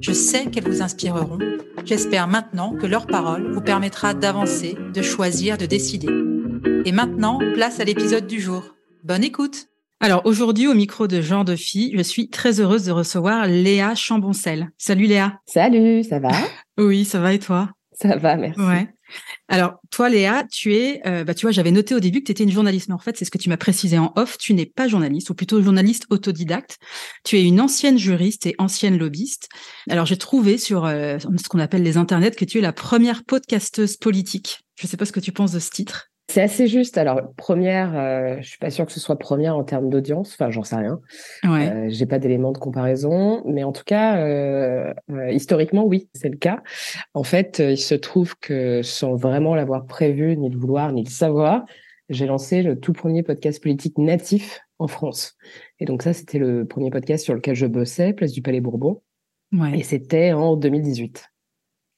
Je 0.00 0.12
sais 0.12 0.46
qu'elles 0.46 0.68
vous 0.68 0.82
inspireront. 0.82 1.38
J'espère 1.84 2.28
maintenant 2.28 2.74
que 2.76 2.86
leur 2.86 3.06
parole 3.06 3.52
vous 3.52 3.60
permettra 3.60 4.14
d'avancer, 4.14 4.76
de 4.94 5.02
choisir, 5.02 5.58
de 5.58 5.66
décider. 5.66 6.08
Et 6.84 6.92
maintenant, 6.92 7.38
place 7.54 7.80
à 7.80 7.84
l'épisode 7.84 8.26
du 8.26 8.40
jour. 8.40 8.76
Bonne 9.04 9.24
écoute 9.24 9.66
alors 10.00 10.22
aujourd'hui, 10.26 10.68
au 10.68 10.74
micro 10.74 11.08
de 11.08 11.20
Genre 11.20 11.44
de 11.44 11.56
Fille, 11.56 11.92
je 11.96 12.02
suis 12.04 12.30
très 12.30 12.60
heureuse 12.60 12.84
de 12.84 12.92
recevoir 12.92 13.48
Léa 13.48 13.96
Chamboncel. 13.96 14.68
Salut 14.78 15.06
Léa. 15.06 15.40
Salut, 15.44 16.04
ça 16.04 16.20
va? 16.20 16.30
Oui, 16.78 17.04
ça 17.04 17.18
va 17.18 17.32
et 17.32 17.40
toi? 17.40 17.70
Ça 17.94 18.16
va, 18.16 18.36
merci. 18.36 18.60
Ouais. 18.60 18.86
Alors 19.48 19.80
toi 19.90 20.08
Léa, 20.08 20.44
tu 20.50 20.74
es, 20.74 21.00
euh, 21.06 21.24
bah 21.24 21.34
tu 21.34 21.46
vois, 21.46 21.52
j'avais 21.52 21.70
noté 21.70 21.94
au 21.94 22.00
début 22.00 22.20
que 22.20 22.26
tu 22.26 22.32
étais 22.32 22.44
une 22.44 22.52
journaliste, 22.52 22.88
mais 22.88 22.94
en 22.94 22.98
fait 22.98 23.16
c'est 23.16 23.24
ce 23.24 23.30
que 23.30 23.38
tu 23.38 23.48
m'as 23.48 23.56
précisé 23.56 23.98
en 23.98 24.12
off. 24.16 24.38
Tu 24.38 24.54
n'es 24.54 24.66
pas 24.66 24.88
journaliste, 24.88 25.30
ou 25.30 25.34
plutôt 25.34 25.62
journaliste 25.62 26.06
autodidacte. 26.10 26.78
Tu 27.24 27.36
es 27.36 27.44
une 27.44 27.60
ancienne 27.60 27.98
juriste 27.98 28.46
et 28.46 28.54
ancienne 28.58 28.98
lobbyiste. 28.98 29.48
Alors 29.88 30.06
j'ai 30.06 30.18
trouvé 30.18 30.58
sur 30.58 30.84
euh, 30.84 31.18
ce 31.18 31.48
qu'on 31.48 31.58
appelle 31.58 31.82
les 31.82 31.96
internets 31.96 32.32
que 32.32 32.44
tu 32.44 32.58
es 32.58 32.60
la 32.60 32.72
première 32.72 33.24
podcasteuse 33.24 33.96
politique. 33.96 34.60
Je 34.76 34.86
ne 34.86 34.90
sais 34.90 34.96
pas 34.96 35.06
ce 35.06 35.12
que 35.12 35.20
tu 35.20 35.32
penses 35.32 35.52
de 35.52 35.58
ce 35.58 35.70
titre. 35.70 36.10
C'est 36.30 36.42
assez 36.42 36.66
juste. 36.66 36.98
Alors, 36.98 37.32
première, 37.36 37.96
euh, 37.96 38.36
je 38.40 38.48
suis 38.48 38.58
pas 38.58 38.68
sûre 38.70 38.84
que 38.84 38.92
ce 38.92 39.00
soit 39.00 39.18
première 39.18 39.56
en 39.56 39.64
termes 39.64 39.88
d'audience. 39.88 40.32
Enfin, 40.34 40.50
j'en 40.50 40.62
sais 40.62 40.76
rien. 40.76 41.00
Ouais. 41.44 41.70
Euh, 41.70 41.86
J'ai 41.88 42.04
pas 42.04 42.18
d'éléments 42.18 42.52
de 42.52 42.58
comparaison, 42.58 43.42
mais 43.46 43.64
en 43.64 43.72
tout 43.72 43.84
cas, 43.84 44.18
euh, 44.18 44.92
euh, 45.10 45.30
historiquement, 45.30 45.84
oui, 45.86 46.10
c'est 46.12 46.28
le 46.28 46.36
cas. 46.36 46.62
En 47.14 47.22
fait, 47.22 47.60
euh, 47.60 47.70
il 47.72 47.78
se 47.78 47.94
trouve 47.94 48.34
que 48.40 48.82
sans 48.82 49.14
vraiment 49.14 49.54
l'avoir 49.54 49.86
prévu, 49.86 50.36
ni 50.36 50.50
le 50.50 50.58
vouloir, 50.58 50.92
ni 50.92 51.02
le 51.02 51.08
savoir, 51.10 51.64
j'ai 52.10 52.26
lancé 52.26 52.62
le 52.62 52.78
tout 52.78 52.92
premier 52.92 53.22
podcast 53.22 53.62
politique 53.62 53.96
natif 53.96 54.60
en 54.78 54.86
France. 54.86 55.34
Et 55.80 55.86
donc 55.86 56.02
ça, 56.02 56.12
c'était 56.12 56.38
le 56.38 56.66
premier 56.66 56.90
podcast 56.90 57.24
sur 57.24 57.34
lequel 57.34 57.54
je 57.54 57.66
bossais, 57.66 58.12
Place 58.12 58.32
du 58.32 58.42
Palais 58.42 58.60
Bourbon, 58.60 59.00
Ouais. 59.52 59.78
et 59.78 59.82
c'était 59.82 60.34
en 60.34 60.56
2018. 60.56 61.24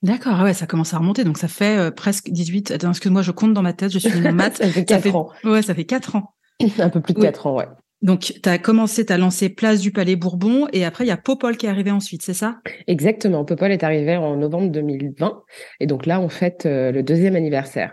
D'accord, 0.02 0.34
ah 0.38 0.44
ouais, 0.44 0.54
ça 0.54 0.66
commence 0.66 0.94
à 0.94 0.98
remonter, 0.98 1.24
donc 1.24 1.36
ça 1.36 1.48
fait 1.48 1.76
euh, 1.78 1.90
presque 1.90 2.30
18. 2.30 2.70
Attends, 2.70 2.90
excuse-moi, 2.90 3.20
je 3.22 3.32
compte 3.32 3.52
dans 3.52 3.62
ma 3.62 3.74
tête, 3.74 3.92
je 3.92 3.98
suis 3.98 4.16
une 4.18 4.32
maths. 4.32 4.56
ça 4.62 4.68
fait 4.68 4.84
quatre 4.84 5.02
fait- 5.02 5.14
ans, 5.14 5.28
Ouais, 5.44 5.60
ça 5.62 5.74
fait 5.74 5.84
quatre 5.84 6.16
ans. 6.16 6.34
un 6.78 6.88
peu 6.88 7.00
plus 7.00 7.12
de 7.14 7.18
Oui. 7.18 7.24
quatre 7.26 7.46
ans, 7.46 7.56
ouais. 7.56 7.66
Donc, 8.02 8.32
tu 8.42 8.48
as 8.48 8.56
commencé, 8.56 9.04
tu 9.04 9.12
as 9.12 9.18
lancé 9.18 9.50
Place 9.50 9.80
du 9.80 9.92
Palais 9.92 10.16
Bourbon, 10.16 10.66
et 10.72 10.86
après, 10.86 11.04
il 11.04 11.08
y 11.08 11.10
a 11.10 11.18
Popol 11.18 11.58
qui 11.58 11.66
est 11.66 11.68
arrivé 11.68 11.90
ensuite, 11.90 12.22
c'est 12.22 12.32
ça? 12.32 12.56
Exactement. 12.86 13.44
Popol 13.44 13.72
est 13.72 13.84
arrivé 13.84 14.16
en 14.16 14.36
novembre 14.36 14.70
2020. 14.70 15.42
Et 15.80 15.86
donc 15.86 16.06
là, 16.06 16.18
on 16.18 16.30
fête 16.30 16.64
euh, 16.64 16.92
le 16.92 17.02
deuxième 17.02 17.36
anniversaire. 17.36 17.92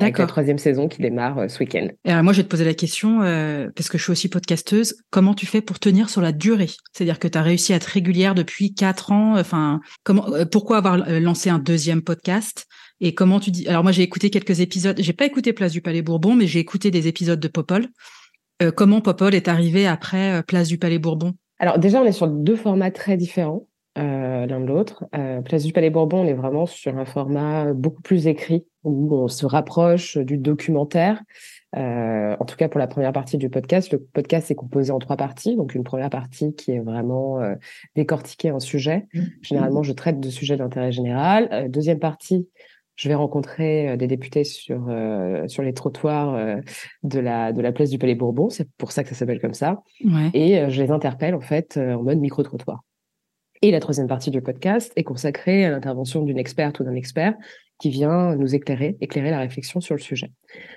Avec 0.00 0.16
la 0.16 0.24
D'accord. 0.24 0.32
troisième 0.32 0.56
saison 0.56 0.88
qui 0.88 1.02
démarre 1.02 1.38
euh, 1.38 1.48
ce 1.48 1.58
week-end. 1.58 1.88
Et 2.06 2.10
alors, 2.10 2.24
moi, 2.24 2.32
je 2.32 2.38
vais 2.38 2.44
te 2.44 2.48
poser 2.48 2.64
la 2.64 2.72
question, 2.72 3.20
euh, 3.22 3.68
parce 3.76 3.90
que 3.90 3.98
je 3.98 4.04
suis 4.04 4.12
aussi 4.12 4.28
podcasteuse, 4.28 4.96
comment 5.10 5.34
tu 5.34 5.44
fais 5.44 5.60
pour 5.60 5.78
tenir 5.78 6.08
sur 6.08 6.22
la 6.22 6.32
durée? 6.32 6.70
C'est-à-dire 6.92 7.18
que 7.18 7.28
tu 7.28 7.36
as 7.36 7.42
réussi 7.42 7.74
à 7.74 7.76
être 7.76 7.84
régulière 7.84 8.34
depuis 8.34 8.72
quatre 8.72 9.12
ans, 9.12 9.38
enfin, 9.38 9.80
comment, 10.02 10.32
euh, 10.32 10.46
pourquoi 10.46 10.78
avoir 10.78 11.06
euh, 11.06 11.20
lancé 11.20 11.50
un 11.50 11.58
deuxième 11.58 12.00
podcast? 12.00 12.66
Et 13.00 13.14
comment 13.14 13.38
tu 13.38 13.50
dis 13.50 13.68
Alors, 13.68 13.82
moi, 13.82 13.92
j'ai 13.92 14.02
écouté 14.02 14.30
quelques 14.30 14.60
épisodes, 14.60 14.96
j'ai 14.98 15.12
pas 15.12 15.26
écouté 15.26 15.52
Place 15.52 15.72
du 15.72 15.82
Palais 15.82 16.02
Bourbon, 16.02 16.36
mais 16.36 16.46
j'ai 16.46 16.60
écouté 16.60 16.90
des 16.90 17.06
épisodes 17.06 17.40
de 17.40 17.48
Popol. 17.48 17.88
Comment 18.76 19.00
Popol 19.00 19.34
est 19.34 19.48
arrivé 19.48 19.88
après 19.88 20.40
Place 20.46 20.68
du 20.68 20.78
Palais 20.78 21.00
Bourbon? 21.00 21.34
Alors 21.58 21.80
déjà, 21.80 22.00
on 22.00 22.04
est 22.04 22.12
sur 22.12 22.28
deux 22.28 22.54
formats 22.54 22.92
très 22.92 23.16
différents 23.16 23.66
euh, 23.98 24.46
l'un 24.46 24.60
de 24.60 24.66
l'autre. 24.66 25.04
Euh, 25.14 25.40
Place 25.42 25.64
du 25.64 25.72
Palais 25.72 25.90
Bourbon, 25.90 26.20
on 26.20 26.26
est 26.26 26.34
vraiment 26.34 26.66
sur 26.66 26.96
un 26.96 27.04
format 27.04 27.72
beaucoup 27.72 28.02
plus 28.02 28.26
écrit, 28.26 28.66
où 28.84 29.14
on 29.14 29.28
se 29.28 29.46
rapproche 29.46 30.18
du 30.18 30.38
documentaire. 30.38 31.22
Euh, 31.76 32.36
en 32.38 32.44
tout 32.44 32.56
cas, 32.56 32.68
pour 32.68 32.78
la 32.78 32.86
première 32.86 33.12
partie 33.12 33.38
du 33.38 33.48
podcast, 33.48 33.92
le 33.92 33.98
podcast 33.98 34.50
est 34.50 34.54
composé 34.54 34.90
en 34.92 34.98
trois 34.98 35.16
parties. 35.16 35.56
Donc, 35.56 35.74
une 35.74 35.84
première 35.84 36.10
partie 36.10 36.54
qui 36.54 36.72
est 36.72 36.80
vraiment 36.80 37.40
euh, 37.40 37.54
décortiquer 37.96 38.50
un 38.50 38.60
sujet. 38.60 39.06
Généralement, 39.42 39.82
je 39.82 39.92
traite 39.92 40.20
de 40.20 40.28
sujets 40.28 40.56
d'intérêt 40.56 40.92
général. 40.92 41.48
Euh, 41.52 41.68
deuxième 41.68 41.98
partie, 41.98 42.46
je 42.96 43.08
vais 43.08 43.14
rencontrer 43.14 43.96
des 43.96 44.06
députés 44.06 44.44
sur 44.44 44.86
euh, 44.88 45.48
sur 45.48 45.62
les 45.62 45.72
trottoirs 45.72 46.34
euh, 46.34 46.56
de 47.02 47.20
la 47.20 47.52
de 47.52 47.62
la 47.62 47.72
place 47.72 47.88
du 47.88 47.98
Palais 47.98 48.14
Bourbon. 48.14 48.50
C'est 48.50 48.68
pour 48.76 48.92
ça 48.92 49.02
que 49.02 49.08
ça 49.08 49.14
s'appelle 49.14 49.40
comme 49.40 49.54
ça. 49.54 49.82
Ouais. 50.04 50.30
Et 50.34 50.58
euh, 50.58 50.68
je 50.68 50.82
les 50.82 50.90
interpelle 50.90 51.34
en 51.34 51.40
fait 51.40 51.78
euh, 51.78 51.94
en 51.94 52.02
mode 52.02 52.18
micro 52.18 52.42
trottoir. 52.42 52.82
Et 53.64 53.70
la 53.70 53.78
troisième 53.78 54.08
partie 54.08 54.32
du 54.32 54.42
podcast 54.42 54.92
est 54.96 55.04
consacrée 55.04 55.64
à 55.64 55.70
l'intervention 55.70 56.22
d'une 56.22 56.38
experte 56.38 56.80
ou 56.80 56.84
d'un 56.84 56.96
expert 56.96 57.34
qui 57.78 57.90
vient 57.90 58.34
nous 58.34 58.56
éclairer, 58.56 58.96
éclairer 59.00 59.30
la 59.30 59.38
réflexion 59.38 59.80
sur 59.80 59.94
le 59.94 60.00
sujet. 60.00 60.32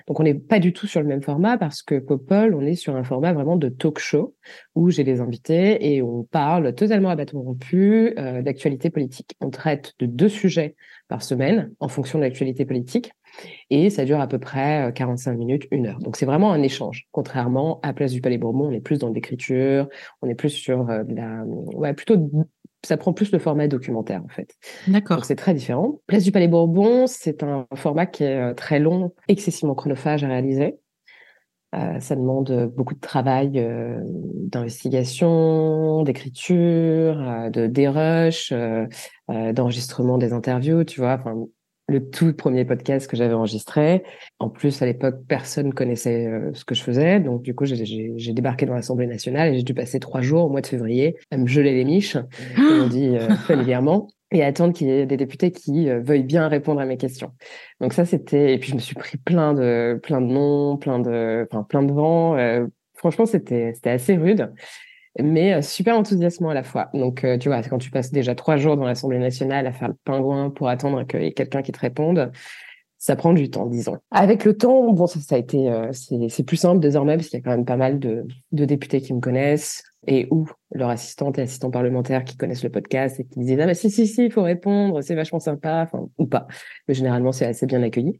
Donc 0.07 0.19
on 0.19 0.23
n'est 0.23 0.35
pas 0.35 0.59
du 0.59 0.71
tout 0.71 0.85
sur 0.85 1.01
le 1.01 1.07
même 1.07 1.23
format 1.23 1.57
parce 1.57 1.81
que 1.81 1.97
Popol, 1.97 2.53
on 2.53 2.61
est 2.61 2.75
sur 2.75 2.95
un 2.95 3.03
format 3.03 3.33
vraiment 3.33 3.57
de 3.57 3.69
talk 3.69 3.97
show 3.97 4.35
où 4.75 4.91
j'ai 4.91 5.03
des 5.03 5.19
invités 5.19 5.93
et 5.93 6.03
on 6.03 6.23
parle 6.23 6.75
totalement 6.75 7.09
à 7.09 7.15
bâton 7.15 7.41
rompu 7.41 8.13
euh, 8.17 8.43
d'actualité 8.43 8.91
politique. 8.91 9.35
On 9.39 9.49
traite 9.49 9.93
de 9.97 10.05
deux 10.05 10.29
sujets 10.29 10.75
par 11.07 11.23
semaine 11.23 11.73
en 11.79 11.87
fonction 11.87 12.19
de 12.19 12.23
l'actualité 12.23 12.65
politique 12.65 13.11
et 13.69 13.89
ça 13.89 14.05
dure 14.05 14.19
à 14.19 14.27
peu 14.27 14.39
près 14.39 14.89
euh, 14.89 14.91
45 14.91 15.33
minutes, 15.37 15.67
une 15.71 15.87
heure. 15.87 15.99
Donc 15.99 16.17
c'est 16.17 16.25
vraiment 16.25 16.51
un 16.51 16.61
échange. 16.61 17.07
Contrairement 17.11 17.79
à 17.83 17.93
Place 17.93 18.13
du 18.13 18.21
Palais 18.21 18.37
Bourbon, 18.37 18.67
on 18.67 18.71
est 18.71 18.81
plus 18.81 18.99
dans 18.99 19.09
l'écriture, 19.09 19.87
on 20.21 20.29
est 20.29 20.35
plus 20.35 20.49
sur 20.49 20.89
euh, 20.89 21.03
la, 21.07 21.43
ouais, 21.45 21.93
plutôt, 21.93 22.17
ça 22.85 22.97
prend 22.97 23.13
plus 23.13 23.31
le 23.31 23.39
format 23.39 23.67
documentaire 23.67 24.23
en 24.23 24.29
fait. 24.29 24.55
D'accord. 24.87 25.17
Donc 25.17 25.25
c'est 25.25 25.35
très 25.35 25.53
différent. 25.53 25.99
Place 26.07 26.23
du 26.23 26.31
Palais 26.31 26.47
Bourbon, 26.47 27.07
c'est 27.07 27.43
un 27.43 27.67
format 27.75 28.05
qui 28.05 28.23
est 28.23 28.37
euh, 28.37 28.53
très 28.53 28.79
long, 28.79 29.13
excessivement 29.27 29.75
chronophage 29.75 30.23
à 30.23 30.27
réaliser. 30.27 30.77
Euh, 31.73 31.99
ça 31.99 32.15
demande 32.15 32.71
beaucoup 32.75 32.93
de 32.93 32.99
travail 32.99 33.59
euh, 33.59 33.99
d'investigation, 34.01 36.03
d'écriture, 36.03 37.19
euh, 37.19 37.49
de 37.49 37.67
dérush, 37.67 38.53
euh, 38.53 38.85
euh, 39.29 39.51
d'enregistrement 39.51 40.17
des 40.17 40.31
interviews, 40.31 40.85
tu 40.85 41.01
vois. 41.01 41.17
Enfin, 41.19 41.35
le 41.87 42.09
tout 42.09 42.33
premier 42.33 42.65
podcast 42.65 43.07
que 43.09 43.15
j'avais 43.15 43.33
enregistré. 43.33 44.03
En 44.39 44.49
plus, 44.49 44.81
à 44.81 44.85
l'époque, 44.85 45.15
personne 45.27 45.73
connaissait 45.73 46.25
euh, 46.27 46.51
ce 46.53 46.65
que 46.65 46.73
je 46.73 46.81
faisais. 46.81 47.19
Donc, 47.19 47.43
du 47.43 47.53
coup, 47.53 47.65
j'ai- 47.65 48.33
débarqué 48.33 48.65
dans 48.65 48.73
l'Assemblée 48.73 49.07
nationale 49.07 49.53
et 49.53 49.57
j'ai 49.57 49.63
dû 49.63 49.73
passer 49.73 49.99
trois 49.99 50.21
jours 50.21 50.45
au 50.45 50.49
mois 50.49 50.61
de 50.61 50.67
février 50.67 51.15
à 51.31 51.37
me 51.37 51.47
geler 51.47 51.73
les 51.73 51.85
miches, 51.85 52.17
comme 52.55 52.81
on 52.81 52.87
dit 52.87 53.15
euh, 53.15 53.29
familièrement, 53.47 54.07
et 54.31 54.43
attendre 54.43 54.73
qu'il 54.73 54.87
y 54.87 54.91
ait 54.91 55.05
des 55.05 55.17
députés 55.17 55.51
qui 55.51 55.89
euh, 55.89 56.01
veuillent 56.01 56.23
bien 56.23 56.47
répondre 56.47 56.81
à 56.81 56.85
mes 56.85 56.97
questions. 56.97 57.31
Donc 57.79 57.93
ça, 57.93 58.03
c'était... 58.05 58.53
Et 58.53 58.57
puis, 58.57 58.71
je 58.71 58.75
me 58.75 58.79
suis 58.79 58.95
pris 58.95 59.17
plein 59.17 59.53
de, 59.53 59.99
plein 60.01 60.21
de 60.21 60.27
noms, 60.27 60.77
plein 60.77 60.99
de, 60.99 61.47
enfin, 61.51 61.63
plein 61.63 61.83
de 61.83 61.93
vents. 61.93 62.35
Euh, 62.35 62.65
franchement, 62.95 63.25
c'était 63.25 63.73
c'était 63.75 63.91
assez 63.91 64.15
rude 64.15 64.51
mais 65.21 65.53
euh, 65.53 65.61
super 65.61 65.97
enthousiasmant 65.97 66.49
à 66.49 66.53
la 66.53 66.63
fois. 66.63 66.89
Donc, 66.93 67.23
euh, 67.23 67.37
tu 67.37 67.49
vois, 67.49 67.61
quand 67.63 67.77
tu 67.77 67.91
passes 67.91 68.11
déjà 68.11 68.35
trois 68.35 68.57
jours 68.57 68.75
dans 68.75 68.85
l'Assemblée 68.85 69.19
nationale 69.19 69.67
à 69.67 69.71
faire 69.71 69.87
le 69.87 69.95
pingouin 70.03 70.49
pour 70.49 70.69
attendre 70.69 71.03
qu'il 71.03 71.21
y 71.21 71.27
ait 71.27 71.33
quelqu'un 71.33 71.61
qui 71.61 71.71
te 71.71 71.79
réponde, 71.79 72.31
ça 72.97 73.15
prend 73.15 73.33
du 73.33 73.49
temps, 73.49 73.67
disons. 73.67 73.97
Avec 74.11 74.45
le 74.45 74.57
temps, 74.57 74.91
bon, 74.91 75.07
ça, 75.07 75.19
ça 75.19 75.35
a 75.35 75.37
été, 75.37 75.69
euh, 75.69 75.91
c'est 75.93 76.43
plus 76.43 76.57
simple 76.57 76.79
désormais 76.79 77.15
parce 77.15 77.29
qu'il 77.29 77.39
y 77.39 77.41
a 77.41 77.43
quand 77.43 77.51
même 77.51 77.65
pas 77.65 77.77
mal 77.77 77.99
de, 77.99 78.25
de 78.51 78.65
députés 78.65 79.01
qui 79.01 79.13
me 79.13 79.19
connaissent 79.19 79.83
et 80.07 80.27
ou 80.31 80.47
leurs 80.71 80.89
assistantes 80.89 81.37
et 81.37 81.41
assistants 81.41 81.71
parlementaires 81.71 82.23
qui 82.23 82.37
connaissent 82.37 82.63
le 82.63 82.69
podcast 82.69 83.19
et 83.19 83.25
qui 83.25 83.39
disent 83.39 83.59
ah 83.59 83.65
mais 83.65 83.73
si 83.73 83.89
si 83.89 84.07
si, 84.07 84.25
il 84.25 84.31
faut 84.31 84.43
répondre, 84.43 85.01
c'est 85.01 85.15
vachement 85.15 85.39
sympa, 85.39 85.83
enfin 85.83 86.07
ou 86.17 86.25
pas. 86.25 86.47
Mais 86.87 86.93
généralement, 86.93 87.31
c'est 87.31 87.45
assez 87.45 87.65
bien 87.65 87.81
accueilli. 87.83 88.19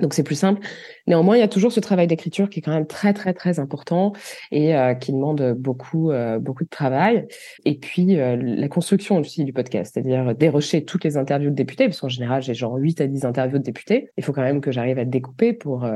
Donc 0.00 0.14
c'est 0.14 0.22
plus 0.22 0.36
simple. 0.36 0.66
Néanmoins, 1.06 1.36
il 1.36 1.40
y 1.40 1.44
a 1.44 1.48
toujours 1.48 1.70
ce 1.70 1.80
travail 1.80 2.06
d'écriture 2.06 2.48
qui 2.48 2.60
est 2.60 2.62
quand 2.62 2.72
même 2.72 2.86
très 2.86 3.12
très 3.12 3.34
très 3.34 3.60
important 3.60 4.14
et 4.50 4.74
euh, 4.74 4.94
qui 4.94 5.12
demande 5.12 5.54
beaucoup 5.58 6.10
euh, 6.10 6.38
beaucoup 6.38 6.64
de 6.64 6.70
travail. 6.70 7.26
Et 7.66 7.76
puis 7.78 8.18
euh, 8.18 8.36
la 8.36 8.68
construction 8.68 9.18
aussi 9.18 9.44
du 9.44 9.52
podcast, 9.52 9.92
c'est-à-dire 9.92 10.34
dérocher 10.34 10.84
toutes 10.84 11.04
les 11.04 11.18
interviews 11.18 11.50
de 11.50 11.54
députés, 11.54 11.84
parce 11.86 12.00
qu'en 12.00 12.08
général 12.08 12.42
j'ai 12.42 12.54
genre 12.54 12.74
8 12.74 13.02
à 13.02 13.06
10 13.06 13.26
interviews 13.26 13.58
de 13.58 13.64
députés. 13.64 14.08
Il 14.16 14.24
faut 14.24 14.32
quand 14.32 14.42
même 14.42 14.62
que 14.62 14.72
j'arrive 14.72 14.98
à 14.98 15.04
découper 15.04 15.52
pour 15.52 15.86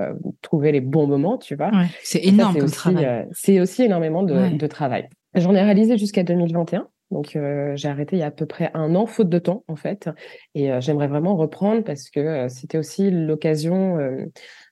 trouver 0.43 0.73
les 0.73 0.81
bons 0.81 1.07
moments, 1.07 1.39
tu 1.39 1.57
vois. 1.57 1.71
Ouais, 1.71 1.87
c'est 2.03 2.23
énorme 2.25 2.59
comme 2.59 2.71
travail. 2.71 3.27
c'est 3.33 3.61
aussi 3.61 3.85
énormément 3.85 4.23
de, 4.23 4.57
de 4.57 4.67
travail. 4.67 5.09
J'en 5.35 5.55
ai 5.55 5.63
réalisé 5.63 5.97
jusqu'à 5.97 6.23
2021. 6.23 6.87
Donc 7.11 7.37
euh, 7.37 7.77
j'ai 7.77 7.89
arrêté 7.89 8.17
il 8.17 8.19
y 8.19 8.23
a 8.23 8.27
à 8.27 8.31
peu 8.31 8.47
près 8.47 8.71
un 8.75 8.95
an, 8.95 9.07
faute 9.07 9.29
de 9.29 9.39
temps 9.39 9.65
en 9.69 9.77
fait. 9.77 10.11
Et 10.55 10.73
euh, 10.73 10.81
j'aimerais 10.81 11.07
vraiment 11.07 11.37
reprendre 11.37 11.85
parce 11.85 12.11
que 12.11 12.21
euh, 12.21 12.49
c'était 12.49 12.79
aussi 12.79 13.11
l'occasion 13.11 13.99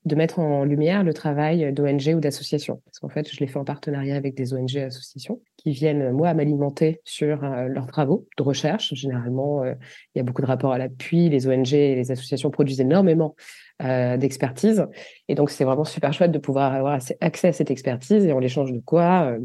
de 0.05 0.15
mettre 0.17 0.39
en 0.39 0.65
lumière 0.65 1.05
le 1.05 1.15
travail 1.15 1.73
d'ONG 1.73 2.15
ou 2.17 2.21
d'associations. 2.21 2.81
Parce 2.85 2.99
qu'en 2.99 3.09
fait, 3.09 3.31
je 3.31 3.39
l'ai 3.41 3.47
fait 3.47 3.59
en 3.59 3.65
partenariat 3.65 4.17
avec 4.17 4.35
des 4.35 4.53
ONG 4.53 4.77
et 4.77 4.83
associations 4.83 5.41
qui 5.57 5.71
viennent, 5.71 6.11
moi, 6.11 6.35
m'alimenter 6.35 7.01
sur 7.05 7.41
leurs 7.41 7.87
travaux 7.87 8.27
de 8.37 8.43
recherche. 8.43 8.93
Généralement, 8.95 9.65
il 9.65 9.77
y 10.17 10.21
a 10.21 10.23
beaucoup 10.23 10.43
de 10.43 10.47
rapports 10.47 10.73
à 10.73 10.79
l'appui. 10.79 11.31
Les 11.31 11.49
ONG 11.49 11.73
et 11.73 11.95
les 11.95 12.11
associations 12.11 12.51
produisent 12.51 12.81
énormément 12.81 13.35
d'expertise. 13.81 14.87
Et 15.29 15.35
donc, 15.35 15.51
c'est 15.51 15.65
vraiment 15.65 15.85
super 15.85 16.13
chouette 16.13 16.31
de 16.31 16.39
pouvoir 16.39 16.73
avoir 16.75 16.99
accès 17.21 17.49
à 17.49 17.53
cette 17.53 17.71
expertise 17.71 18.25
et 18.25 18.33
en 18.33 18.39
l'échange 18.39 18.73
de 18.73 18.79
quoi 18.79 19.37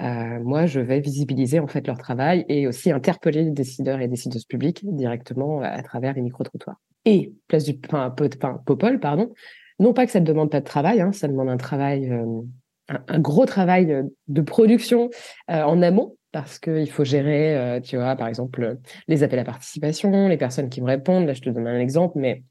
euh, 0.00 0.38
moi, 0.42 0.66
je 0.66 0.80
vais 0.80 1.00
visibiliser 1.00 1.58
en 1.58 1.66
fait 1.66 1.86
leur 1.86 1.98
travail 1.98 2.44
et 2.48 2.66
aussi 2.68 2.92
interpeller 2.92 3.44
les 3.44 3.50
décideurs 3.50 4.00
et 4.00 4.08
décideuses 4.08 4.44
publiques 4.44 4.82
directement 4.84 5.60
à 5.60 5.82
travers 5.82 6.14
les 6.14 6.22
micro-trottoirs. 6.22 6.80
Et 7.04 7.32
place 7.48 7.64
du 7.64 7.74
pain, 7.74 8.10
pain, 8.10 8.60
Popol, 8.64 9.00
pardon. 9.00 9.32
Non 9.80 9.92
pas 9.92 10.06
que 10.06 10.12
ça 10.12 10.20
ne 10.20 10.24
demande 10.24 10.50
pas 10.50 10.60
de 10.60 10.64
travail, 10.64 11.00
hein, 11.00 11.12
ça 11.12 11.28
demande 11.28 11.48
un 11.48 11.56
travail, 11.56 12.10
euh, 12.10 12.42
un, 12.88 13.18
gros 13.20 13.46
travail 13.46 14.04
de 14.26 14.40
production 14.40 15.10
euh, 15.50 15.62
en 15.62 15.82
amont 15.82 16.16
parce 16.30 16.58
qu'il 16.58 16.90
faut 16.90 17.04
gérer, 17.04 17.80
tu 17.82 17.96
vois, 17.96 18.14
par 18.14 18.28
exemple, 18.28 18.76
les 19.08 19.22
appels 19.22 19.38
à 19.38 19.44
participation, 19.44 20.28
les 20.28 20.36
personnes 20.36 20.68
qui 20.68 20.82
me 20.82 20.86
répondent. 20.86 21.26
Là, 21.26 21.32
je 21.32 21.40
te 21.40 21.48
donne 21.48 21.66
un 21.66 21.80
exemple, 21.80 22.18
mais 22.18 22.42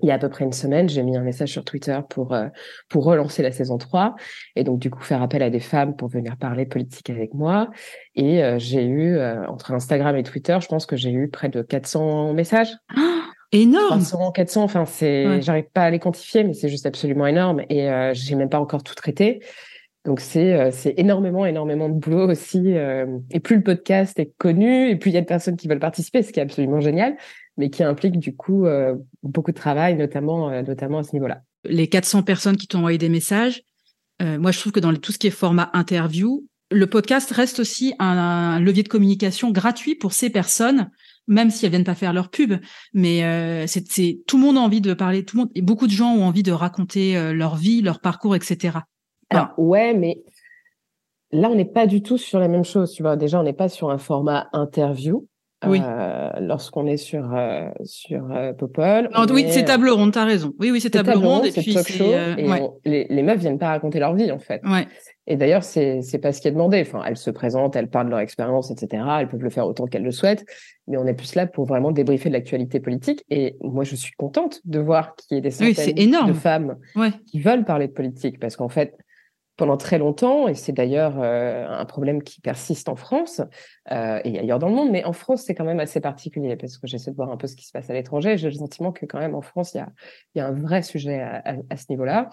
il 0.00 0.08
y 0.08 0.12
a 0.12 0.14
à 0.14 0.18
peu 0.18 0.28
près 0.28 0.44
une 0.44 0.52
semaine, 0.52 0.88
j'ai 0.88 1.02
mis 1.02 1.16
un 1.16 1.22
message 1.22 1.50
sur 1.50 1.64
Twitter 1.64 1.98
pour 2.08 2.32
euh, 2.32 2.46
pour 2.88 3.04
relancer 3.04 3.42
la 3.42 3.50
saison 3.50 3.78
3 3.78 4.14
et 4.54 4.62
donc 4.62 4.78
du 4.78 4.90
coup 4.90 5.02
faire 5.02 5.22
appel 5.22 5.42
à 5.42 5.50
des 5.50 5.60
femmes 5.60 5.96
pour 5.96 6.08
venir 6.08 6.36
parler 6.36 6.66
politique 6.66 7.10
avec 7.10 7.34
moi 7.34 7.70
et 8.14 8.44
euh, 8.44 8.58
j'ai 8.58 8.84
eu 8.84 9.16
euh, 9.16 9.44
entre 9.48 9.72
Instagram 9.72 10.16
et 10.16 10.22
Twitter, 10.22 10.56
je 10.60 10.68
pense 10.68 10.86
que 10.86 10.96
j'ai 10.96 11.10
eu 11.10 11.28
près 11.28 11.48
de 11.48 11.62
400 11.62 12.32
messages. 12.32 12.70
Oh, 12.96 13.00
énorme. 13.50 14.00
300, 14.00 14.32
400, 14.32 14.62
enfin 14.62 14.84
c'est 14.84 15.42
j'arrive 15.42 15.68
pas 15.72 15.82
à 15.82 15.90
les 15.90 15.98
quantifier 15.98 16.44
mais 16.44 16.54
c'est 16.54 16.68
juste 16.68 16.86
absolument 16.86 17.26
énorme 17.26 17.62
et 17.68 17.88
j'ai 18.12 18.36
même 18.36 18.50
pas 18.50 18.60
encore 18.60 18.84
tout 18.84 18.94
traité. 18.94 19.40
Donc 20.04 20.20
c'est 20.20 20.70
c'est 20.70 20.94
énormément 20.96 21.44
énormément 21.44 21.88
de 21.88 21.94
boulot 21.94 22.30
aussi 22.30 22.74
et 23.30 23.40
plus 23.40 23.56
le 23.56 23.62
podcast 23.62 24.18
est 24.18 24.32
connu 24.38 24.90
et 24.90 24.96
plus 24.96 25.10
il 25.10 25.14
y 25.14 25.16
a 25.18 25.22
de 25.22 25.26
personnes 25.26 25.56
qui 25.56 25.66
veulent 25.66 25.80
participer, 25.80 26.22
ce 26.22 26.32
qui 26.32 26.38
est 26.40 26.42
absolument 26.42 26.80
génial 26.80 27.16
mais 27.58 27.70
qui 27.70 27.82
implique 27.82 28.18
du 28.18 28.34
coup 28.34 28.64
euh, 28.64 28.94
beaucoup 29.22 29.50
de 29.50 29.56
travail, 29.56 29.96
notamment, 29.96 30.48
euh, 30.48 30.62
notamment 30.62 30.98
à 30.98 31.02
ce 31.02 31.14
niveau-là. 31.14 31.42
Les 31.64 31.88
400 31.88 32.22
personnes 32.22 32.56
qui 32.56 32.68
t'ont 32.68 32.78
envoyé 32.78 32.96
des 32.96 33.08
messages, 33.08 33.62
euh, 34.22 34.38
moi 34.38 34.52
je 34.52 34.60
trouve 34.60 34.72
que 34.72 34.80
dans 34.80 34.94
tout 34.94 35.12
ce 35.12 35.18
qui 35.18 35.26
est 35.26 35.30
format 35.30 35.68
interview, 35.74 36.46
le 36.70 36.86
podcast 36.86 37.30
reste 37.32 37.58
aussi 37.58 37.94
un, 37.98 38.60
levier 38.60 38.82
de 38.82 38.88
communication 38.88 39.50
gratuit 39.50 39.96
pour 39.96 40.12
ces 40.12 40.30
personnes, 40.30 40.90
même 41.26 41.50
si 41.50 41.64
elles 41.64 41.70
viennent 41.70 41.84
pas 41.84 41.94
faire 41.94 42.12
leur 42.12 42.30
pub. 42.30 42.54
Mais 42.92 43.66
c'est 43.66 44.20
tout 44.26 44.36
le 44.36 44.42
monde 44.42 44.58
a 44.58 44.60
envie 44.60 44.82
de 44.82 44.92
parler, 44.92 45.24
tout 45.24 45.36
le 45.36 45.42
monde, 45.44 45.50
et 45.54 45.62
beaucoup 45.62 45.86
de 45.86 45.92
gens 45.92 46.14
ont 46.14 46.24
envie 46.24 46.42
de 46.42 46.52
raconter 46.52 47.32
leur 47.32 47.56
vie, 47.56 47.80
leur 47.80 48.00
parcours, 48.00 48.36
etc. 48.36 48.80
Alors 49.30 49.54
ouais, 49.56 49.94
mais 49.94 50.22
là 51.32 51.48
on 51.48 51.54
n'est 51.54 51.64
pas 51.64 51.86
du 51.86 52.02
tout 52.02 52.18
sur 52.18 52.38
la 52.38 52.48
même 52.48 52.64
chose. 52.64 52.92
Tu 52.92 53.02
vois, 53.02 53.16
déjà 53.16 53.40
on 53.40 53.44
n'est 53.44 53.54
pas 53.54 53.70
sur 53.70 53.90
un 53.90 53.98
format 53.98 54.50
interview 54.52 55.26
oui. 55.66 55.80
Euh, 55.82 56.30
lorsqu'on 56.40 56.86
est 56.86 56.96
sur 56.96 57.34
euh, 57.34 57.68
sur 57.84 58.30
euh, 58.30 58.52
Popol. 58.52 59.10
oui, 59.30 59.46
c'est 59.50 59.64
table 59.64 59.90
ronde, 59.90 60.12
t'as 60.12 60.24
raison. 60.24 60.54
Oui, 60.60 60.70
oui, 60.70 60.80
c'est 60.80 60.90
table, 60.90 61.10
ronde 61.12 61.46
et 61.46 61.50
puis 61.50 61.74
talk 61.74 61.88
show, 61.88 62.04
et 62.04 62.46
les, 62.84 63.06
les 63.10 63.22
meufs 63.22 63.40
viennent 63.40 63.58
pas 63.58 63.68
raconter 63.68 63.98
leur 63.98 64.14
vie 64.14 64.30
en 64.30 64.38
fait. 64.38 64.62
Ouais. 64.64 64.86
Et 65.26 65.36
d'ailleurs, 65.36 65.64
c'est 65.64 66.00
c'est 66.02 66.18
pas 66.18 66.32
ce 66.32 66.40
qui 66.40 66.48
est 66.48 66.52
demandé. 66.52 66.80
Enfin, 66.80 67.02
elles 67.04 67.16
se 67.16 67.30
présentent, 67.30 67.74
elles 67.74 67.90
parlent 67.90 68.06
de 68.06 68.12
leur 68.12 68.20
expérience, 68.20 68.70
etc. 68.70 69.02
Elles 69.20 69.28
peuvent 69.28 69.42
le 69.42 69.50
faire 69.50 69.66
autant 69.66 69.86
qu'elles 69.86 70.04
le 70.04 70.12
souhaitent, 70.12 70.44
mais 70.86 70.96
on 70.96 71.06
est 71.06 71.14
plus 71.14 71.34
là 71.34 71.46
pour 71.46 71.64
vraiment 71.64 71.90
débriefer 71.90 72.28
de 72.28 72.34
l'actualité 72.34 72.78
politique. 72.78 73.24
Et 73.28 73.56
moi, 73.60 73.82
je 73.82 73.96
suis 73.96 74.12
contente 74.12 74.60
de 74.64 74.78
voir 74.78 75.16
qu'il 75.16 75.34
y 75.34 75.38
ait 75.38 75.42
des 75.42 75.50
centaines 75.50 76.26
de 76.26 76.32
femmes 76.34 76.76
qui 77.26 77.40
veulent 77.40 77.64
parler 77.64 77.88
de 77.88 77.92
politique, 77.92 78.38
parce 78.38 78.54
qu'en 78.54 78.68
fait, 78.68 78.94
pendant 79.58 79.76
très 79.76 79.98
longtemps, 79.98 80.46
et 80.46 80.54
c'est 80.54 80.72
d'ailleurs 80.72 81.20
euh, 81.20 81.66
un 81.68 81.84
problème 81.84 82.22
qui 82.22 82.40
persiste 82.40 82.88
en 82.88 82.94
France 82.94 83.42
euh, 83.90 84.20
et 84.24 84.38
ailleurs 84.38 84.60
dans 84.60 84.68
le 84.68 84.74
monde, 84.74 84.90
mais 84.90 85.04
en 85.04 85.12
France, 85.12 85.42
c'est 85.44 85.54
quand 85.54 85.64
même 85.64 85.80
assez 85.80 86.00
particulier 86.00 86.56
parce 86.56 86.78
que 86.78 86.86
j'essaie 86.86 87.10
de 87.10 87.16
voir 87.16 87.30
un 87.30 87.36
peu 87.36 87.48
ce 87.48 87.56
qui 87.56 87.66
se 87.66 87.72
passe 87.72 87.90
à 87.90 87.92
l'étranger. 87.92 88.38
J'ai 88.38 88.48
le 88.48 88.54
sentiment 88.54 88.92
que 88.92 89.04
quand 89.04 89.18
même 89.18 89.34
en 89.34 89.42
France, 89.42 89.74
il 89.74 89.78
y 89.78 89.80
a, 89.80 89.88
y 90.36 90.40
a 90.40 90.46
un 90.46 90.52
vrai 90.52 90.82
sujet 90.82 91.20
à, 91.20 91.42
à, 91.68 91.76
ce 91.76 91.86
niveau-là. 91.90 92.30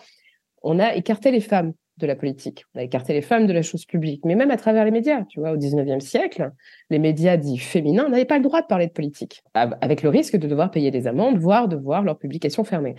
On 0.61 0.79
a 0.79 0.93
écarté 0.93 1.31
les 1.31 1.41
femmes 1.41 1.73
de 1.97 2.05
la 2.05 2.15
politique, 2.15 2.65
on 2.75 2.79
a 2.79 2.83
écarté 2.83 3.13
les 3.13 3.21
femmes 3.23 3.47
de 3.47 3.53
la 3.53 3.63
chose 3.63 3.85
publique, 3.85 4.23
mais 4.23 4.35
même 4.35 4.51
à 4.51 4.57
travers 4.57 4.85
les 4.85 4.91
médias. 4.91 5.23
Tu 5.23 5.39
vois, 5.39 5.51
au 5.51 5.57
19e 5.57 6.01
siècle, 6.01 6.51
les 6.91 6.99
médias 6.99 7.37
dits 7.37 7.57
féminins 7.57 8.07
n'avaient 8.07 8.25
pas 8.25 8.37
le 8.37 8.43
droit 8.43 8.61
de 8.61 8.67
parler 8.67 8.85
de 8.85 8.91
politique, 8.91 9.43
avec 9.55 10.03
le 10.03 10.09
risque 10.09 10.35
de 10.35 10.47
devoir 10.47 10.69
payer 10.69 10.91
des 10.91 11.07
amendes, 11.07 11.37
voire 11.37 11.67
de 11.67 11.75
voir 11.75 12.03
leur 12.03 12.19
publication 12.19 12.63
fermée. 12.63 12.93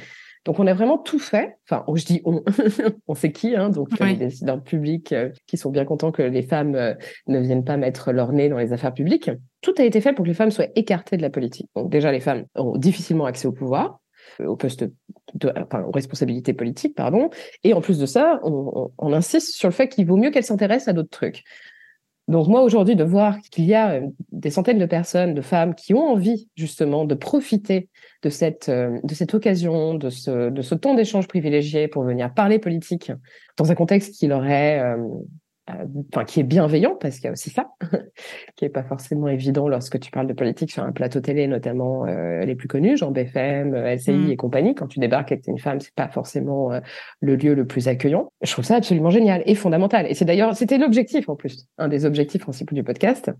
Donc 0.46 0.60
on 0.60 0.66
a 0.68 0.74
vraiment 0.74 0.96
tout 0.96 1.18
fait. 1.18 1.58
Enfin, 1.68 1.84
je 1.92 2.04
dis 2.04 2.22
on, 2.24 2.42
on 3.08 3.14
sait 3.14 3.32
qui, 3.32 3.56
hein, 3.56 3.68
donc 3.68 3.88
les 3.98 4.14
décideurs 4.14 4.62
publics 4.62 5.12
euh, 5.12 5.30
qui 5.48 5.56
sont 5.56 5.70
bien 5.70 5.84
contents 5.84 6.12
que 6.12 6.22
les 6.22 6.42
femmes 6.42 6.76
euh, 6.76 6.94
ne 7.26 7.40
viennent 7.40 7.64
pas 7.64 7.76
mettre 7.76 8.12
leur 8.12 8.32
nez 8.32 8.48
dans 8.48 8.56
les 8.56 8.72
affaires 8.72 8.94
publiques. 8.94 9.28
Tout 9.60 9.74
a 9.78 9.82
été 9.82 10.00
fait 10.00 10.12
pour 10.12 10.24
que 10.24 10.28
les 10.28 10.34
femmes 10.34 10.52
soient 10.52 10.68
écartées 10.76 11.16
de 11.16 11.22
la 11.22 11.30
politique. 11.30 11.68
Donc 11.74 11.90
déjà, 11.90 12.12
les 12.12 12.20
femmes 12.20 12.44
ont 12.54 12.78
difficilement 12.78 13.26
accès 13.26 13.48
au 13.48 13.52
pouvoir, 13.52 13.98
euh, 14.40 14.46
au 14.46 14.54
poste 14.54 14.84
de, 15.34 15.52
enfin, 15.56 15.82
aux 15.82 15.90
responsabilités 15.90 16.52
politiques, 16.52 16.94
pardon. 16.94 17.28
Et 17.64 17.74
en 17.74 17.80
plus 17.80 17.98
de 17.98 18.06
ça, 18.06 18.38
on, 18.44 18.92
on 18.98 19.12
insiste 19.12 19.56
sur 19.56 19.68
le 19.68 19.74
fait 19.74 19.88
qu'il 19.88 20.06
vaut 20.06 20.16
mieux 20.16 20.30
qu'elles 20.30 20.44
s'intéressent 20.44 20.88
à 20.88 20.92
d'autres 20.92 21.10
trucs. 21.10 21.42
Donc 22.28 22.48
moi 22.48 22.62
aujourd'hui 22.62 22.96
de 22.96 23.04
voir 23.04 23.40
qu'il 23.40 23.66
y 23.66 23.74
a 23.74 23.92
euh, 23.92 24.00
des 24.32 24.50
centaines 24.50 24.78
de 24.78 24.86
personnes, 24.86 25.34
de 25.34 25.42
femmes 25.42 25.74
qui 25.74 25.94
ont 25.94 26.08
envie 26.08 26.48
justement 26.56 27.04
de 27.04 27.14
profiter 27.14 27.88
de 28.22 28.30
cette 28.30 28.68
euh, 28.68 28.98
de 29.04 29.14
cette 29.14 29.32
occasion, 29.34 29.94
de 29.94 30.10
ce 30.10 30.50
de 30.50 30.62
ce 30.62 30.74
temps 30.74 30.94
d'échange 30.94 31.28
privilégié 31.28 31.86
pour 31.86 32.02
venir 32.02 32.34
parler 32.34 32.58
politique 32.58 33.12
dans 33.56 33.70
un 33.70 33.74
contexte 33.76 34.14
qui 34.14 34.26
leur 34.26 34.44
est 34.44 34.80
euh, 34.80 34.96
enfin 35.68 36.24
qui 36.24 36.40
est 36.40 36.44
bienveillant 36.44 36.96
parce 37.00 37.16
qu'il 37.16 37.24
y 37.24 37.28
a 37.28 37.32
aussi 37.32 37.50
ça 37.50 37.70
qui 38.56 38.64
est 38.64 38.68
pas 38.68 38.84
forcément 38.84 39.26
évident 39.26 39.68
lorsque 39.68 39.98
tu 39.98 40.12
parles 40.12 40.28
de 40.28 40.32
politique 40.32 40.70
sur 40.70 40.84
un 40.84 40.92
plateau 40.92 41.20
télé 41.20 41.48
notamment 41.48 42.06
euh, 42.06 42.44
les 42.44 42.54
plus 42.54 42.68
connus 42.68 42.96
genre 42.96 43.10
BFM 43.10 43.74
LCI 43.74 44.12
mm. 44.12 44.30
et 44.30 44.36
compagnie. 44.36 44.74
Quand 44.74 44.86
tu 44.86 45.00
débarques 45.00 45.32
avec 45.32 45.46
une 45.48 45.58
femme 45.58 45.80
c'est 45.80 45.94
pas 45.94 46.08
forcément 46.08 46.72
euh, 46.72 46.80
le 47.20 47.34
lieu 47.34 47.54
le 47.54 47.66
plus 47.66 47.88
accueillant. 47.88 48.30
Je 48.42 48.52
trouve 48.52 48.64
ça 48.64 48.76
absolument 48.76 49.10
génial 49.10 49.42
et 49.46 49.54
fondamental. 49.54 50.06
Et 50.08 50.14
c'est 50.14 50.24
d'ailleurs 50.24 50.54
c'était 50.54 50.78
l'objectif 50.78 51.28
en 51.28 51.34
plus. 51.34 51.66
Un 51.78 51.88
des 51.88 52.04
objectifs 52.04 52.42
principaux 52.42 52.74
du 52.74 52.84
podcast 52.84 53.30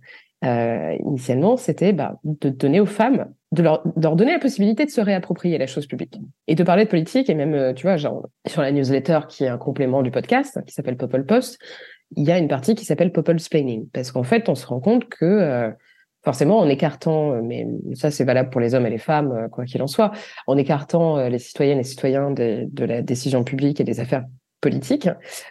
initialement 0.43 1.57
c'était 1.57 1.93
bah, 1.93 2.21
de 2.25 2.51
donner 2.51 2.79
aux 2.79 2.87
femmes 2.87 3.27
de 3.53 3.63
leur, 3.63 3.83
de 3.85 4.03
leur, 4.03 4.17
donner 4.17 4.33
la 4.33 4.39
possibilité 4.39 4.85
de 4.85 4.91
se 4.91 5.01
réapproprier 5.01 5.57
la 5.57 5.67
chose 5.67 5.87
publique 5.87 6.21
et 6.47 6.55
de 6.55 6.63
parler 6.63 6.85
de 6.85 6.91
politique 6.91 7.31
et 7.31 7.35
même 7.35 7.75
tu 7.75 7.87
vois 7.87 7.97
genre 7.97 8.29
sur 8.47 8.61
la 8.61 8.71
newsletter 8.71 9.21
qui 9.29 9.45
est 9.45 9.49
un 9.49 9.57
complément 9.57 10.03
du 10.03 10.11
podcast 10.11 10.61
qui 10.67 10.75
s'appelle 10.75 10.97
Popol 10.97 11.25
Post 11.25 11.59
il 12.15 12.25
y 12.25 12.31
a 12.31 12.39
une 12.39 12.49
partie 12.49 12.75
qui 12.75 12.85
s'appelle 12.85 13.13
Popol 13.13 13.41
Splaining, 13.41 13.89
parce 13.93 14.13
qu'en 14.13 14.23
fait, 14.23 14.49
on 14.49 14.55
se 14.55 14.67
rend 14.67 14.81
compte 14.81 15.09
que 15.09 15.25
euh, 15.25 15.71
forcément, 16.25 16.59
en 16.59 16.69
écartant, 16.69 17.33
euh, 17.33 17.41
mais 17.43 17.67
ça 17.95 18.11
c'est 18.11 18.25
valable 18.25 18.51
pour 18.51 18.61
les 18.61 18.75
hommes 18.75 18.87
et 18.87 18.91
les 18.91 18.99
femmes, 18.99 19.33
euh, 19.33 19.49
quoi 19.49 19.65
qu'il 19.65 19.83
en 19.83 19.87
soit, 19.87 20.13
en 20.47 20.57
écartant 20.57 21.29
les 21.29 21.39
citoyennes 21.39 21.79
et 21.79 21.85
citoyens 21.85 22.31
de 22.31 22.85
la 22.85 23.03
décision 23.03 23.45
publique 23.45 23.81
et 23.81 23.85
des 23.85 24.01
affaires 24.01 24.25
politique, 24.61 25.09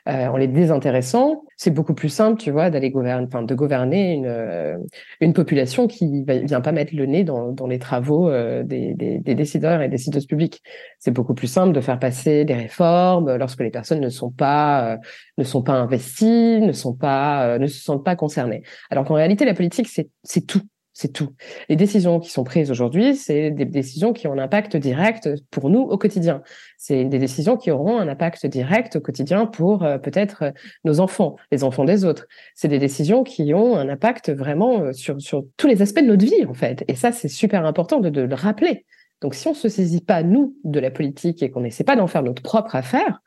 euh, 0.10 0.28
en 0.28 0.38
les 0.38 0.48
désintéressant, 0.48 1.44
c'est 1.58 1.72
beaucoup 1.72 1.94
plus 1.94 2.10
simple, 2.10 2.40
tu 2.40 2.52
vois, 2.52 2.70
d'aller 2.70 2.92
gouverner, 2.92 3.26
enfin, 3.28 3.44
de 3.44 3.56
gouverner 3.56 4.14
une 4.14 4.26
euh, 4.26 4.78
une 5.22 5.34
population 5.34 5.88
qui 5.88 6.24
vient 6.26 6.62
pas 6.62 6.72
mettre 6.72 6.96
le 6.96 7.06
nez 7.06 7.24
dans, 7.24 7.52
dans 7.52 7.68
les 7.68 7.80
travaux 7.80 8.30
euh, 8.30 8.64
des, 8.64 8.94
des, 8.94 9.20
des, 9.20 9.36
décideurs 9.36 9.82
et 9.82 9.90
décideuses 9.90 10.26
publiques. 10.26 10.62
C'est 11.00 11.12
beaucoup 11.12 11.34
plus 11.34 11.48
simple 11.48 11.74
de 11.74 11.82
faire 11.82 12.00
passer 12.00 12.46
des 12.46 12.56
réformes 12.56 13.36
lorsque 13.38 13.62
les 13.62 13.70
personnes 13.70 14.02
ne 14.02 14.10
sont 14.10 14.32
pas 14.32 14.94
euh, 14.94 14.98
ne 15.38 15.44
sont 15.44 15.62
pas 15.62 15.74
investies, 15.74 16.60
ne 16.62 16.72
sont 16.72 16.94
pas 16.94 17.58
ne 17.58 17.68
se 17.68 17.82
sentent 17.82 18.04
pas 18.04 18.16
concernées. 18.16 18.64
Alors 18.90 19.06
qu'en 19.06 19.16
réalité, 19.16 19.46
la 19.46 19.54
politique, 19.54 19.88
c'est 19.88 20.10
c'est 20.24 20.46
tout. 20.46 20.62
C'est 20.98 21.12
tout. 21.12 21.34
Les 21.68 21.76
décisions 21.76 22.22
qui 22.22 22.32
sont 22.32 22.46
prises 22.46 22.72
aujourd'hui, 22.72 23.18
c'est 23.18 23.52
des 23.52 23.66
décisions 23.66 24.14
qui 24.14 24.28
ont 24.28 24.32
un 24.32 24.38
impact 24.38 24.78
direct 24.78 25.30
pour 25.52 25.70
nous 25.70 25.82
au 25.82 25.98
quotidien. 25.98 26.42
C'est 26.78 27.04
des 27.04 27.20
décisions 27.20 27.58
qui 27.58 27.70
auront 27.70 28.00
un 28.00 28.08
impact 28.08 28.46
direct 28.46 28.96
au 28.96 29.02
quotidien 29.02 29.46
pour 29.46 29.84
euh, 29.84 29.98
peut-être 29.98 30.44
euh, 30.44 30.52
nos 30.86 31.02
enfants, 31.02 31.36
les 31.52 31.66
enfants 31.66 31.84
des 31.84 32.06
autres. 32.06 32.28
C'est 32.56 32.70
des 32.70 32.80
décisions 32.80 33.26
qui 33.26 33.54
ont 33.54 33.76
un 33.76 33.90
impact 33.90 34.32
vraiment 34.32 34.84
euh, 34.84 34.94
sur, 34.94 35.18
tous 35.58 35.68
les 35.68 35.82
aspects 35.82 36.00
de 36.00 36.08
notre 36.08 36.24
vie, 36.24 36.46
en 36.46 36.54
fait. 36.54 36.86
Et 36.88 36.96
ça, 36.96 37.12
c'est 37.12 37.28
super 37.28 37.66
important 37.66 38.00
de, 38.00 38.10
de 38.10 38.22
le 38.22 38.36
rappeler 38.36 38.86
Donc, 39.22 39.36
si 39.36 39.50
on 39.50 39.54
se 39.54 39.68
saisit 39.68 40.00
pas, 40.00 40.24
nous, 40.24 40.56
de 40.64 40.80
la 40.80 40.92
politique 40.92 41.44
et 41.44 41.52
qu'on 41.52 41.60
n'essaie 41.60 41.84
pas 41.84 41.98
d'en 41.98 42.08
faire 42.08 42.24
notre 42.24 42.42
propre 42.42 42.74
affaire, 42.74 43.20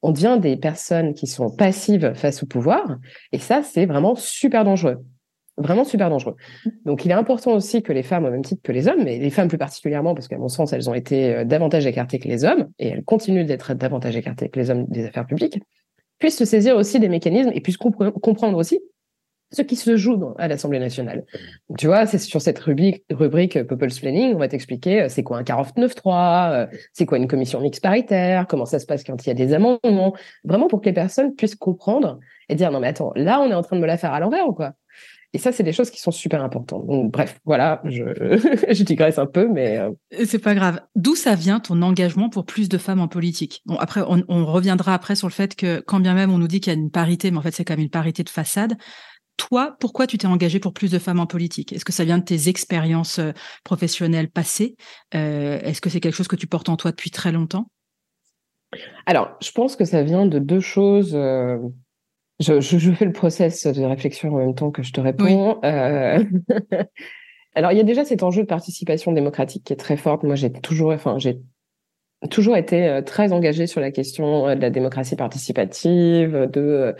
on 0.00 0.12
devient 0.12 0.38
des 0.40 0.56
personnes 0.56 1.12
qui 1.12 1.26
sont 1.26 1.54
passives 1.54 2.14
face 2.14 2.42
au 2.42 2.46
pouvoir. 2.46 2.96
Et 3.32 3.38
ça, 3.38 3.62
c'est 3.62 3.84
vraiment 3.84 4.14
super 4.14 4.64
dangereux. 4.64 5.04
Vraiment 5.58 5.84
super 5.84 6.08
dangereux. 6.08 6.36
Donc, 6.86 7.04
il 7.04 7.10
est 7.10 7.14
important 7.14 7.52
aussi 7.52 7.82
que 7.82 7.92
les 7.92 8.02
femmes, 8.02 8.24
au 8.24 8.30
même 8.30 8.42
titre 8.42 8.62
que 8.62 8.72
les 8.72 8.88
hommes, 8.88 9.04
mais 9.04 9.18
les 9.18 9.30
femmes 9.30 9.48
plus 9.48 9.58
particulièrement, 9.58 10.14
parce 10.14 10.26
qu'à 10.26 10.38
mon 10.38 10.48
sens, 10.48 10.72
elles 10.72 10.88
ont 10.88 10.94
été 10.94 11.34
euh, 11.34 11.44
davantage 11.44 11.86
écartées 11.86 12.18
que 12.18 12.28
les 12.28 12.44
hommes, 12.44 12.68
et 12.78 12.88
elles 12.88 13.04
continuent 13.04 13.44
d'être 13.44 13.74
davantage 13.74 14.16
écartées 14.16 14.48
que 14.48 14.58
les 14.58 14.70
hommes 14.70 14.86
des 14.88 15.06
affaires 15.06 15.26
publiques, 15.26 15.60
puissent 16.18 16.38
se 16.38 16.44
saisir 16.44 16.76
aussi 16.76 17.00
des 17.00 17.08
mécanismes 17.08 17.50
et 17.52 17.60
puissent 17.60 17.76
comprendre 17.76 18.56
aussi 18.56 18.80
ce 19.52 19.62
qui 19.62 19.76
se 19.76 19.96
joue 19.96 20.18
à 20.38 20.48
l'Assemblée 20.48 20.78
nationale. 20.78 21.24
tu 21.78 21.86
vois, 21.86 22.06
c'est 22.06 22.18
sur 22.18 22.40
cette 22.40 22.58
rubrique, 22.58 23.04
rubrique 23.10 23.62
People's 23.64 24.00
Planning, 24.00 24.34
on 24.34 24.38
va 24.38 24.48
t'expliquer 24.48 25.02
euh, 25.02 25.08
c'est 25.08 25.22
quoi 25.22 25.38
un 25.38 25.42
49.3, 25.42 26.52
euh, 26.52 26.66
c'est 26.92 27.06
quoi 27.06 27.18
une 27.18 27.28
commission 27.28 27.60
mixte 27.60 27.82
paritaire, 27.82 28.46
comment 28.46 28.64
ça 28.64 28.78
se 28.78 28.86
passe 28.86 29.04
quand 29.04 29.24
il 29.24 29.28
y 29.28 29.30
a 29.30 29.34
des 29.34 29.52
amendements, 29.52 30.14
vraiment 30.44 30.68
pour 30.68 30.80
que 30.80 30.86
les 30.86 30.94
personnes 30.94 31.34
puissent 31.34 31.56
comprendre 31.56 32.18
et 32.48 32.54
dire 32.54 32.70
non 32.70 32.80
mais 32.80 32.88
attends, 32.88 33.12
là 33.14 33.40
on 33.40 33.50
est 33.50 33.54
en 33.54 33.62
train 33.62 33.76
de 33.76 33.82
me 33.82 33.86
la 33.86 33.98
faire 33.98 34.14
à 34.14 34.20
l'envers 34.20 34.48
ou 34.48 34.54
quoi? 34.54 34.72
Et 35.34 35.38
ça, 35.38 35.50
c'est 35.50 35.62
des 35.62 35.72
choses 35.72 35.90
qui 35.90 36.00
sont 36.00 36.10
super 36.10 36.42
importantes. 36.44 36.86
Donc, 36.86 37.10
bref, 37.10 37.40
voilà, 37.44 37.80
je, 37.84 38.04
je 38.70 38.82
digresse 38.82 39.18
un 39.18 39.26
peu, 39.26 39.48
mais. 39.48 39.78
Euh, 39.78 39.90
c'est 40.26 40.38
pas 40.38 40.54
grave. 40.54 40.80
D'où 40.94 41.14
ça 41.14 41.34
vient 41.34 41.58
ton 41.58 41.80
engagement 41.80 42.28
pour 42.28 42.44
plus 42.44 42.68
de 42.68 42.76
femmes 42.76 43.00
en 43.00 43.08
politique? 43.08 43.62
Bon, 43.64 43.76
après, 43.76 44.02
on, 44.06 44.22
on, 44.28 44.44
reviendra 44.44 44.92
après 44.92 45.16
sur 45.16 45.28
le 45.28 45.32
fait 45.32 45.56
que, 45.56 45.80
quand 45.80 46.00
bien 46.00 46.14
même 46.14 46.30
on 46.30 46.38
nous 46.38 46.48
dit 46.48 46.60
qu'il 46.60 46.72
y 46.72 46.76
a 46.76 46.78
une 46.78 46.90
parité, 46.90 47.30
mais 47.30 47.38
en 47.38 47.42
fait, 47.42 47.52
c'est 47.52 47.64
quand 47.64 47.74
même 47.74 47.84
une 47.84 47.90
parité 47.90 48.22
de 48.24 48.28
façade. 48.28 48.76
Toi, 49.38 49.74
pourquoi 49.80 50.06
tu 50.06 50.18
t'es 50.18 50.26
engagé 50.26 50.60
pour 50.60 50.74
plus 50.74 50.90
de 50.90 50.98
femmes 50.98 51.18
en 51.18 51.26
politique? 51.26 51.72
Est-ce 51.72 51.86
que 51.86 51.92
ça 51.92 52.04
vient 52.04 52.18
de 52.18 52.24
tes 52.24 52.48
expériences 52.48 53.18
euh, 53.18 53.32
professionnelles 53.64 54.30
passées? 54.30 54.76
Euh, 55.14 55.58
Est-ce 55.62 55.80
que 55.80 55.88
c'est 55.88 56.00
quelque 56.00 56.14
chose 56.14 56.28
que 56.28 56.36
tu 56.36 56.46
portes 56.46 56.68
en 56.68 56.76
toi 56.76 56.90
depuis 56.90 57.10
très 57.10 57.32
longtemps? 57.32 57.68
Alors, 59.06 59.36
je 59.40 59.50
pense 59.50 59.76
que 59.76 59.84
ça 59.84 60.02
vient 60.02 60.26
de 60.26 60.38
deux 60.38 60.60
choses. 60.60 61.14
Euh, 61.14 61.58
je, 62.42 62.92
fais 62.92 63.04
le 63.04 63.12
process 63.12 63.66
de 63.66 63.82
réflexion 63.82 64.34
en 64.34 64.38
même 64.38 64.54
temps 64.54 64.70
que 64.70 64.82
je 64.82 64.92
te 64.92 65.00
réponds. 65.00 65.60
Alors, 67.54 67.72
il 67.72 67.76
y 67.76 67.80
a 67.80 67.84
déjà 67.84 68.04
cet 68.04 68.22
enjeu 68.22 68.42
de 68.42 68.46
participation 68.46 69.12
démocratique 69.12 69.64
qui 69.64 69.72
est 69.72 69.76
très 69.76 69.96
forte. 69.96 70.22
Moi, 70.22 70.34
j'ai 70.36 70.50
toujours, 70.50 70.92
enfin, 70.92 71.18
j'ai 71.18 71.38
toujours 72.30 72.56
été 72.56 73.00
très 73.04 73.32
engagée 73.32 73.66
sur 73.66 73.80
la 73.80 73.90
question 73.90 74.54
de 74.54 74.60
la 74.60 74.70
démocratie 74.70 75.16
participative, 75.16 76.48
de 76.50 76.94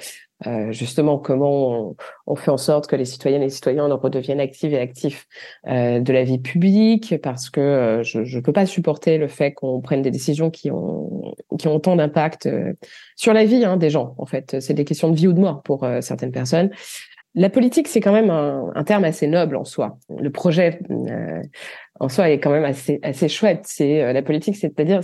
euh, 0.47 0.73
justement 0.73 1.19
comment 1.19 1.95
on, 2.27 2.37
fait 2.37 2.51
en 2.51 2.57
sorte 2.57 2.87
que 2.87 2.97
les 2.97 3.05
citoyennes 3.05 3.43
et 3.43 3.47
les 3.47 3.51
citoyens 3.51 3.87
redeviennent 3.95 4.41
actifs 4.41 4.73
et 4.73 4.79
actifs 4.79 5.27
euh, 5.67 6.01
de 6.01 6.13
la 6.13 6.25
vie 6.25 6.39
publique, 6.39 7.15
parce 7.23 7.51
que 7.51 7.61
euh, 7.61 8.03
je 8.03 8.21
ne 8.21 8.41
peux 8.41 8.53
pas 8.53 8.67
supporter 8.67 9.19
le 9.19 9.29
fait 9.29 9.53
qu'on 9.53 9.81
prenne 9.81 10.03
des 10.03 10.11
décisions 10.11 10.51
qui 10.51 10.71
ont 10.71 11.35
qui 11.59 11.69
ont 11.69 11.81
tant 11.81 11.97
d'impact 11.97 12.49
sur 13.17 13.33
la 13.33 13.45
vie 13.45 13.65
hein, 13.65 13.77
des 13.77 13.91
gens. 13.91 14.15
En 14.19 14.27
fait, 14.27 14.61
c'est 14.61 14.75
des 14.75 14.85
questions 14.85 15.11
de 15.11 15.17
vie 15.17 15.29
ou 15.29 15.33
de 15.33 15.41
mort 15.41 15.63
pour 15.63 15.87
certaines 16.01 16.33
personnes. 16.33 16.71
La 17.35 17.49
politique, 17.49 17.89
c'est 17.89 18.01
quand 18.01 18.13
même 18.13 18.31
un, 18.31 18.71
un, 18.75 18.85
terme 18.85 19.05
assez 19.05 19.27
noble 19.27 19.57
en 19.57 19.65
soi. 19.65 19.99
Le 20.19 20.31
projet 20.31 20.81
en 21.99 22.09
soi 22.09 22.31
est 22.31 22.41
quand 22.41 22.51
même 22.51 22.65
assez 22.65 23.01
assez 23.03 23.29
chouette. 23.29 23.63
C'est 23.65 24.13
la 24.13 24.23
politique, 24.23 24.57
c'est-à-dire 24.57 25.03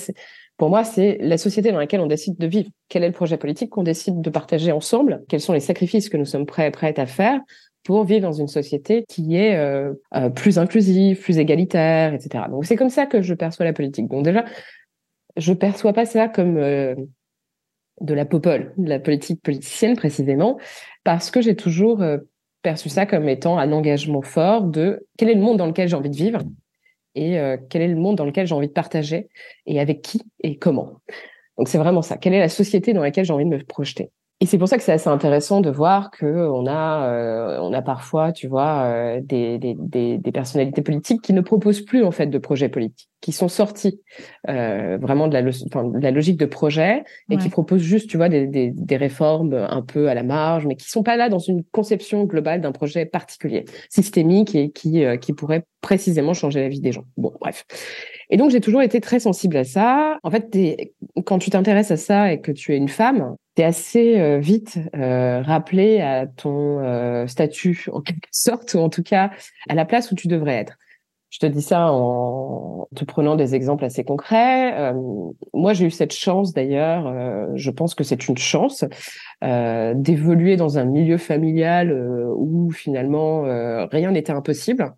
pour 0.59 0.71
moi, 0.71 0.83
c'est 0.83 1.19
la 1.21 1.38
société 1.38 1.71
dans 1.71 1.79
laquelle 1.79 2.00
on 2.00 2.07
décide 2.07 2.37
de 2.37 2.47
vivre. 2.49 2.69
Quel 2.88 3.05
est 3.05 3.07
le 3.07 3.12
projet 3.12 3.38
politique 3.38 3.71
qu'on 3.71 3.85
décide 3.85 4.21
de 4.21 4.29
partager 4.29 4.73
ensemble? 4.73 5.25
Quels 5.29 5.41
sont 5.41 5.53
les 5.53 5.61
sacrifices 5.61 6.09
que 6.09 6.17
nous 6.17 6.25
sommes 6.25 6.47
prêts, 6.47 6.73
prêts 6.73 6.99
à 6.99 7.07
faire 7.07 7.41
pour 7.85 8.05
vivre 8.05 8.23
dans 8.23 8.33
une 8.33 8.49
société 8.49 9.05
qui 9.09 9.37
est 9.37 9.57
euh, 9.57 9.95
euh, 10.17 10.31
plus 10.31 10.59
inclusive, 10.59 11.21
plus 11.21 11.38
égalitaire, 11.38 12.12
etc. 12.12 12.47
Donc 12.50 12.67
c'est 12.67 12.75
comme 12.75 12.91
ça 12.91 13.07
que 13.07 13.23
je 13.23 13.35
perçois 13.35 13.65
la 13.65 13.73
politique. 13.73 14.09
Donc 14.09 14.25
déjà, 14.25 14.45
je 15.37 15.53
perçois 15.53 15.93
pas 15.93 16.07
ça 16.07 16.27
comme 16.27 16.57
euh, 16.57 16.97
de 18.00 18.15
la 18.15 18.25
popole, 18.25 18.75
de 18.79 18.88
la 18.88 18.99
politique 18.99 19.41
politicienne 19.41 19.95
précisément, 19.95 20.59
parce 21.05 21.31
que 21.31 21.41
j'ai 21.41 21.55
toujours 21.55 22.05
perçu 22.62 22.88
ça 22.88 23.07
comme 23.07 23.29
étant 23.29 23.59
un 23.59 23.71
engagement 23.71 24.23
fort 24.23 24.65
de 24.65 25.07
quel 25.17 25.31
est 25.31 25.35
le 25.35 25.41
monde 25.41 25.59
dans 25.59 25.67
lequel 25.67 25.88
j'ai 25.88 25.97
envie 25.97 26.11
de 26.11 26.17
vivre 26.17 26.41
et 27.19 27.39
euh, 27.39 27.57
quel 27.69 27.83
est 27.83 27.89
le 27.89 27.97
monde 27.97 28.17
dans 28.17 28.25
lequel 28.25 28.47
j'ai 28.47 28.55
envie 28.55 28.69
de 28.69 28.73
partager 28.73 29.29
et 29.67 29.81
avec 29.81 30.03
qui 30.03 30.23
et 30.41 30.57
comment. 30.59 31.01
Donc 31.59 31.69
c'est 31.69 31.79
vraiment 31.79 32.03
ça. 32.03 32.17
Quelle 32.17 32.35
est 32.35 32.39
la 32.39 32.49
société 32.49 32.93
dans 32.93 33.03
laquelle 33.03 33.25
j'ai 33.25 33.33
envie 33.33 33.45
de 33.45 33.51
me 33.51 33.65
projeter? 33.65 34.11
Et 34.40 34.47
c'est 34.47 34.57
pour 34.57 34.68
ça 34.68 34.76
que 34.76 34.85
c'est 34.85 34.92
assez 34.92 35.09
intéressant 35.09 35.61
de 35.61 35.68
voir 35.68 36.12
que 36.12 36.25
on 36.25 36.64
a, 36.66 37.09
euh, 37.09 37.59
on 37.61 37.73
a 37.73 37.83
parfois, 37.83 38.30
tu 38.30 38.47
vois, 38.47 38.85
euh, 38.85 39.21
des, 39.21 39.59
des, 39.59 39.75
des, 39.76 40.16
des, 40.16 40.33
personnalités 40.33 40.80
politiques 40.80 41.23
qui 41.23 41.33
ne 41.33 41.40
proposent 41.40 41.80
plus 41.85 42.04
en 42.04 42.12
fait 42.12 42.28
de 42.28 42.38
projets 42.38 42.68
politiques, 42.68 43.09
qui 43.21 43.33
sont 43.33 43.49
sortis 43.49 44.00
euh, 44.49 44.97
vraiment 45.00 45.26
de 45.26 45.35
la, 45.35 45.42
de 45.42 46.00
la 46.00 46.11
logique 46.12 46.37
de 46.37 46.47
projet 46.47 47.02
et 47.30 47.37
qui 47.37 47.49
proposent 47.49 47.83
juste, 47.83 48.09
tu 48.09 48.16
vois, 48.16 48.28
des, 48.28 48.47
des, 48.47 48.71
des, 48.71 48.97
réformes 48.97 49.54
un 49.54 49.83
peu 49.83 50.09
à 50.09 50.14
la 50.14 50.23
marge, 50.23 50.66
mais 50.66 50.76
qui 50.76 50.88
sont 50.88 51.02
pas 51.02 51.16
là 51.16 51.28
dans 51.28 51.40
une 51.40 51.64
conception 51.73 52.23
globale 52.23 52.61
d'un 52.61 52.71
projet 52.73 53.07
particulier, 53.07 53.64
systémique 53.90 54.54
et 54.54 54.71
qui 54.71 55.04
euh, 55.04 55.16
qui 55.16 55.33
pourrait 55.33 55.64
précisément 55.80 56.33
changer 56.33 56.61
la 56.61 56.68
vie 56.68 56.80
des 56.80 56.92
gens. 56.92 57.04
Bon, 57.16 57.33
bref. 57.40 57.64
Et 58.30 58.37
donc 58.37 58.50
j'ai 58.52 58.61
toujours 58.61 58.83
été 58.83 59.00
très 59.00 59.18
sensible 59.18 59.57
à 59.57 59.64
ça. 59.64 60.18
En 60.23 60.30
fait, 60.30 60.57
quand 61.25 61.40
tu 61.40 61.50
t'intéresses 61.50 61.90
à 61.90 61.97
ça 61.97 62.33
et 62.33 62.40
que 62.40 62.52
tu 62.52 62.73
es 62.73 62.76
une 62.76 62.88
femme, 62.88 63.35
t'es 63.59 63.65
assez 63.65 64.21
euh, 64.21 64.38
vite 64.38 64.79
euh, 64.95 65.43
rappelé 65.43 66.00
à 66.00 66.29
ton 66.29 66.79
euh, 66.79 67.27
statut 67.27 67.87
en 67.93 68.00
quelque 68.00 68.29
sorte, 68.31 68.75
ou 68.75 68.79
en 68.79 68.88
tout 68.88 69.03
cas 69.03 69.33
à 69.69 69.75
la 69.75 69.85
place 69.85 70.12
où 70.12 70.15
tu 70.15 70.29
devrais 70.29 70.55
être. 70.55 70.75
Je 71.31 71.41
te 71.41 71.47
dis 71.47 71.61
ça 71.61 71.93
en 71.93 72.87
te 72.95 73.05
prenant 73.05 73.35
des 73.35 73.57
exemples 73.57 73.85
assez 73.85 74.05
concrets. 74.05 74.95
moi, 75.53 75.75
j'ai 75.75 75.87
eu 75.87 75.91
cette 75.91 76.15
chance 76.15 76.55
d'ailleurs, 76.55 77.12
je 77.55 77.71
pense 77.71 77.95
que 77.95 78.03
c'est 78.03 78.29
une 78.29 78.38
chance, 78.38 78.83
d'évoluer 79.43 80.57
dans 80.57 80.79
un 80.79 80.87
milieu 80.87 81.19
familial 81.19 81.93
où 82.35 82.71
finalement 82.71 83.43
rien 83.91 84.11
n'était 84.11 84.33
impossible 84.33 84.95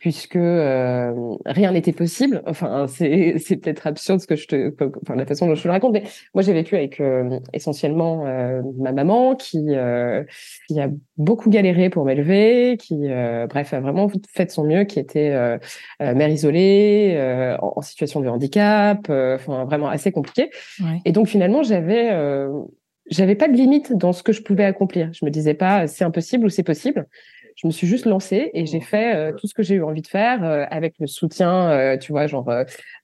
puisque 0.00 0.36
euh, 0.36 1.12
rien 1.44 1.72
n'était 1.72 1.92
possible. 1.92 2.42
Enfin, 2.46 2.86
c'est, 2.88 3.34
c'est 3.38 3.56
peut-être 3.56 3.86
absurde 3.86 4.20
ce 4.20 4.26
que 4.26 4.34
je 4.34 4.48
te, 4.48 4.74
enfin 5.02 5.14
la 5.14 5.26
façon 5.26 5.46
dont 5.46 5.54
je 5.54 5.62
te 5.62 5.68
le 5.68 5.72
raconte, 5.72 5.92
mais 5.92 6.02
moi 6.34 6.42
j'ai 6.42 6.54
vécu 6.54 6.74
avec 6.74 7.00
euh, 7.00 7.38
essentiellement 7.52 8.26
euh, 8.26 8.62
ma 8.78 8.92
maman 8.92 9.36
qui 9.36 9.68
qui 10.68 10.80
a 10.80 10.88
beaucoup 11.18 11.50
galéré 11.50 11.90
pour 11.90 12.04
m'élever, 12.04 12.76
qui 12.78 12.96
bref 13.48 13.74
a 13.74 13.80
vraiment 13.80 14.08
fait 14.32 14.46
de 14.46 14.50
son 14.50 14.64
mieux, 14.64 14.84
qui 14.84 14.98
était 14.98 15.58
mère 16.00 16.28
isolée, 16.28 17.56
en, 17.60 17.82
situation 17.82 18.20
de 18.20 18.28
handicap, 18.28 18.98
enfin 19.10 19.64
vraiment 19.64 19.88
assez 19.88 20.12
compliqué. 20.12 20.50
Et 21.04 21.12
donc 21.12 21.28
finalement 21.28 21.62
j'avais 21.62 22.10
j'avais 23.10 23.34
pas 23.34 23.48
de 23.48 23.54
limite 23.54 23.92
dans 23.92 24.12
ce 24.12 24.22
que 24.22 24.32
je 24.32 24.42
pouvais 24.42 24.64
accomplir. 24.64 25.12
Je 25.12 25.24
me 25.24 25.30
disais 25.30 25.54
pas 25.54 25.86
c'est 25.86 26.04
impossible 26.04 26.46
ou 26.46 26.48
c'est 26.48 26.62
possible 26.62 27.06
je 27.60 27.66
me 27.66 27.72
suis 27.72 27.86
juste 27.86 28.06
lancée 28.06 28.50
et 28.54 28.64
j'ai 28.64 28.80
fait 28.80 29.14
euh, 29.14 29.32
tout 29.36 29.46
ce 29.46 29.52
que 29.52 29.62
j'ai 29.62 29.74
eu 29.74 29.82
envie 29.82 30.00
de 30.00 30.06
faire 30.06 30.42
euh, 30.44 30.64
avec 30.70 30.94
le 30.98 31.06
soutien, 31.06 31.70
euh, 31.70 31.98
tu 31.98 32.12
vois, 32.12 32.26
genre 32.26 32.50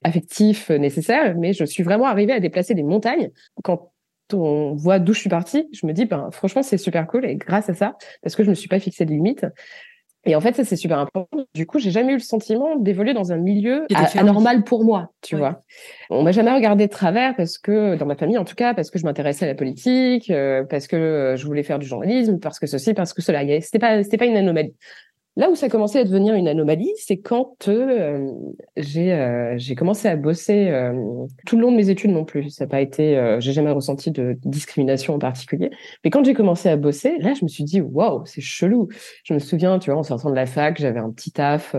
affectif 0.03 0.71
nécessaire. 0.71 1.35
Mais 1.37 1.53
je 1.53 1.63
suis 1.63 1.83
vraiment 1.83 2.05
arrivée 2.05 2.33
à 2.33 2.39
déplacer 2.39 2.73
des 2.73 2.83
montagnes. 2.83 3.29
Quand 3.63 3.91
on 4.33 4.73
voit 4.73 4.97
d'où 4.97 5.13
je 5.13 5.19
suis 5.19 5.29
partie, 5.29 5.69
je 5.73 5.85
me 5.85 5.93
dis, 5.93 6.05
ben, 6.05 6.29
franchement, 6.31 6.63
c'est 6.63 6.77
super 6.77 7.05
cool 7.05 7.25
et 7.25 7.35
grâce 7.35 7.69
à 7.69 7.75
ça, 7.75 7.97
parce 8.23 8.35
que 8.35 8.43
je 8.43 8.49
me 8.49 8.55
suis 8.55 8.67
pas 8.67 8.79
fixé 8.79 9.05
de 9.05 9.11
limite, 9.11 9.45
et 10.27 10.35
en 10.35 10.41
fait, 10.41 10.53
ça, 10.55 10.63
c'est 10.63 10.75
super 10.75 10.99
important. 10.99 11.45
Du 11.55 11.65
coup, 11.65 11.79
j'ai 11.79 11.91
jamais 11.91 12.11
eu 12.11 12.17
le 12.17 12.21
sentiment 12.21 12.75
d'évoluer 12.75 13.13
dans 13.13 13.31
un 13.31 13.37
milieu 13.37 13.85
anormal 14.15 14.63
pour 14.63 14.83
moi, 14.83 15.11
tu 15.21 15.35
vois. 15.35 15.63
On 16.09 16.23
m'a 16.23 16.31
jamais 16.31 16.51
regardé 16.51 16.87
de 16.87 16.91
travers 16.91 17.35
parce 17.35 17.57
que, 17.57 17.95
dans 17.95 18.05
ma 18.05 18.15
famille 18.15 18.37
en 18.37 18.45
tout 18.45 18.55
cas, 18.55 18.73
parce 18.73 18.91
que 18.91 18.99
je 18.99 19.05
m'intéressais 19.05 19.45
à 19.45 19.47
la 19.47 19.55
politique, 19.55 20.29
euh, 20.29 20.63
parce 20.63 20.87
que 20.87 21.35
je 21.37 21.45
voulais 21.45 21.63
faire 21.63 21.79
du 21.79 21.87
journalisme, 21.87 22.39
parce 22.39 22.59
que 22.59 22.67
ceci, 22.67 22.93
parce 22.93 23.13
que 23.13 23.21
cela. 23.21 23.37
C'était 23.61 23.79
pas, 23.79 24.03
c'était 24.03 24.17
pas 24.17 24.25
une 24.25 24.37
anomalie. 24.37 24.75
Là 25.37 25.51
où 25.51 25.55
ça 25.55 25.67
a 25.67 25.69
commencé 25.69 25.99
à 25.99 26.03
devenir 26.03 26.33
une 26.33 26.47
anomalie, 26.47 26.91
c'est 26.97 27.17
quand 27.17 27.67
euh, 27.67 28.27
j'ai 28.75 29.13
euh, 29.13 29.53
j'ai 29.57 29.75
commencé 29.75 30.07
à 30.07 30.15
bosser 30.15 30.69
euh, 30.69 31.27
tout 31.45 31.57
le 31.57 31.61
long 31.61 31.71
de 31.71 31.77
mes 31.77 31.91
études 31.91 32.09
non 32.09 32.25
plus. 32.25 32.49
Ça 32.49 32.65
n'a 32.65 32.69
pas 32.69 32.81
été, 32.81 33.37
j'ai 33.39 33.53
jamais 33.53 33.69
ressenti 33.69 34.09
de 34.09 34.35
discrimination 34.45 35.13
en 35.13 35.19
particulier. 35.19 35.69
Mais 36.03 36.09
quand 36.09 36.25
j'ai 36.25 36.33
commencé 36.33 36.69
à 36.69 36.75
bosser, 36.75 37.19
là, 37.19 37.35
je 37.35 37.45
me 37.45 37.49
suis 37.49 37.63
dit 37.63 37.81
waouh, 37.81 38.25
c'est 38.25 38.41
chelou. 38.41 38.87
Je 39.25 39.35
me 39.35 39.39
souviens, 39.39 39.77
tu 39.77 39.91
vois, 39.91 39.99
en 39.99 40.03
sortant 40.03 40.31
de 40.31 40.35
la 40.35 40.47
fac, 40.47 40.81
j'avais 40.81 40.99
un 40.99 41.11
petit 41.11 41.31
taf 41.31 41.75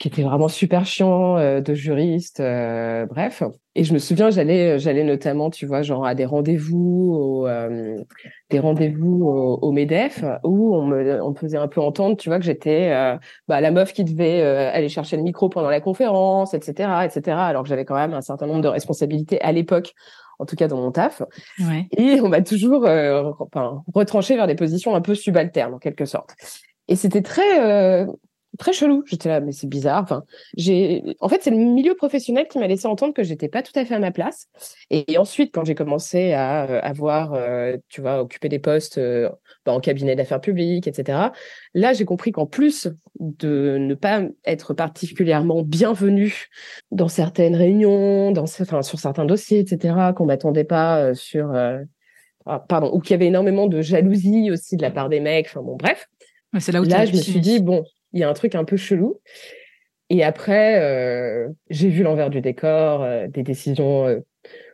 qui 0.00 0.08
était 0.08 0.22
vraiment 0.22 0.48
super 0.48 0.86
chiant 0.86 1.36
euh, 1.36 1.60
de 1.60 1.74
juriste, 1.74 2.40
euh, 2.40 3.04
bref. 3.04 3.42
Et 3.74 3.84
je 3.84 3.92
me 3.92 3.98
souviens, 3.98 4.30
j'allais, 4.30 4.78
j'allais 4.78 5.04
notamment, 5.04 5.50
tu 5.50 5.66
vois, 5.66 5.82
genre 5.82 6.06
à 6.06 6.14
des 6.14 6.24
rendez-vous, 6.24 7.12
au, 7.14 7.46
euh, 7.46 7.98
des 8.48 8.58
rendez-vous 8.58 9.22
au, 9.60 9.72
Medef, 9.72 10.24
où 10.42 10.74
on 10.74 10.86
me, 10.86 11.22
on 11.22 11.34
faisait 11.34 11.58
un 11.58 11.68
peu 11.68 11.82
entendre, 11.82 12.16
tu 12.16 12.30
vois, 12.30 12.38
que 12.38 12.46
j'étais 12.46 12.90
bah, 13.46 13.60
la 13.60 13.70
meuf 13.70 13.92
qui 13.92 14.02
devait 14.04 14.40
aller 14.40 14.88
chercher 14.88 15.18
le 15.18 15.22
micro 15.22 15.50
pendant 15.50 15.68
la 15.68 15.82
conférence, 15.82 16.54
etc., 16.54 17.04
etc. 17.04 17.36
Alors 17.36 17.62
que 17.62 17.68
j'avais 17.68 17.84
quand 17.84 17.94
même 17.94 18.14
un 18.14 18.22
certain 18.22 18.46
nombre 18.46 18.62
de 18.62 18.68
responsabilités 18.68 19.40
à 19.42 19.52
l'époque 19.52 19.92
en 20.38 20.46
tout 20.46 20.56
cas 20.56 20.66
dans 20.66 20.78
mon 20.78 20.90
taf. 20.90 21.22
Ouais. 21.58 21.86
Et 21.98 22.22
on 22.22 22.30
m'a 22.30 22.40
toujours 22.40 22.86
enfin, 22.86 23.82
retranché 23.94 24.34
vers 24.34 24.46
des 24.46 24.54
positions 24.54 24.94
un 24.94 25.02
peu 25.02 25.14
subalternes, 25.14 25.74
en 25.74 25.78
quelque 25.78 26.06
sorte. 26.06 26.34
Et 26.88 26.96
c'était 26.96 27.22
très, 27.22 28.06
très 28.60 28.72
chelou. 28.72 29.02
J'étais 29.06 29.28
là, 29.28 29.40
mais 29.40 29.52
c'est 29.52 29.66
bizarre. 29.66 30.02
Enfin, 30.02 30.22
j'ai, 30.56 31.02
en 31.20 31.28
fait, 31.28 31.42
c'est 31.42 31.50
le 31.50 31.56
milieu 31.56 31.94
professionnel 31.94 32.46
qui 32.48 32.58
m'a 32.58 32.68
laissé 32.68 32.86
entendre 32.86 33.12
que 33.12 33.24
j'étais 33.24 33.48
pas 33.48 33.62
tout 33.62 33.72
à 33.74 33.84
fait 33.84 33.94
à 33.94 33.98
ma 33.98 34.12
place. 34.12 34.48
Et, 34.90 35.18
ensuite, 35.18 35.52
quand 35.52 35.64
j'ai 35.64 35.74
commencé 35.74 36.32
à 36.32 36.62
avoir, 36.80 37.36
tu 37.88 38.00
vois, 38.00 38.20
occupé 38.20 38.48
des 38.48 38.58
postes 38.58 39.00
bah, 39.66 39.72
en 39.72 39.80
cabinet 39.80 40.14
d'affaires 40.14 40.40
publiques, 40.40 40.86
etc. 40.86 41.18
Là, 41.74 41.92
j'ai 41.92 42.04
compris 42.04 42.30
qu'en 42.30 42.46
plus 42.46 42.88
de 43.18 43.76
ne 43.80 43.94
pas 43.94 44.22
être 44.44 44.74
particulièrement 44.74 45.62
bienvenue 45.62 46.46
dans 46.92 47.08
certaines 47.08 47.56
réunions, 47.56 48.30
dans, 48.30 48.44
enfin, 48.44 48.82
sur 48.82 49.00
certains 49.00 49.24
dossiers, 49.24 49.58
etc., 49.58 50.12
qu'on 50.14 50.26
m'attendait 50.26 50.64
pas 50.64 51.14
sur 51.14 51.52
ah, 52.46 52.58
pardon, 52.58 52.90
ou 52.92 53.00
qu'il 53.00 53.12
y 53.12 53.14
avait 53.14 53.26
énormément 53.26 53.66
de 53.66 53.82
jalousie 53.82 54.50
aussi 54.50 54.76
de 54.76 54.82
la 54.82 54.90
part 54.90 55.08
des 55.08 55.20
mecs. 55.20 55.46
Enfin 55.46 55.62
bon, 55.62 55.76
bref. 55.76 56.08
c'est 56.58 56.72
là 56.72 56.80
où 56.80 56.84
là, 56.84 57.04
je 57.04 57.12
me 57.12 57.20
suis 57.20 57.40
dit 57.40 57.60
bon, 57.60 57.84
il 58.12 58.20
y 58.20 58.24
a 58.24 58.28
un 58.28 58.34
truc 58.34 58.54
un 58.54 58.64
peu 58.64 58.76
chelou. 58.76 59.20
Et 60.10 60.24
après, 60.24 60.80
euh, 60.82 61.48
j'ai 61.70 61.88
vu 61.88 62.02
l'envers 62.02 62.30
du 62.30 62.40
décor, 62.40 63.02
euh, 63.02 63.28
des 63.28 63.44
décisions 63.44 64.08
euh, 64.08 64.18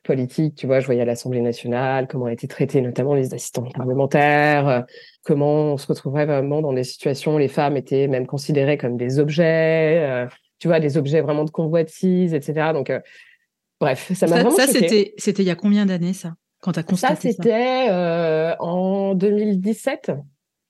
politiques. 0.02 0.55
Tu 0.55 0.66
vois, 0.66 0.81
je 0.81 0.87
voyais 0.87 1.02
à 1.02 1.05
l'Assemblée 1.05 1.43
nationale 1.43 2.09
comment 2.09 2.28
été 2.28 2.49
traités 2.49 2.81
notamment 2.81 3.12
les 3.14 3.35
assistants 3.35 3.69
parlementaires, 3.75 4.87
comment 5.25 5.75
on 5.75 5.76
se 5.76 5.87
retrouvait 5.87 6.25
vraiment 6.25 6.62
dans 6.62 6.73
des 6.73 6.85
situations 6.85 7.35
où 7.35 7.38
les 7.38 7.49
femmes 7.49 7.76
étaient 7.76 8.09
même 8.09 8.26
considérées 8.26 8.78
comme 8.78 8.97
des 8.97 9.19
objets. 9.19 10.26
tu 10.59 10.69
vois, 10.69 10.81
des 10.81 10.97
objets 10.97 11.21
vraiment 11.21 11.45
de 11.45 11.50
convoitise, 11.50 12.33
etc. 12.33 12.71
Donc, 12.73 12.90
bref, 13.78 14.12
ça 14.14 14.26
m'a 14.26 14.37
vraiment 14.37 14.50
Ça, 14.50 14.66
c'était, 14.66 15.12
c'était 15.19 15.43
il 15.43 15.47
y 15.47 15.50
a 15.50 15.57
combien 15.57 15.85
d'années 15.85 16.14
ça 16.14 16.35
quand 16.62 16.73
tu 16.73 16.78
as 16.78 16.83
constaté 16.83 17.33
ça? 17.33 17.37
c'était 17.37 18.57
en 18.59 19.14
2017, 19.14 20.12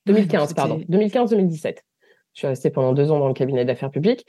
2015 0.06 0.54
pardon, 0.54 0.80
2015-2017. 0.88 1.76
Je 2.36 2.40
suis 2.40 2.46
restée 2.46 2.68
pendant 2.68 2.92
deux 2.92 3.10
ans 3.10 3.18
dans 3.18 3.28
le 3.28 3.34
cabinet 3.34 3.64
d'affaires 3.64 3.90
publiques. 3.90 4.26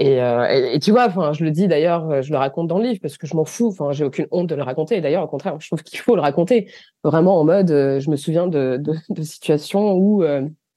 Euh, 0.00 0.48
et, 0.50 0.74
et, 0.74 0.78
tu 0.80 0.90
vois, 0.90 1.06
enfin, 1.06 1.32
je 1.32 1.44
le 1.44 1.52
dis 1.52 1.68
d'ailleurs, 1.68 2.10
euh, 2.10 2.22
je 2.22 2.32
le 2.32 2.38
raconte 2.38 2.66
dans 2.66 2.78
le 2.78 2.84
livre 2.84 2.98
parce 3.00 3.16
que 3.16 3.28
je 3.28 3.36
m'en 3.36 3.44
fous. 3.44 3.68
Enfin, 3.68 3.92
j'ai 3.92 4.04
aucune 4.04 4.26
honte 4.32 4.48
de 4.48 4.56
le 4.56 4.62
raconter. 4.64 5.00
D'ailleurs, 5.00 5.22
au 5.22 5.28
contraire, 5.28 5.56
je 5.60 5.68
trouve 5.68 5.84
qu'il 5.84 6.00
faut 6.00 6.16
le 6.16 6.20
raconter. 6.20 6.68
Vraiment 7.04 7.38
en 7.38 7.44
mode, 7.44 7.70
euh, 7.70 8.00
je 8.00 8.10
me 8.10 8.16
souviens 8.16 8.48
de, 8.48 8.76
de, 8.80 8.94
de 9.08 9.22
situations 9.22 9.94
où 9.94 10.24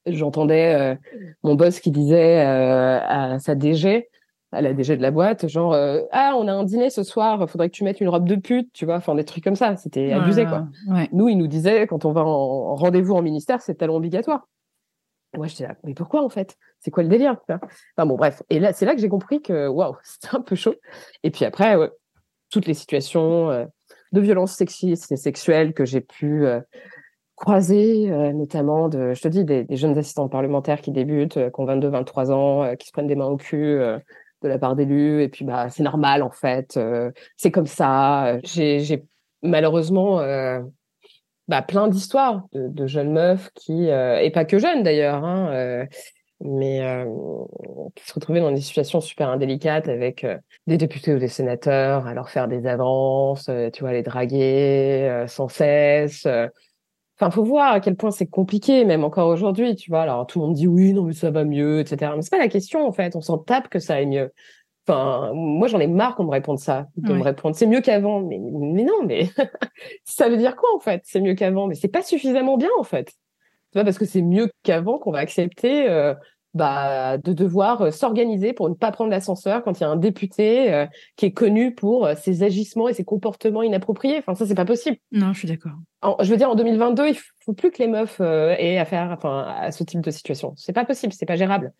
j'entendais 0.05 0.97
mon 1.43 1.55
boss 1.55 1.79
qui 1.79 1.89
disait 1.89 2.41
à 2.41 3.37
sa 3.39 3.55
DG, 3.55 4.09
à 4.51 4.61
la 4.61 4.73
DG 4.73 4.97
de 4.97 5.01
la 5.01 5.11
boîte, 5.11 5.47
genre 5.47 5.75
ah, 6.11 6.33
on 6.37 6.47
a 6.47 6.53
un 6.53 6.63
dîner 6.63 6.89
ce 6.89 7.03
soir, 7.03 7.47
faudrait 7.47 7.69
que 7.69 7.75
tu 7.75 7.83
mettes 7.83 8.01
une 8.01 8.09
robe 8.09 8.27
de 8.27 8.35
pute, 8.35 8.71
tu 8.73 8.85
vois, 8.85 8.95
enfin 8.95 9.13
des 9.13 9.23
trucs 9.23 9.43
comme 9.43 9.55
ça. 9.55 9.75
C'était 9.75 10.11
abusé 10.11 10.45
quoi. 10.45 10.67
Nous, 11.11 11.29
il 11.29 11.37
nous 11.37 11.45
disait 11.45 11.85
quand 11.85 12.05
on 12.05 12.11
va 12.11 12.21
en 12.21 12.73
rendez-vous 12.73 13.13
en 13.13 13.21
ministère, 13.21 13.61
c'est 13.61 13.75
talent 13.75 13.95
obligatoire. 13.95 14.47
Moi, 15.37 15.47
j'étais 15.47 15.63
là, 15.63 15.75
mais 15.83 15.93
pourquoi 15.93 16.23
en 16.23 16.29
fait? 16.29 16.57
C'est 16.79 16.91
quoi 16.91 17.03
le 17.03 17.09
délire 17.09 17.37
Enfin 17.47 18.05
bon, 18.05 18.15
bref. 18.15 18.43
Et 18.49 18.59
là, 18.59 18.73
c'est 18.73 18.85
là 18.85 18.95
que 18.95 19.01
j'ai 19.01 19.09
compris 19.09 19.41
que 19.41 19.67
waouh, 19.67 19.95
c'était 20.03 20.35
un 20.35 20.41
peu 20.41 20.55
chaud. 20.55 20.75
Et 21.23 21.31
puis 21.31 21.45
après, 21.45 21.77
toutes 22.51 22.67
les 22.67 22.73
situations 22.73 23.49
euh, 23.49 23.65
de 24.11 24.21
violence 24.21 24.53
sexistes 24.53 25.11
et 25.11 25.17
sexuelles 25.17 25.73
que 25.73 25.85
j'ai 25.85 26.01
pu 26.01 26.45
euh, 26.45 26.59
croiser, 27.35 28.11
euh, 28.11 28.33
notamment 28.33 28.89
de, 28.89 29.13
je 29.13 29.21
te 29.21 29.27
dis, 29.29 29.45
des, 29.45 29.65
jeunes 29.71 29.97
assistants 29.97 30.27
parlementaires 30.27 30.81
qui 30.81 30.91
débutent, 30.91 31.33
qui 31.35 31.59
ont 31.59 31.65
22, 31.65 31.87
23 31.87 32.31
ans, 32.31 32.75
qui 32.75 32.87
se 32.87 32.91
prennent 32.91 33.07
des 33.07 33.15
mains 33.15 33.27
au 33.27 33.37
cul 33.37 33.79
de 34.43 34.47
la 34.47 34.59
part 34.59 34.75
d'élus. 34.75 35.23
Et 35.23 35.29
puis, 35.29 35.45
bah, 35.45 35.69
c'est 35.69 35.83
normal 35.83 36.23
en 36.23 36.29
fait. 36.29 36.79
c'est 37.37 37.51
comme 37.51 37.67
ça. 37.67 38.37
J'ai 38.43 39.05
malheureusement 39.41 40.19
bah, 41.47 41.61
plein 41.61 41.87
d'histoires 41.87 42.45
de, 42.53 42.87
jeunes 42.87 43.11
meufs 43.11 43.49
qui, 43.55 43.89
euh, 43.89 44.19
et 44.19 44.31
pas 44.31 44.45
que 44.45 44.59
jeunes 44.59 44.83
d'ailleurs, 44.83 45.23
hein, 45.23 45.49
euh, 45.51 45.85
mais 46.39 46.81
euh, 46.81 47.05
qui 47.95 48.05
se 48.07 48.13
retrouvaient 48.13 48.39
dans 48.39 48.51
des 48.51 48.61
situations 48.61 49.01
super 49.01 49.29
indélicates 49.29 49.87
avec 49.87 50.25
des 50.67 50.77
députés 50.77 51.13
ou 51.13 51.19
des 51.19 51.27
sénateurs, 51.27 52.07
à 52.07 52.13
leur 52.13 52.29
faire 52.29 52.47
des 52.47 52.65
avances, 52.67 53.49
tu 53.73 53.81
vois, 53.81 53.93
les 53.93 54.03
draguer 54.03 55.25
sans 55.27 55.49
cesse. 55.49 56.25
Enfin, 57.19 57.29
faut 57.29 57.43
voir 57.43 57.73
à 57.73 57.79
quel 57.79 57.95
point 57.95 58.09
c'est 58.09 58.25
compliqué, 58.25 58.83
même 58.83 59.03
encore 59.03 59.27
aujourd'hui, 59.27 59.75
tu 59.75 59.91
vois. 59.91 60.01
Alors, 60.01 60.25
tout 60.25 60.39
le 60.39 60.47
monde 60.47 60.55
dit 60.55 60.65
oui, 60.65 60.91
non, 60.93 61.03
mais 61.03 61.13
ça 61.13 61.29
va 61.29 61.43
mieux, 61.43 61.79
etc. 61.79 62.13
Mais 62.15 62.23
c'est 62.23 62.31
pas 62.31 62.39
la 62.39 62.47
question, 62.47 62.87
en 62.87 62.91
fait. 62.91 63.15
On 63.15 63.21
s'en 63.21 63.37
tape 63.37 63.67
que 63.69 63.77
ça 63.77 63.95
aille 63.95 64.07
mieux. 64.07 64.31
Enfin, 64.87 65.31
moi, 65.33 65.67
j'en 65.67 65.79
ai 65.79 65.87
marre 65.87 66.15
qu'on 66.15 66.23
me 66.23 66.31
réponde 66.31 66.57
ça, 66.57 66.87
de 66.97 67.13
me 67.13 67.21
répondre 67.21 67.55
c'est 67.55 67.67
mieux 67.67 67.81
qu'avant. 67.81 68.21
Mais, 68.21 68.39
mais 68.39 68.83
non, 68.83 69.03
mais 69.05 69.29
ça 70.05 70.27
veut 70.27 70.37
dire 70.37 70.55
quoi 70.55 70.69
en 70.75 70.79
fait? 70.79 71.01
C'est 71.05 71.21
mieux 71.21 71.35
qu'avant, 71.35 71.67
mais 71.67 71.75
c'est 71.75 71.87
pas 71.87 72.01
suffisamment 72.01 72.57
bien 72.57 72.69
en 72.79 72.83
fait. 72.83 73.07
Tu 73.71 73.77
vois, 73.77 73.83
parce 73.83 73.97
que 73.97 74.05
c'est 74.05 74.21
mieux 74.21 74.49
qu'avant 74.63 74.97
qu'on 74.97 75.11
va 75.11 75.19
accepter 75.19 75.87
euh, 75.87 76.13
bah, 76.55 77.17
de 77.19 77.31
devoir 77.31 77.81
euh, 77.81 77.91
s'organiser 77.91 78.53
pour 78.53 78.69
ne 78.69 78.73
pas 78.73 78.91
prendre 78.91 79.11
l'ascenseur 79.11 79.63
quand 79.63 79.79
il 79.79 79.81
y 79.81 79.85
a 79.85 79.89
un 79.89 79.95
député 79.95 80.73
euh, 80.73 80.87
qui 81.15 81.27
est 81.27 81.31
connu 81.31 81.73
pour 81.73 82.09
ses 82.17 82.41
agissements 82.43 82.89
et 82.89 82.93
ses 82.93 83.05
comportements 83.05 83.61
inappropriés. 83.61 84.17
Enfin, 84.17 84.33
ça, 84.33 84.47
c'est 84.47 84.55
pas 84.55 84.65
possible. 84.65 84.97
Non, 85.11 85.31
je 85.31 85.39
suis 85.39 85.47
d'accord. 85.47 85.77
Je 86.21 86.29
veux 86.29 86.37
dire, 86.37 86.49
en 86.49 86.55
2022, 86.55 87.09
il 87.09 87.17
faut 87.45 87.53
plus 87.53 87.71
que 87.71 87.81
les 87.81 87.87
meufs 87.87 88.19
aient 88.19 88.79
affaire 88.79 89.11
enfin, 89.11 89.45
à 89.47 89.71
ce 89.71 89.83
type 89.83 90.01
de 90.01 90.11
situation. 90.11 90.53
C'est 90.57 90.73
pas 90.73 90.85
possible, 90.85 91.13
c'est 91.13 91.27
pas 91.27 91.35
gérable 91.35 91.71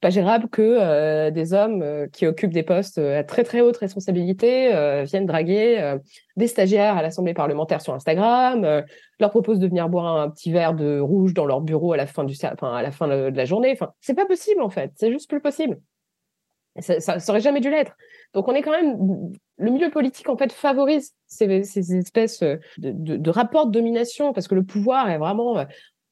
pas 0.00 0.10
gérable 0.10 0.48
que 0.48 0.62
euh, 0.62 1.30
des 1.30 1.54
hommes 1.54 1.82
euh, 1.82 2.06
qui 2.12 2.26
occupent 2.26 2.52
des 2.52 2.62
postes 2.62 2.98
euh, 2.98 3.18
à 3.18 3.24
très 3.24 3.44
très 3.44 3.62
haute 3.62 3.78
responsabilité 3.78 4.70
viennent 5.04 5.26
draguer 5.26 5.96
des 6.36 6.46
stagiaires 6.46 6.96
à 6.96 7.02
l'Assemblée 7.02 7.34
parlementaire 7.34 7.80
sur 7.80 7.94
Instagram, 7.94 8.84
leur 9.20 9.30
proposent 9.30 9.58
de 9.58 9.66
venir 9.66 9.88
boire 9.88 10.16
un 10.16 10.30
petit 10.30 10.52
verre 10.52 10.74
de 10.74 11.00
rouge 11.00 11.34
dans 11.34 11.46
leur 11.46 11.60
bureau 11.60 11.92
à 11.92 11.96
la 11.96 12.06
fin 12.06 12.24
de 12.24 13.36
la 13.36 13.44
journée. 13.44 13.72
Enfin, 13.72 13.92
c'est 14.00 14.14
pas 14.14 14.26
possible 14.26 14.62
en 14.62 14.70
fait, 14.70 14.92
c'est 14.96 15.10
juste 15.10 15.28
plus 15.28 15.40
possible. 15.40 15.78
Ça, 16.78 17.00
ça, 17.00 17.32
aurait 17.32 17.40
jamais 17.40 17.60
dû 17.60 17.70
l'être. 17.70 17.96
Donc 18.34 18.48
on 18.48 18.54
est 18.54 18.60
quand 18.60 18.70
même 18.70 19.32
le 19.56 19.70
milieu 19.70 19.88
politique 19.88 20.28
en 20.28 20.36
fait 20.36 20.52
favorise 20.52 21.14
ces, 21.26 21.62
ces 21.62 21.96
espèces 21.96 22.42
de, 22.76 23.30
rapports 23.30 23.66
de 23.66 23.72
domination 23.72 24.34
parce 24.34 24.46
que 24.46 24.54
le 24.54 24.62
pouvoir 24.62 25.08
est 25.08 25.18
vraiment 25.18 25.64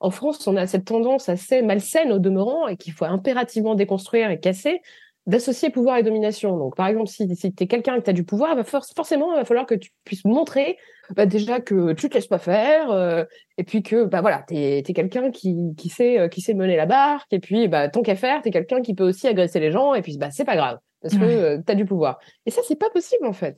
en 0.04 0.10
France, 0.10 0.46
on 0.46 0.56
a 0.56 0.66
cette 0.66 0.84
tendance 0.84 1.30
assez 1.30 1.62
malsaine 1.62 2.12
au 2.12 2.18
demeurant 2.18 2.68
et 2.68 2.76
qu'il 2.76 2.92
faut 2.92 3.06
impérativement 3.06 3.74
déconstruire 3.74 4.30
et 4.30 4.38
casser 4.38 4.82
d'associer 5.26 5.70
pouvoir 5.70 5.96
et 5.96 6.02
domination. 6.02 6.58
Donc, 6.58 6.76
par 6.76 6.88
exemple, 6.88 7.08
si, 7.08 7.34
si 7.34 7.54
tu 7.54 7.64
es 7.64 7.66
quelqu'un 7.66 7.98
qui 8.02 8.10
a 8.10 8.12
du 8.12 8.22
pouvoir, 8.24 8.54
forcément, 8.66 9.32
il 9.32 9.36
va 9.36 9.46
falloir 9.46 9.64
que 9.64 9.74
tu 9.74 9.90
puisses 10.04 10.26
montrer 10.26 10.76
bah, 11.16 11.24
déjà 11.24 11.58
que 11.60 11.94
tu 11.94 12.10
te 12.10 12.14
laisses 12.14 12.26
pas 12.26 12.38
faire, 12.38 12.90
euh, 12.90 13.24
et 13.56 13.64
puis 13.64 13.82
que 13.82 14.04
bah 14.04 14.20
voilà, 14.20 14.44
tu 14.46 14.54
es, 14.56 14.82
quelqu'un 14.82 15.30
qui, 15.30 15.56
qui, 15.78 15.88
sait, 15.88 16.18
euh, 16.18 16.28
qui 16.28 16.42
sait 16.42 16.52
mener 16.52 16.76
la 16.76 16.84
barque, 16.84 17.32
et 17.32 17.40
puis 17.40 17.68
bah, 17.68 17.88
tant 17.88 18.02
qu'à 18.02 18.14
faire, 18.16 18.42
tu 18.42 18.48
es 18.48 18.52
quelqu'un 18.52 18.82
qui 18.82 18.94
peut 18.94 19.04
aussi 19.04 19.26
agresser 19.26 19.60
les 19.60 19.72
gens, 19.72 19.94
et 19.94 20.02
puis 20.02 20.18
bah, 20.18 20.30
c'est 20.30 20.44
pas 20.44 20.56
grave, 20.56 20.78
parce 21.00 21.14
que 21.14 21.24
euh, 21.24 21.58
tu 21.66 21.72
as 21.72 21.74
du 21.74 21.86
pouvoir. 21.86 22.18
Et 22.44 22.50
ça, 22.50 22.60
c'est 22.68 22.78
pas 22.78 22.90
possible 22.90 23.26
en 23.26 23.32
fait 23.32 23.56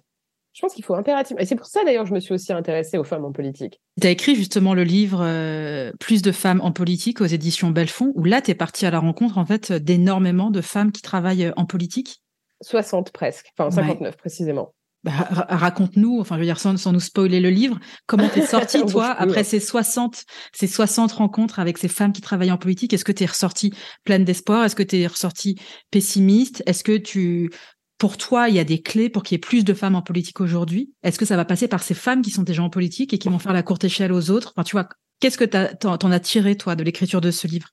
je 0.56 0.62
pense 0.62 0.72
qu'il 0.72 0.84
faut 0.84 0.94
impérativement. 0.94 1.42
Et 1.42 1.44
c'est 1.44 1.54
pour 1.54 1.66
ça 1.66 1.84
d'ailleurs 1.84 2.04
que 2.04 2.08
je 2.08 2.14
me 2.14 2.20
suis 2.20 2.32
aussi 2.32 2.50
intéressée 2.50 2.96
aux 2.96 3.04
femmes 3.04 3.26
en 3.26 3.32
politique. 3.32 3.78
Tu 4.00 4.06
as 4.06 4.10
écrit 4.10 4.34
justement 4.34 4.72
le 4.72 4.84
livre 4.84 5.20
euh, 5.20 5.92
Plus 6.00 6.22
de 6.22 6.32
femmes 6.32 6.62
en 6.62 6.72
politique 6.72 7.20
aux 7.20 7.26
éditions 7.26 7.70
Belfond, 7.70 8.12
où 8.14 8.24
là, 8.24 8.40
tu 8.40 8.52
es 8.52 8.54
partie 8.54 8.86
à 8.86 8.90
la 8.90 8.98
rencontre 8.98 9.36
en 9.36 9.44
fait 9.44 9.70
d'énormément 9.70 10.50
de 10.50 10.62
femmes 10.62 10.92
qui 10.92 11.02
travaillent 11.02 11.44
euh, 11.44 11.52
en 11.58 11.66
politique. 11.66 12.22
60 12.62 13.12
presque, 13.12 13.52
enfin 13.58 13.70
59 13.70 14.16
précisément. 14.16 14.72
Bah, 15.04 15.12
raconte-nous, 15.30 16.18
enfin 16.20 16.36
je 16.36 16.40
veux 16.40 16.46
dire 16.46 16.58
sans, 16.58 16.90
nous 16.90 17.00
spoiler 17.00 17.38
le 17.38 17.50
livre, 17.50 17.78
comment 18.06 18.28
t'es 18.28 18.44
sortie 18.44 18.84
toi 18.88 19.14
après 19.16 19.44
ces 19.44 19.60
60 19.60 20.24
ces 20.52 20.66
60 20.66 21.12
rencontres 21.12 21.60
avec 21.60 21.78
ces 21.78 21.86
femmes 21.86 22.12
qui 22.12 22.22
travaillent 22.22 22.50
en 22.50 22.56
politique? 22.56 22.94
Est-ce 22.94 23.04
que 23.04 23.12
tu 23.12 23.22
es 23.22 23.26
ressortie 23.26 23.72
pleine 24.04 24.24
d'espoir? 24.24 24.64
Est-ce 24.64 24.74
que 24.74 24.82
tu 24.82 24.96
es 24.96 25.06
ressortie 25.06 25.60
pessimiste? 25.90 26.62
Est-ce 26.66 26.82
que 26.82 26.96
tu 26.96 27.50
pour 27.98 28.16
toi, 28.16 28.48
il 28.48 28.54
y 28.54 28.58
a 28.58 28.64
des 28.64 28.82
clés 28.82 29.08
pour 29.08 29.22
qu'il 29.22 29.34
y 29.34 29.36
ait 29.36 29.40
plus 29.40 29.64
de 29.64 29.74
femmes 29.74 29.94
en 29.94 30.02
politique 30.02 30.40
aujourd'hui? 30.40 30.92
Est-ce 31.02 31.18
que 31.18 31.24
ça 31.24 31.36
va 31.36 31.44
passer 31.44 31.68
par 31.68 31.82
ces 31.82 31.94
femmes 31.94 32.22
qui 32.22 32.30
sont 32.30 32.42
déjà 32.42 32.62
en 32.62 32.70
politique 32.70 33.14
et 33.14 33.18
qui 33.18 33.28
vont 33.28 33.38
faire 33.38 33.52
la 33.52 33.62
courte 33.62 33.84
échelle 33.84 34.12
aux 34.12 34.30
autres? 34.30 34.52
Enfin, 34.54 34.64
Tu 34.64 34.76
vois, 34.76 34.88
qu'est-ce 35.20 35.38
que 35.38 35.44
t'en 35.44 36.10
as 36.10 36.20
tiré, 36.20 36.56
toi, 36.56 36.76
de 36.76 36.84
l'écriture 36.84 37.20
de 37.20 37.30
ce 37.30 37.46
livre? 37.46 37.68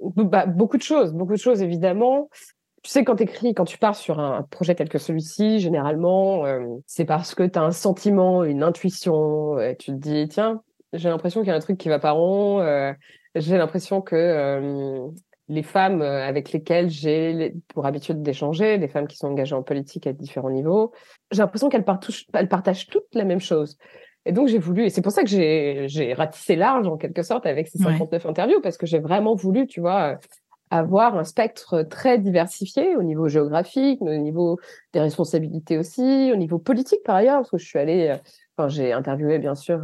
Bah, 0.00 0.46
Beaucoup 0.46 0.76
de 0.76 0.82
choses, 0.82 1.12
beaucoup 1.12 1.32
de 1.32 1.38
choses, 1.38 1.62
évidemment. 1.62 2.28
Tu 2.82 2.90
sais, 2.90 3.04
quand 3.04 3.16
tu 3.16 3.24
écris, 3.24 3.54
quand 3.54 3.64
tu 3.64 3.78
pars 3.78 3.96
sur 3.96 4.20
un 4.20 4.42
projet 4.42 4.74
tel 4.74 4.88
que 4.88 4.98
celui-ci, 4.98 5.58
généralement, 5.58 6.46
euh, 6.46 6.64
c'est 6.86 7.04
parce 7.04 7.34
que 7.34 7.42
tu 7.42 7.58
as 7.58 7.62
un 7.62 7.72
sentiment, 7.72 8.44
une 8.44 8.62
intuition. 8.62 9.58
Et 9.60 9.76
tu 9.76 9.92
te 9.92 9.96
dis, 9.96 10.28
tiens, 10.28 10.62
j'ai 10.92 11.08
l'impression 11.08 11.40
qu'il 11.40 11.48
y 11.48 11.52
a 11.52 11.56
un 11.56 11.60
truc 11.60 11.76
qui 11.78 11.88
va 11.88 11.98
pas 11.98 12.12
rond. 12.12 12.60
Euh, 12.60 12.92
j'ai 13.34 13.58
l'impression 13.58 14.00
que 14.00 14.16
euh, 14.16 15.08
les 15.48 15.62
femmes 15.62 16.02
euh, 16.02 16.26
avec 16.26 16.52
lesquelles 16.52 16.90
j'ai 16.90 17.54
pour 17.68 17.86
habitude 17.86 18.22
d'échanger, 18.22 18.76
les 18.78 18.88
femmes 18.88 19.06
qui 19.06 19.16
sont 19.16 19.28
engagées 19.28 19.54
en 19.54 19.62
politique 19.62 20.06
à 20.06 20.12
différents 20.12 20.50
niveaux, 20.50 20.92
j'ai 21.30 21.38
l'impression 21.38 21.68
qu'elles 21.68 21.84
partagent 21.84 22.86
toutes 22.86 23.14
la 23.14 23.24
même 23.24 23.40
chose. 23.40 23.78
Et 24.26 24.32
donc 24.32 24.48
j'ai 24.48 24.58
voulu, 24.58 24.84
et 24.84 24.90
c'est 24.90 25.00
pour 25.00 25.12
ça 25.12 25.22
que 25.22 25.28
j'ai 25.28 26.12
ratissé 26.12 26.54
large 26.54 26.86
en 26.86 26.96
quelque 26.96 27.22
sorte 27.22 27.46
avec 27.46 27.68
ces 27.68 27.78
59 27.78 28.26
interviews, 28.26 28.60
parce 28.60 28.76
que 28.76 28.84
j'ai 28.84 28.98
vraiment 28.98 29.34
voulu, 29.34 29.66
tu 29.66 29.80
vois, 29.80 30.18
avoir 30.70 31.16
un 31.16 31.24
spectre 31.24 31.82
très 31.82 32.18
diversifié 32.18 32.96
au 32.96 33.02
niveau 33.02 33.28
géographique, 33.28 34.02
au 34.02 34.08
niveau 34.08 34.58
des 34.92 35.00
responsabilités 35.00 35.78
aussi, 35.78 36.30
au 36.32 36.36
niveau 36.36 36.58
politique 36.58 37.02
par 37.04 37.16
ailleurs, 37.16 37.38
parce 37.38 37.50
que 37.50 37.58
je 37.58 37.66
suis 37.66 37.78
allée 37.78 38.08
euh, 38.08 38.16
Enfin, 38.58 38.68
j'ai 38.68 38.92
interviewé 38.92 39.38
bien 39.38 39.54
sûr 39.54 39.80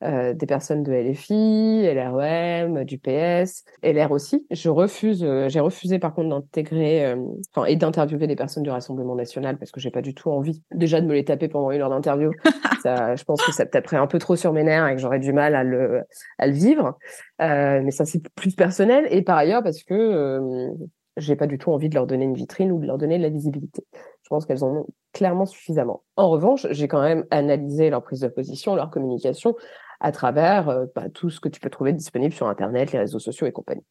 des 0.00 0.46
personnes 0.46 0.84
de 0.84 0.92
LFI, 0.92 1.82
LREM, 1.92 2.84
du 2.84 2.98
PS, 2.98 3.64
LR 3.82 4.12
aussi. 4.12 4.46
Je 4.50 4.68
refuse, 4.68 5.26
j'ai 5.48 5.60
refusé 5.60 5.98
par 5.98 6.14
contre 6.14 6.28
d'intégrer, 6.28 7.16
enfin 7.52 7.66
et 7.66 7.74
d'interviewer 7.74 8.28
des 8.28 8.36
personnes 8.36 8.62
du 8.62 8.70
Rassemblement 8.70 9.16
national 9.16 9.58
parce 9.58 9.72
que 9.72 9.80
j'ai 9.80 9.90
pas 9.90 10.02
du 10.02 10.14
tout 10.14 10.30
envie 10.30 10.62
déjà 10.72 11.00
de 11.00 11.06
me 11.06 11.14
les 11.14 11.24
taper 11.24 11.48
pendant 11.48 11.72
une 11.72 11.80
heure 11.80 11.90
d'interview. 11.90 12.30
ça, 12.82 13.16
je 13.16 13.24
pense 13.24 13.42
que 13.42 13.52
ça 13.52 13.66
taperait 13.66 13.96
un 13.96 14.06
peu 14.06 14.20
trop 14.20 14.36
sur 14.36 14.52
mes 14.52 14.62
nerfs 14.62 14.86
et 14.86 14.94
que 14.94 15.00
j'aurais 15.00 15.18
du 15.18 15.32
mal 15.32 15.56
à 15.56 15.64
le, 15.64 16.02
à 16.38 16.46
le 16.46 16.52
vivre. 16.52 16.98
mais 17.40 17.90
ça 17.90 18.04
c'est 18.04 18.22
plus 18.36 18.54
personnel 18.54 19.06
et 19.10 19.22
par 19.22 19.36
ailleurs 19.36 19.64
parce 19.64 19.82
que 19.82 20.70
j'ai 21.16 21.36
pas 21.36 21.46
du 21.46 21.58
tout 21.58 21.70
envie 21.72 21.88
de 21.88 21.94
leur 21.94 22.06
donner 22.06 22.24
une 22.24 22.34
vitrine 22.34 22.72
ou 22.72 22.80
de 22.80 22.86
leur 22.86 22.98
donner 22.98 23.18
de 23.18 23.22
la 23.22 23.28
visibilité. 23.28 23.84
Je 24.22 24.28
pense 24.28 24.46
qu'elles 24.46 24.64
en 24.64 24.68
ont 24.68 24.86
clairement 25.12 25.46
suffisamment. 25.46 26.02
En 26.16 26.30
revanche, 26.30 26.66
j'ai 26.70 26.88
quand 26.88 27.02
même 27.02 27.24
analysé 27.30 27.90
leur 27.90 28.02
prise 28.02 28.20
de 28.20 28.28
position, 28.28 28.74
leur 28.74 28.90
communication 28.90 29.54
à 30.00 30.12
travers 30.12 30.68
euh, 30.68 30.86
bah, 30.94 31.08
tout 31.12 31.30
ce 31.30 31.40
que 31.40 31.48
tu 31.48 31.60
peux 31.60 31.70
trouver 31.70 31.92
disponible 31.92 32.34
sur 32.34 32.48
Internet, 32.48 32.92
les 32.92 32.98
réseaux 32.98 33.18
sociaux 33.18 33.46
et 33.46 33.52
compagnie. 33.52 33.84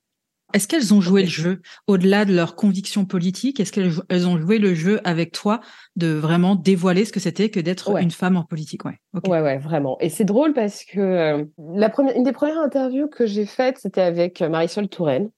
Est-ce 0.53 0.67
qu'elles 0.67 0.93
ont 0.93 0.99
joué 0.99 1.21
le 1.21 1.29
jeu 1.29 1.61
au-delà 1.87 2.25
de 2.25 2.33
leurs 2.33 2.55
convictions 2.55 3.05
politiques? 3.05 3.61
Est-ce 3.61 3.71
qu'elles 3.71 4.27
ont 4.27 4.37
joué 4.37 4.59
le 4.59 4.73
jeu 4.73 4.99
avec 5.05 5.31
toi 5.31 5.61
de 5.95 6.07
vraiment 6.07 6.55
dévoiler 6.55 7.05
ce 7.05 7.13
que 7.13 7.21
c'était 7.21 7.49
que 7.49 7.61
d'être 7.61 7.95
une 7.97 8.11
femme 8.11 8.35
en 8.35 8.43
politique? 8.43 8.83
Ouais, 8.83 8.99
ouais, 9.27 9.41
ouais, 9.41 9.57
vraiment. 9.57 9.97
Et 10.01 10.09
c'est 10.09 10.25
drôle 10.25 10.53
parce 10.53 10.83
que 10.83 10.99
euh, 10.99 11.45
la 11.73 11.89
première, 11.89 12.17
une 12.17 12.23
des 12.23 12.33
premières 12.33 12.59
interviews 12.59 13.07
que 13.07 13.25
j'ai 13.25 13.45
faites, 13.45 13.77
c'était 13.77 14.01
avec 14.01 14.41
Marisol 14.41 14.89
Touraine, 14.89 15.29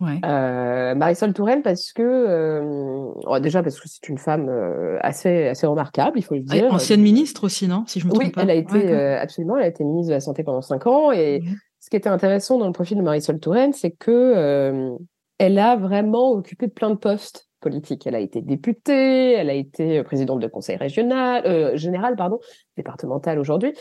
Ouais. 0.00 0.18
Euh, 0.24 0.94
Marisol 0.94 1.34
Touraine 1.34 1.60
parce 1.60 1.92
que 1.92 2.02
euh, 2.02 3.40
déjà 3.40 3.62
parce 3.62 3.78
que 3.78 3.86
c'est 3.86 4.08
une 4.08 4.16
femme 4.16 4.48
euh, 4.48 4.96
assez 5.02 5.48
assez 5.48 5.66
remarquable, 5.66 6.18
il 6.18 6.22
faut 6.22 6.34
le 6.34 6.40
dire. 6.40 6.72
Ancienne 6.72 7.02
ministre 7.02 7.44
aussi, 7.44 7.68
non 7.68 7.84
Si 7.86 8.00
je 8.00 8.06
me 8.06 8.10
trompe 8.10 8.24
oui, 8.24 8.30
pas. 8.30 8.42
elle 8.42 8.50
a 8.50 8.54
été 8.54 8.88
euh, 8.88 9.20
absolument, 9.20 9.58
elle 9.58 9.64
a 9.64 9.68
été 9.68 9.84
ministre 9.84 10.08
de 10.08 10.14
la 10.14 10.20
santé 10.20 10.42
pendant 10.42 10.62
cinq 10.62 10.86
ans 10.86 11.12
et 11.12 11.42
ce 11.80 11.90
qui 11.90 11.96
était 11.96 12.08
intéressant 12.08 12.58
dans 12.58 12.66
le 12.66 12.72
profil 12.72 12.96
de 12.96 13.02
Marisol 13.02 13.38
Touraine, 13.40 13.74
c'est 13.74 13.90
que 13.90 14.10
euh, 14.10 14.90
elle 15.36 15.58
a 15.58 15.76
vraiment 15.76 16.30
occupé 16.32 16.68
plein 16.68 16.90
de 16.90 16.96
postes 16.96 17.48
politiques. 17.60 18.06
Elle 18.06 18.14
a 18.14 18.20
été 18.20 18.40
députée, 18.40 19.32
elle 19.32 19.50
a 19.50 19.54
été 19.54 20.02
présidente 20.02 20.40
de 20.40 20.46
conseil 20.46 20.76
régional, 20.76 21.76
général, 21.76 22.16
pardon, 22.16 22.38
départemental 22.76 23.38
aujourd'hui. 23.38 23.74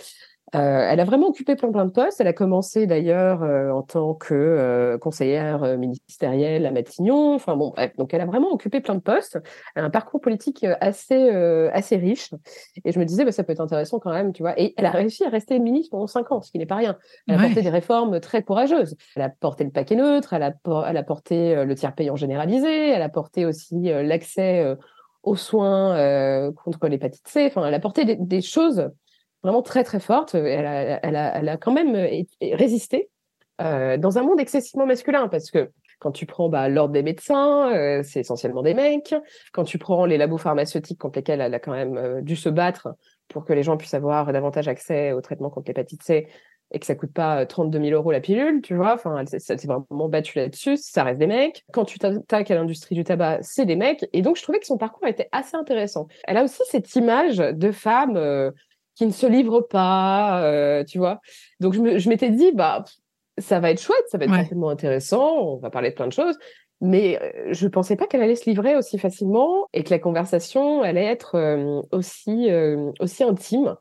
Euh, 0.56 0.88
elle 0.90 1.00
a 1.00 1.04
vraiment 1.04 1.28
occupé 1.28 1.56
plein 1.56 1.72
plein 1.72 1.86
de 1.86 1.92
postes. 1.92 2.20
Elle 2.20 2.28
a 2.28 2.34
commencé 2.34 2.88
d'ailleurs 2.88 3.44
euh, 3.44 3.70
en 3.70 3.84
tant 3.84 4.16
que 4.16 4.34
euh, 4.34 4.98
conseillère 4.98 5.78
ministérielle 5.78 6.66
à 6.66 6.72
Matignon. 6.72 7.36
Enfin 7.36 7.56
bon, 7.56 7.70
bref, 7.70 7.96
donc 7.98 8.14
elle 8.14 8.22
a 8.22 8.26
vraiment 8.26 8.50
occupé 8.52 8.82
plein 8.82 8.96
de 8.96 9.00
postes. 9.00 9.38
Elle 9.76 9.84
a 9.84 9.86
un 9.86 9.90
parcours 9.90 10.22
politique 10.22 10.66
assez 10.82 11.30
assez 11.72 11.98
riche. 11.98 12.32
Et 12.84 12.92
je 12.92 13.00
me 13.00 13.06
disais, 13.06 13.26
bah, 13.26 13.32
ça 13.32 13.44
peut 13.44 13.52
être 13.52 13.60
intéressant 13.60 14.00
quand 14.00 14.12
même, 14.12 14.34
tu 14.34 14.42
vois. 14.42 14.60
Et 14.60 14.74
elle 14.78 14.86
a 14.86 14.92
réussi 14.92 15.24
à 15.24 15.30
rester 15.30 15.60
ministre 15.60 15.92
pendant 15.92 16.08
cinq 16.08 16.32
ans, 16.32 16.42
ce 16.42 16.52
qui 16.52 16.58
n'est 16.58 16.66
pas 16.66 16.78
rien. 16.78 16.98
Elle 17.28 17.36
a 17.36 17.40
porté 17.40 17.62
des 17.62 17.70
réformes 17.70 18.20
très 18.20 18.44
courageuses. 18.44 18.96
Elle 19.16 19.24
a 19.24 19.30
porté 19.30 19.64
le 19.64 19.72
paquet 19.72 19.96
neutre. 19.96 20.34
Elle 20.34 20.44
a, 20.44 20.54
elle 20.88 20.98
a 20.98 21.04
porté 21.04 21.64
le 21.64 21.76
tiers 21.76 21.94
payant 21.94 22.16
généralisé. 22.16 22.90
Elle 22.90 23.02
a 23.02 23.10
porté 23.10 23.46
aussi 23.46 23.76
l'accès 23.84 24.76
aux 25.22 25.36
soins 25.36 26.52
contre 26.54 26.88
l'hépatite 26.88 27.28
C. 27.28 27.46
Enfin, 27.48 27.68
elle 27.68 27.74
a 27.74 27.80
porté 27.80 28.06
des, 28.06 28.16
des 28.16 28.42
choses 28.42 28.90
vraiment 29.44 29.62
très 29.62 29.84
très 29.84 30.00
forte. 30.00 30.36
Elle 30.36 30.66
a, 30.66 31.00
elle 31.04 31.16
a, 31.16 31.38
elle 31.38 31.50
a 31.50 31.58
quand 31.58 31.72
même 31.72 31.96
euh, 31.96 32.56
résisté 32.56 33.10
euh, 33.62 33.98
dans 33.98 34.18
un 34.18 34.24
monde 34.24 34.40
excessivement 34.40 34.86
masculin 34.86 35.28
parce 35.28 35.52
que 35.52 35.72
quand 36.00 36.12
tu 36.12 36.26
prends 36.26 36.48
bah, 36.48 36.70
l'ordre 36.70 36.94
des 36.94 37.04
médecins, 37.04 37.74
euh, 37.76 38.02
c'est 38.04 38.22
essentiellement 38.22 38.62
des 38.62 38.74
mecs. 38.74 39.14
Quand 39.52 39.66
tu 39.66 39.78
prends 39.78 40.06
les 40.06 40.18
labos 40.18 40.38
pharmaceutiques 40.38 40.98
contre 40.98 41.20
lesquels 41.20 41.42
elle 41.42 41.54
a 41.54 41.60
quand 41.60 41.74
même 41.74 42.22
dû 42.22 42.38
se 42.38 42.48
battre 42.48 42.96
pour 43.28 43.44
que 43.44 43.52
les 43.52 43.64
gens 43.64 43.76
puissent 43.76 43.94
avoir 43.94 44.32
davantage 44.32 44.68
accès 44.70 45.12
au 45.12 45.22
traitement 45.22 45.50
contre 45.50 45.68
l'hépatite 45.68 46.04
C 46.04 46.28
et 46.72 46.80
que 46.80 46.86
ça 46.86 46.96
coûte 46.96 47.12
pas 47.12 47.46
32 47.46 47.80
000 47.80 47.92
euros 47.92 48.12
la 48.12 48.22
pilule, 48.22 48.62
tu 48.62 48.76
vois. 48.76 48.94
Enfin, 48.94 49.18
elle 49.18 49.28
s'est 49.28 49.56
vraiment 49.66 50.08
battue 50.08 50.38
là-dessus. 50.38 50.78
Ça 50.78 51.04
reste 51.04 51.20
des 51.20 51.28
mecs. 51.28 51.66
Quand 51.74 51.84
tu 51.84 51.98
t'attaques 51.98 52.52
à 52.52 52.56
l'industrie 52.56 52.96
du 52.96 53.04
tabac, 53.04 53.40
c'est 53.42 53.66
des 53.66 53.76
mecs. 53.76 54.08
Et 54.14 54.22
donc, 54.22 54.38
je 54.38 54.44
trouvais 54.44 54.60
que 54.60 54.68
son 54.68 54.78
parcours 54.78 55.08
était 55.08 55.30
assez 55.32 55.58
intéressant. 55.58 56.08
Elle 56.26 56.38
a 56.38 56.44
aussi 56.44 56.62
cette 56.70 56.96
image 56.96 57.38
de 57.38 57.72
femme 57.72 58.52
qui 59.00 59.06
ne 59.06 59.12
se 59.12 59.26
livrent 59.26 59.62
pas, 59.62 60.44
euh, 60.44 60.84
tu 60.84 60.98
vois. 60.98 61.22
Donc 61.62 61.74
je 61.74 62.10
m'étais 62.10 62.32
dit, 62.32 62.52
bah, 62.52 62.84
ça 63.38 63.62
va 63.62 63.72
être 63.72 63.82
chouette, 63.82 64.04
ça 64.10 64.18
va 64.18 64.26
être 64.26 64.36
complètement 64.36 64.68
intéressant, 64.68 65.54
on 65.54 65.56
va 65.56 65.70
parler 65.70 65.92
de 65.92 65.96
plein 65.96 66.08
de 66.08 66.12
choses. 66.12 66.38
Mais 66.82 67.18
euh, 67.22 67.54
je 67.54 67.70
pensais 67.70 67.96
pas 67.96 68.08
qu'elle 68.08 68.22
allait 68.22 68.36
se 68.36 68.50
livrer 68.50 68.76
aussi 68.76 69.00
facilement 69.00 69.68
et 69.72 69.86
que 69.86 69.90
la 69.90 70.00
conversation 70.00 70.82
allait 70.82 71.06
être 71.06 71.36
euh, 71.36 71.82
aussi, 71.94 72.50
aussi 73.00 73.24
intime. 73.24 73.78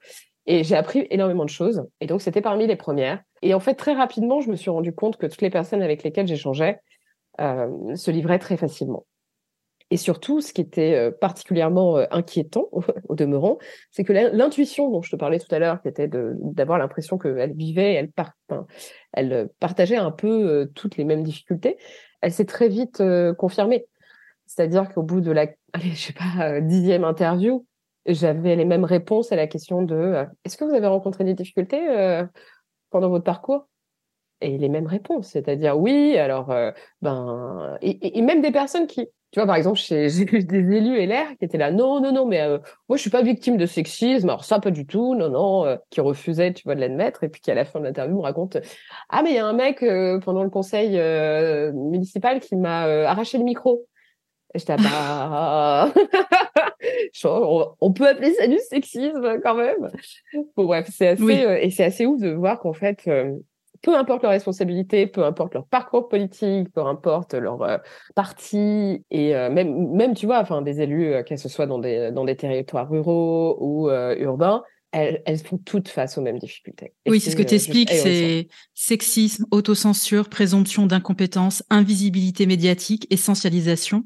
Et 0.47 0.63
j'ai 0.63 0.77
appris 0.77 1.09
énormément 1.11 1.45
de 1.45 1.51
choses. 1.51 1.85
Et 2.01 2.07
donc, 2.07 2.23
c'était 2.23 2.41
parmi 2.41 2.69
les 2.69 2.77
premières. 2.77 3.21
Et 3.43 3.55
en 3.55 3.61
fait, 3.61 3.75
très 3.75 3.95
rapidement, 3.95 4.41
je 4.41 4.51
me 4.51 4.57
suis 4.57 4.71
rendu 4.71 4.95
compte 4.95 5.17
que 5.17 5.27
toutes 5.27 5.43
les 5.43 5.51
personnes 5.51 5.83
avec 5.83 6.05
lesquelles 6.05 6.29
j'échangeais 6.29 6.81
se 7.39 8.11
livraient 8.11 8.39
très 8.39 8.57
facilement. 8.57 9.05
Et 9.91 9.97
surtout, 9.97 10.41
ce 10.41 10.53
qui 10.53 10.61
était 10.61 10.95
euh, 10.95 11.11
particulièrement 11.11 11.97
euh, 11.97 12.05
inquiétant 12.11 12.69
au 13.09 13.15
demeurant, 13.15 13.59
c'est 13.91 14.05
que 14.05 14.13
l'intuition 14.13 14.91
dont 14.91 15.03
je 15.03 15.11
te 15.11 15.17
parlais 15.17 15.39
tout 15.39 15.53
à 15.55 15.59
l'heure, 15.59 15.81
qui 15.81 15.89
était 15.89 16.09
d'avoir 16.09 16.79
l'impression 16.79 17.17
qu'elle 17.19 17.55
vivait, 17.55 17.95
elle, 17.95 19.33
euh, 19.33 19.47
partageait 19.61 19.97
un 19.97 20.11
peu 20.11 20.71
toutes 20.75 20.97
les 20.97 21.05
mêmes 21.05 21.23
difficultés, 21.23 21.79
elle 22.21 22.33
s'est 22.33 22.45
très 22.45 22.69
vite 22.69 23.03
confirmée. 23.39 23.87
C'est-à-dire 24.47 24.93
qu'au 24.93 25.03
bout 25.03 25.21
de 25.21 25.31
la, 25.31 25.47
dixième 26.61 27.05
interview, 27.05 27.67
j'avais 28.07 28.57
les 28.57 28.65
mêmes 28.65 28.85
réponses 28.85 29.33
à 29.33 29.37
la 29.37 29.47
question 29.47 29.83
de 29.83 30.27
est-ce 30.45 30.57
que 30.57 30.65
vous 30.65 30.75
avez 30.75 30.87
rencontré 30.87 31.25
des 31.25 31.35
difficultés 31.35 31.81
pendant 32.91 33.09
votre 33.09 33.25
parcours? 33.25 33.69
Et 34.41 34.57
les 34.57 34.69
mêmes 34.69 34.87
réponses, 34.87 35.29
c'est-à-dire 35.29 35.79
oui, 35.79 36.17
alors 36.17 36.55
ben 37.03 37.77
et, 37.83 38.23
même 38.23 38.41
des 38.41 38.53
personnes 38.53 38.87
qui 38.87 39.09
tu 39.31 39.41
vois, 39.41 39.47
par 39.47 39.57
exemple, 39.57 39.79
j'ai 39.89 40.07
eu 40.07 40.45
des 40.45 40.59
élus 40.59 41.07
LR 41.07 41.37
qui 41.39 41.45
étaient 41.45 41.59
là, 41.59 41.71
non, 41.71 42.01
non, 42.01 42.13
non, 42.13 42.27
mais 42.27 42.41
euh, 42.41 42.59
moi, 42.89 42.97
je 42.97 43.03
suis 43.03 43.11
pas 43.11 43.23
victime 43.23 43.57
de 43.57 43.67
sexisme, 43.67 44.29
alors 44.29 44.45
ça, 44.45 44.59
pas 44.59 44.71
du 44.71 44.87
tout, 44.87 45.15
non, 45.15 45.29
non, 45.29 45.67
euh, 45.67 45.77
qui 45.91 46.01
refusaient, 46.01 46.53
tu 46.53 46.65
vois, 46.65 46.75
de 46.75 46.81
l'admettre, 46.81 47.25
et 47.25 47.29
puis 47.29 47.41
qui, 47.41 47.51
à 47.51 47.55
la 47.55 47.65
fin 47.65 47.79
de 47.81 47.85
l'interview, 47.85 48.17
me 48.17 48.23
raconte, 48.23 48.57
ah, 49.11 49.23
mais 49.23 49.31
il 49.31 49.37
y 49.37 49.39
a 49.39 49.47
un 49.47 49.53
mec, 49.53 49.83
euh, 49.83 50.19
pendant 50.21 50.43
le 50.43 50.51
conseil 50.51 50.99
municipal, 51.75 52.41
qui 52.41 52.57
m'a 52.57 52.83
arraché 53.07 53.39
le 53.39 53.45
micro. 53.45 53.87
Et 54.55 54.61
j'étais 54.61 54.77
bah, 54.77 55.93
on, 57.25 57.67
on 57.83 57.93
peut 57.93 58.09
appeler 58.09 58.33
ça 58.33 58.47
du 58.47 58.59
sexisme, 58.59 59.41
quand 59.43 59.55
même. 59.55 59.91
Bon, 60.57 60.65
bref, 60.65 60.89
c'est 60.91 61.09
assez, 61.09 61.59
et 61.61 61.71
c'est 61.71 61.85
assez 61.85 62.07
ouf 62.07 62.19
de 62.19 62.31
voir 62.31 62.59
qu'en 62.59 62.73
fait, 62.73 63.07
peu 63.83 63.97
importe 63.97 64.23
leur 64.23 64.33
responsabilité, 64.33 65.07
peu 65.07 65.25
importe 65.25 65.55
leur 65.55 65.67
parcours 65.67 66.09
politique, 66.09 66.69
peu 66.73 66.81
importe 66.81 67.35
leur 67.35 67.63
euh, 67.63 67.79
parti 68.15 69.05
et 69.11 69.35
euh, 69.35 69.51
même 69.51 69.93
même 69.93 70.15
tu 70.15 70.27
vois, 70.27 70.41
enfin 70.41 70.63
des 70.63 70.81
élus, 70.81 71.13
euh, 71.13 71.23
que 71.23 71.37
ce 71.37 71.49
soit 71.49 71.67
dans 71.67 71.79
des 71.79 72.11
dans 72.11 72.25
des 72.25 72.37
territoires 72.37 72.89
ruraux 72.89 73.57
ou 73.61 73.91
urbains, 73.91 74.63
elles, 74.93 75.23
elles, 75.27 75.39
font 75.39 75.59
toutes 75.59 75.89
face 75.89 76.17
aux 76.17 76.23
mêmes 76.23 76.39
difficultés. 76.39 76.95
oui, 77.07 77.21
c'est 77.21 77.31
ce 77.31 77.37
que 77.37 77.43
tu 77.43 77.55
expliques, 77.55 77.91
c'est 77.91 78.49
sexisme, 78.75 79.45
autocensure, 79.51 80.29
présomption 80.29 80.87
d'incompétence, 80.87 81.63
invisibilité 81.71 82.47
médiatique, 82.47 83.07
essentialisation. 83.11 84.05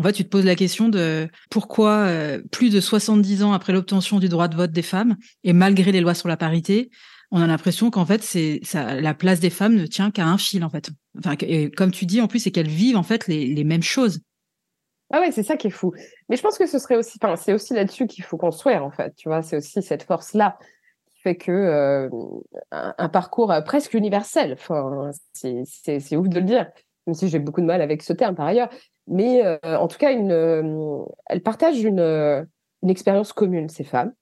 En 0.00 0.04
fait, 0.04 0.12
tu 0.12 0.24
te 0.24 0.28
poses 0.28 0.44
la 0.44 0.54
question 0.54 0.88
de 0.88 1.28
pourquoi 1.50 2.08
plus 2.52 2.70
de 2.70 2.80
70 2.80 3.42
ans 3.42 3.52
après 3.52 3.72
l'obtention 3.72 4.20
du 4.20 4.28
droit 4.28 4.46
de 4.46 4.54
vote 4.54 4.70
des 4.70 4.82
femmes 4.82 5.16
et 5.42 5.52
malgré 5.52 5.90
les 5.90 6.00
lois 6.00 6.14
sur 6.14 6.28
la 6.28 6.36
parité, 6.36 6.90
on 7.30 7.40
a 7.40 7.46
l'impression 7.46 7.90
qu'en 7.90 8.06
fait, 8.06 8.22
c'est 8.22 8.60
ça, 8.62 9.00
la 9.00 9.14
place 9.14 9.40
des 9.40 9.50
femmes 9.50 9.74
ne 9.74 9.86
tient 9.86 10.10
qu'à 10.10 10.26
un 10.26 10.38
fil 10.38 10.64
en 10.64 10.70
fait. 10.70 10.90
Enfin, 11.18 11.34
et 11.40 11.70
comme 11.70 11.90
tu 11.90 12.06
dis 12.06 12.20
en 12.20 12.28
plus, 12.28 12.40
c'est 12.40 12.50
qu'elles 12.50 12.68
vivent 12.68 12.96
en 12.96 13.02
fait 13.02 13.26
les, 13.26 13.46
les 13.46 13.64
mêmes 13.64 13.82
choses. 13.82 14.20
Ah 15.10 15.20
ouais, 15.20 15.30
c'est 15.30 15.42
ça 15.42 15.56
qui 15.56 15.68
est 15.68 15.70
fou. 15.70 15.92
Mais 16.28 16.36
je 16.36 16.42
pense 16.42 16.58
que 16.58 16.66
ce 16.66 16.78
serait 16.78 16.96
aussi, 16.96 17.18
enfin, 17.22 17.36
c'est 17.36 17.54
aussi 17.54 17.72
là-dessus 17.72 18.06
qu'il 18.06 18.24
faut 18.24 18.36
construire 18.36 18.84
en 18.84 18.90
fait. 18.90 19.14
Tu 19.16 19.28
vois, 19.28 19.42
c'est 19.42 19.56
aussi 19.56 19.82
cette 19.82 20.02
force-là 20.02 20.58
qui 21.10 21.20
fait 21.20 21.36
que 21.36 21.50
euh, 21.50 22.08
un, 22.70 23.08
parcours 23.08 23.50
euh, 23.50 23.62
presque 23.62 23.94
universel. 23.94 24.52
Enfin, 24.52 25.10
c'est 25.32 25.62
c'est 25.64 26.16
ouf 26.16 26.28
de 26.28 26.38
le 26.38 26.44
dire, 26.44 26.70
même 27.06 27.14
si 27.14 27.28
j'ai 27.28 27.38
beaucoup 27.38 27.62
de 27.62 27.66
mal 27.66 27.80
avec 27.80 28.02
ce 28.02 28.12
terme 28.12 28.34
par 28.34 28.46
ailleurs. 28.46 28.68
Mais 29.06 29.44
euh, 29.44 29.58
en 29.64 29.88
tout 29.88 29.96
cas, 29.96 30.12
une, 30.12 31.06
elle 31.26 31.42
partage 31.42 31.82
une 31.82 32.46
une 32.82 32.90
expérience 32.90 33.32
commune, 33.32 33.68
ces 33.68 33.84
femmes. 33.84 34.12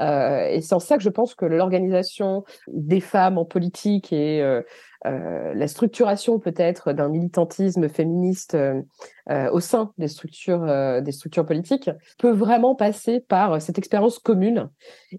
Euh, 0.00 0.46
et 0.46 0.60
c'est 0.60 0.74
en 0.74 0.80
ça 0.80 0.96
que 0.96 1.02
je 1.02 1.08
pense 1.08 1.34
que 1.34 1.44
l'organisation 1.44 2.44
des 2.68 3.00
femmes 3.00 3.38
en 3.38 3.44
politique 3.44 4.12
et 4.12 4.42
euh, 4.42 4.62
euh, 5.06 5.52
la 5.54 5.68
structuration 5.68 6.38
peut-être 6.38 6.92
d'un 6.92 7.08
militantisme 7.08 7.88
féministe 7.88 8.56
au 9.28 9.60
sein 9.60 9.92
des 9.98 10.08
structures, 10.08 11.02
des 11.02 11.12
structures 11.12 11.46
politiques 11.46 11.90
peut 12.18 12.32
vraiment 12.32 12.74
passer 12.74 13.20
par 13.20 13.60
cette 13.60 13.78
expérience 13.78 14.18
commune 14.18 14.70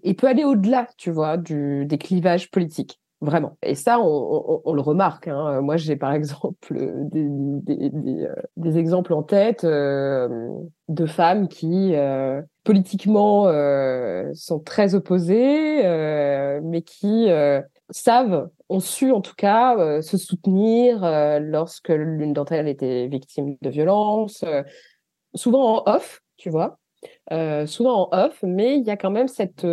et 0.02 0.14
peut 0.14 0.26
aller 0.26 0.44
au-delà, 0.44 0.88
tu 0.96 1.10
vois, 1.10 1.36
du, 1.36 1.86
des 1.86 1.98
clivages 1.98 2.50
politiques. 2.50 3.00
Vraiment. 3.22 3.56
Et 3.62 3.74
ça, 3.74 3.98
on, 3.98 4.72
le 4.72 4.80
remarque. 4.80 5.28
Hein. 5.28 5.62
Moi, 5.62 5.76
j'ai 5.76 5.96
par 5.96 6.12
exemple 6.14 6.74
des, 7.10 7.26
des, 7.28 7.90
des, 8.56 8.78
exemples 8.78 9.14
en 9.14 9.22
tête 9.22 9.64
de 9.64 11.06
femmes 11.06 11.48
qui, 11.48 11.94
politiquement, 12.64 13.44
sont 14.34 14.60
très 14.60 14.94
opposées, 14.94 15.82
mais 16.62 16.82
qui 16.82 17.28
savent, 17.90 18.48
ont 18.68 18.80
su 18.80 19.12
en 19.12 19.20
tout 19.20 19.34
cas 19.36 19.76
euh, 19.78 20.02
se 20.02 20.16
soutenir 20.16 21.04
euh, 21.04 21.38
lorsque 21.38 21.88
l'une 21.88 22.32
d'entre 22.32 22.52
elles 22.52 22.68
était 22.68 23.06
victime 23.06 23.56
de 23.60 23.70
violence, 23.70 24.42
euh, 24.44 24.62
souvent 25.34 25.78
en 25.78 25.94
off, 25.94 26.22
tu 26.36 26.50
vois, 26.50 26.78
souvent 27.66 28.08
en 28.10 28.24
off, 28.26 28.38
mais 28.42 28.76
il 28.76 28.84
y 28.84 28.90
a 28.90 28.96
quand 28.96 29.10
même 29.10 29.28
cette 29.28 29.66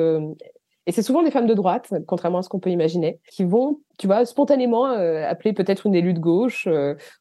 et 0.85 0.91
c'est 0.91 1.01
souvent 1.01 1.23
des 1.23 1.31
femmes 1.31 1.47
de 1.47 1.53
droite, 1.53 1.93
contrairement 2.07 2.39
à 2.39 2.41
ce 2.41 2.49
qu'on 2.49 2.59
peut 2.59 2.69
imaginer, 2.69 3.19
qui 3.29 3.43
vont, 3.43 3.79
tu 3.97 4.07
vois, 4.07 4.25
spontanément 4.25 4.85
appeler 4.85 5.53
peut-être 5.53 5.85
une 5.85 5.95
élue 5.95 6.13
de 6.13 6.19
gauche 6.19 6.67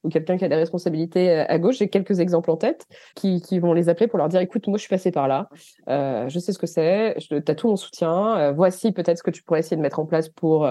ou 0.05 0.09
quelqu'un 0.09 0.37
qui 0.37 0.45
a 0.45 0.49
des 0.49 0.55
responsabilités 0.55 1.31
à 1.31 1.59
gauche. 1.59 1.79
J'ai 1.79 1.89
quelques 1.89 2.21
exemples 2.21 2.51
en 2.51 2.57
tête 2.57 2.87
qui, 3.15 3.41
qui 3.41 3.59
vont 3.59 3.73
les 3.73 3.89
appeler 3.89 4.09
pour 4.09 4.19
leur 4.19 4.29
dire, 4.29 4.41
écoute, 4.41 4.67
moi 4.67 4.79
je 4.79 4.83
suis 4.83 4.91
passée 4.91 5.13
par 5.13 5.29
là, 5.29 5.49
je 5.87 6.39
sais 6.39 6.53
ce 6.53 6.59
que 6.59 6.67
c'est, 6.67 7.17
tu 7.19 7.35
as 7.35 7.55
tout 7.55 7.69
mon 7.69 7.77
soutien, 7.77 8.53
voici 8.53 8.93
peut-être 8.93 9.19
ce 9.19 9.23
que 9.23 9.31
tu 9.31 9.43
pourrais 9.43 9.61
essayer 9.61 9.77
de 9.77 9.83
mettre 9.83 10.01
en 10.01 10.07
place 10.07 10.29
pour 10.29 10.69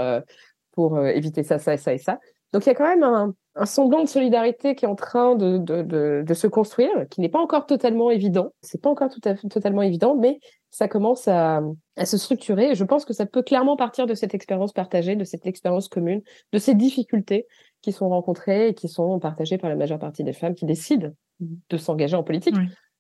pour 0.74 0.96
euh, 0.96 1.08
éviter 1.08 1.44
ça, 1.44 1.60
ça, 1.60 1.76
ça 1.78 1.94
et 1.94 1.98
ça. 1.98 2.20
Donc 2.54 2.66
il 2.66 2.70
y 2.70 2.72
a 2.72 2.76
quand 2.76 2.88
même 2.88 3.04
un, 3.04 3.34
un 3.56 3.66
semblant 3.66 4.04
de 4.04 4.08
solidarité 4.08 4.76
qui 4.76 4.86
est 4.86 4.88
en 4.88 4.96
train 4.96 5.36
de, 5.36 5.58
de, 5.58 5.82
de, 5.82 6.24
de 6.26 6.34
se 6.34 6.48
construire, 6.48 6.92
qui 7.10 7.22
n'est 7.22 7.30
pas 7.30 7.40
encore 7.40 7.66
totalement 7.66 8.10
évident. 8.10 8.54
C'est 8.62 8.82
pas 8.82 8.90
encore 8.90 9.10
tout 9.10 9.22
à 9.26 9.36
fait 9.36 9.48
totalement 9.48 9.82
évident, 9.82 10.16
mais 10.16 10.40
ça 10.72 10.88
commence 10.88 11.28
à, 11.28 11.62
à 11.96 12.06
se 12.06 12.18
structurer. 12.18 12.72
Et 12.72 12.76
je 12.76 12.84
pense 12.84 13.06
que 13.06 13.14
ça 13.14 13.26
peut 13.26 13.44
clairement 13.44 13.76
partir 13.76 14.08
de 14.08 14.16
cette 14.16 14.34
expérience 14.34 14.74
partagée, 14.74 15.16
de 15.16 15.24
cette 15.24 15.46
expérience 15.46 15.88
commune, 15.88 16.22
de 16.52 16.58
ces 16.58 16.74
difficultés 16.74 17.46
qui 17.82 17.92
sont 17.92 18.10
rencontrées 18.10 18.70
et 18.70 18.74
qui 18.74 18.88
sont 18.88 19.20
partagées 19.20 19.58
par 19.58 19.70
la 19.70 19.76
majeure 19.76 20.00
partie 20.00 20.24
des 20.24 20.34
femmes 20.34 20.56
qui 20.56 20.66
décident 20.66 21.12
de 21.42 21.78
s'engager 21.78 22.16
en 22.16 22.24
politique. 22.24 22.56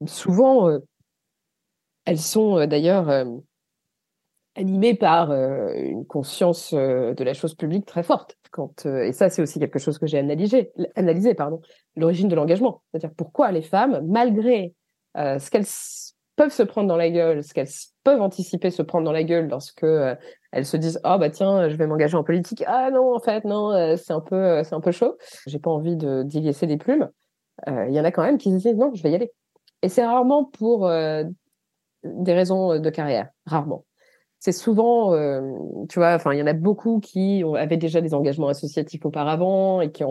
Souvent, 0.05 0.67
euh, 0.67 0.79
elles 2.05 2.19
sont 2.19 2.57
euh, 2.57 2.67
d'ailleurs 2.67 3.25
animé 4.55 4.95
par 4.95 5.31
euh, 5.31 5.73
une 5.73 6.05
conscience 6.05 6.73
euh, 6.73 7.13
de 7.13 7.23
la 7.23 7.33
chose 7.33 7.55
publique 7.55 7.85
très 7.85 8.03
forte. 8.03 8.37
Quand, 8.51 8.85
euh, 8.85 9.03
et 9.03 9.13
ça, 9.13 9.29
c'est 9.29 9.41
aussi 9.41 9.59
quelque 9.59 9.79
chose 9.79 9.97
que 9.97 10.07
j'ai 10.07 10.17
analysé, 10.17 10.71
analysé 10.95 11.35
pardon, 11.35 11.61
l'origine 11.95 12.27
de 12.27 12.35
l'engagement. 12.35 12.81
C'est-à-dire 12.91 13.15
pourquoi 13.15 13.51
les 13.51 13.61
femmes, 13.61 14.01
malgré 14.07 14.73
ce 15.15 15.49
qu'elles 15.49 15.65
peuvent 16.35 16.51
se 16.51 16.63
prendre 16.63 16.87
dans 16.87 16.97
la 16.97 17.09
gueule, 17.09 17.43
ce 17.43 17.53
qu'elles 17.53 17.67
peuvent 18.03 18.21
anticiper 18.21 18.71
se 18.71 18.81
prendre 18.81 19.05
dans 19.05 19.11
la 19.11 19.23
gueule 19.23 19.47
lorsque 19.47 19.85
elles 20.51 20.65
se 20.65 20.77
disent 20.77 20.99
oh 21.03 21.17
bah 21.19 21.29
tiens 21.29 21.69
je 21.69 21.75
vais 21.75 21.87
m'engager 21.87 22.15
en 22.15 22.23
politique. 22.23 22.63
Ah 22.67 22.89
non 22.91 23.15
en 23.15 23.19
fait 23.19 23.45
non 23.45 23.95
c'est 23.97 24.13
un 24.13 24.21
peu 24.21 24.63
c'est 24.63 24.73
un 24.73 24.81
peu 24.81 24.91
chaud. 24.91 25.17
J'ai 25.45 25.59
pas 25.59 25.69
envie 25.69 25.95
de 25.95 26.23
d'y 26.23 26.41
laisser 26.41 26.67
des 26.67 26.77
plumes. 26.77 27.09
Il 27.67 27.93
y 27.93 27.99
en 27.99 28.05
a 28.05 28.11
quand 28.11 28.23
même 28.23 28.37
qui 28.37 28.49
se 28.51 28.55
disent 28.55 28.75
non 28.75 28.91
je 28.93 29.03
vais 29.03 29.11
y 29.11 29.15
aller. 29.15 29.31
Et 29.81 29.89
c'est 29.89 30.05
rarement 30.05 30.45
pour 30.45 30.89
des 32.03 32.33
raisons 32.33 32.79
de 32.79 32.89
carrière 32.89 33.29
rarement. 33.45 33.85
C'est 34.39 34.51
souvent, 34.51 35.13
euh, 35.13 35.39
tu 35.87 35.99
vois, 35.99 36.15
enfin, 36.15 36.33
il 36.33 36.39
y 36.39 36.41
en 36.41 36.47
a 36.47 36.53
beaucoup 36.53 36.99
qui 36.99 37.43
avaient 37.55 37.77
déjà 37.77 38.01
des 38.01 38.15
engagements 38.15 38.47
associatifs 38.47 39.05
auparavant 39.05 39.81
et 39.81 39.91
qui 39.91 40.03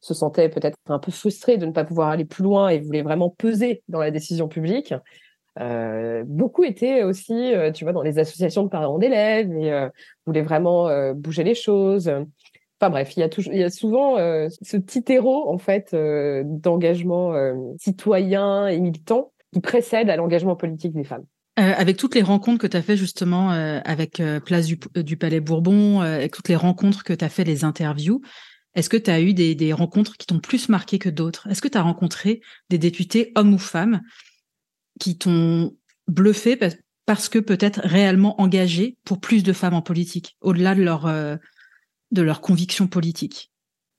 se 0.00 0.14
sentaient 0.14 0.48
peut-être 0.48 0.76
un 0.86 1.00
peu 1.00 1.10
frustrés 1.10 1.58
de 1.58 1.66
ne 1.66 1.72
pas 1.72 1.84
pouvoir 1.84 2.10
aller 2.10 2.24
plus 2.24 2.44
loin 2.44 2.68
et 2.68 2.78
voulaient 2.78 3.02
vraiment 3.02 3.30
peser 3.30 3.82
dans 3.88 3.98
la 3.98 4.12
décision 4.12 4.46
publique. 4.46 4.94
Euh, 5.60 6.24
beaucoup 6.26 6.64
étaient 6.64 7.04
aussi, 7.04 7.54
euh, 7.54 7.70
tu 7.70 7.84
vois, 7.84 7.92
dans 7.92 8.02
les 8.02 8.18
associations 8.18 8.64
de 8.64 8.68
parents 8.68 8.98
d'élèves 8.98 9.52
et 9.56 9.88
voulaient 10.26 10.42
vraiment 10.42 11.12
bouger 11.14 11.44
les 11.44 11.54
choses. 11.54 12.08
Enfin 12.80 12.90
bref, 12.90 13.16
il 13.16 13.20
y 13.20 13.22
a, 13.22 13.28
toujours, 13.28 13.52
il 13.52 13.60
y 13.60 13.64
a 13.64 13.70
souvent 13.70 14.16
ce 14.16 14.76
petit 14.76 15.18
en 15.18 15.58
fait 15.58 15.94
d'engagement 15.94 17.34
citoyen 17.78 18.66
et 18.66 18.80
militant 18.80 19.32
qui 19.52 19.60
précède 19.60 20.10
à 20.10 20.16
l'engagement 20.16 20.56
politique 20.56 20.92
des 20.92 21.04
femmes. 21.04 21.24
Euh, 21.60 21.72
avec 21.76 21.96
toutes 21.96 22.16
les 22.16 22.22
rencontres 22.22 22.60
que 22.60 22.66
tu 22.66 22.76
as 22.76 22.82
fait 22.82 22.96
justement 22.96 23.52
euh, 23.52 23.78
avec 23.84 24.18
euh, 24.18 24.40
Place 24.40 24.66
du, 24.66 25.16
Palais 25.16 25.38
Bourbon, 25.38 26.00
avec 26.00 26.32
toutes 26.32 26.48
les 26.48 26.56
rencontres 26.56 27.04
que 27.04 27.12
tu 27.12 27.24
as 27.24 27.28
fait, 27.28 27.44
les 27.44 27.62
interviews, 27.62 28.22
est-ce 28.74 28.88
que 28.88 28.96
tu 28.96 29.08
as 29.08 29.20
eu 29.20 29.34
des, 29.34 29.72
rencontres 29.72 30.16
qui 30.16 30.26
t'ont 30.26 30.40
plus 30.40 30.68
marqué 30.68 30.98
que 30.98 31.08
d'autres? 31.08 31.46
Est-ce 31.48 31.62
que 31.62 31.68
tu 31.68 31.78
as 31.78 31.82
rencontré 31.82 32.40
des 32.70 32.78
députés, 32.78 33.30
hommes 33.36 33.54
ou 33.54 33.58
femmes, 33.58 34.00
qui 35.00 35.18
t'ont 35.18 35.72
bluffé 36.08 36.58
parce, 37.06 37.28
que 37.28 37.38
peut-être 37.38 37.80
réellement 37.84 38.40
engagés 38.40 38.96
pour 39.04 39.20
plus 39.20 39.42
de 39.42 39.52
femmes 39.52 39.74
en 39.74 39.82
politique, 39.82 40.36
au-delà 40.40 40.74
de 40.74 40.82
leur, 40.82 41.06
de 41.06 42.22
leur 42.22 42.40
conviction 42.40 42.86
politique? 42.86 43.52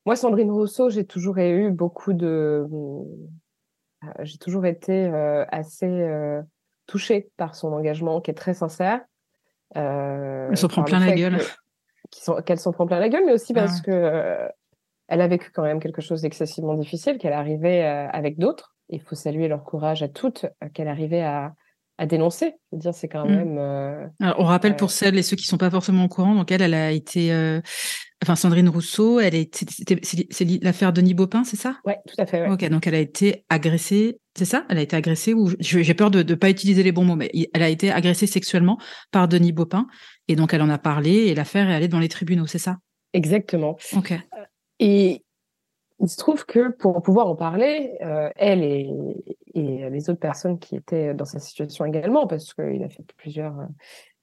Moi, 0.05 0.15
Sandrine 0.15 0.51
Rousseau, 0.51 0.89
j'ai 0.89 1.05
toujours 1.05 1.38
eu 1.38 1.71
beaucoup 1.71 2.13
de... 2.13 2.65
J'ai 4.21 4.38
toujours 4.38 4.65
été 4.65 5.05
assez 5.51 6.08
touchée 6.88 7.29
par 7.38 7.55
son 7.55 7.73
engagement 7.73 8.21
qui 8.21 8.31
est 8.31 8.36
très 8.36 8.53
sincère. 8.53 9.01
Euh, 9.77 10.47
elle 10.49 10.58
s'en 10.58 10.67
prend 10.67 10.84
plein 10.84 10.99
la 10.99 11.13
gueule. 11.13 11.39
Qu'elle 12.45 12.60
s'en 12.60 12.71
prend 12.71 12.86
plein 12.86 12.99
la 12.99 13.10
gueule, 13.10 13.23
mais 13.25 13.34
aussi 13.34 13.53
parce 13.53 13.81
que 13.81 13.91
euh, 13.91 14.47
elle 15.08 15.21
a 15.21 15.27
vécu 15.27 15.51
quand 15.51 15.63
même 15.63 15.79
quelque 15.79 16.01
chose 16.01 16.21
d'excessivement 16.21 16.75
difficile, 16.75 17.17
qu'elle 17.17 17.34
arrivait 17.34 17.84
euh, 17.84 18.08
avec 18.10 18.38
d'autres. 18.38 18.75
Il 18.89 19.02
faut 19.02 19.15
saluer 19.15 19.48
leur 19.48 19.63
courage 19.63 20.04
à 20.04 20.08
toutes, 20.08 20.45
euh, 20.63 20.69
qu'elle 20.74 20.88
arrivait 20.88 21.24
à, 21.24 21.54
à 21.98 22.06
dénoncer. 22.06 22.54
Je 22.71 22.78
veux 22.78 22.82
dire, 22.82 22.93
c'est 22.93 23.08
quand 23.08 23.26
mm. 23.26 23.36
même. 23.36 23.58
Euh, 23.58 24.08
Alors, 24.21 24.39
on 24.39 24.43
rappelle 24.43 24.76
pour 24.76 24.91
celles 24.91 25.17
et 25.17 25.24
ceux 25.24 25.36
qui 25.36 25.45
sont 25.45 25.58
pas 25.58 25.69
forcément 25.69 26.06
au 26.06 26.08
courant. 26.08 26.36
Donc 26.36 26.52
elle, 26.52 26.62
elle 26.62 26.74
a 26.74 26.91
été, 26.91 27.32
euh, 27.32 27.62
enfin 28.24 28.36
Sandrine 28.36 28.69
Rousseau, 28.69 29.19
elle 29.19 29.36
est, 29.36 29.65
c'est 30.32 30.63
l'affaire 30.63 30.93
Denis 30.93 31.13
Baupin, 31.13 31.43
c'est 31.43 31.58
ça? 31.58 31.78
Ouais, 31.86 31.98
tout 32.08 32.15
à 32.17 32.26
fait. 32.26 32.41
Ouais. 32.41 32.52
Ok, 32.52 32.67
donc 32.69 32.86
elle 32.88 32.95
a 32.95 33.00
été 33.00 33.45
agressée, 33.50 34.19
c'est 34.38 34.45
ça? 34.45 34.65
Elle 34.69 34.78
a 34.78 34.82
été 34.82 34.95
agressée 34.95 35.34
ou 35.34 35.50
j'ai 35.60 35.93
peur 35.93 36.12
de 36.12 36.24
ne 36.24 36.36
pas 36.36 36.50
utiliser 36.50 36.84
les 36.84 36.91
bons 36.91 37.06
mots, 37.06 37.15
mais 37.15 37.32
elle 37.54 37.63
a 37.63 37.69
été 37.69 37.91
agressée 37.91 38.28
sexuellement 38.28 38.78
par 39.12 39.28
Denis 39.28 39.52
Baupin 39.52 39.88
et 40.28 40.36
donc 40.36 40.54
elle 40.54 40.62
en 40.62 40.69
a 40.69 40.78
parlé 40.78 41.12
et 41.12 41.36
l'affaire 41.36 41.69
est 41.69 41.76
allée 41.76 41.88
dans 41.88 42.00
les 42.00 42.10
tribunaux, 42.10 42.48
c'est 42.48 42.60
ça? 42.60 42.78
Exactement. 43.13 43.78
Ok. 43.95 44.13
Et 44.80 45.25
il 45.99 46.10
se 46.10 46.17
trouve 46.17 46.45
que 46.45 46.71
pour 46.71 47.01
pouvoir 47.01 47.27
en 47.27 47.36
parler, 47.36 47.97
euh, 48.01 48.29
elle 48.36 48.63
et, 48.63 48.89
et, 49.53 49.89
les 49.89 50.10
autres 50.10 50.19
personnes 50.19 50.60
qui 50.60 50.75
étaient 50.75 51.13
dans 51.13 51.25
sa 51.25 51.39
situation 51.39 51.86
également, 51.86 52.27
parce 52.27 52.53
qu'il 52.53 52.84
a 52.84 52.89
fait 52.89 53.05
plusieurs, 53.17 53.60
euh, 53.60 53.65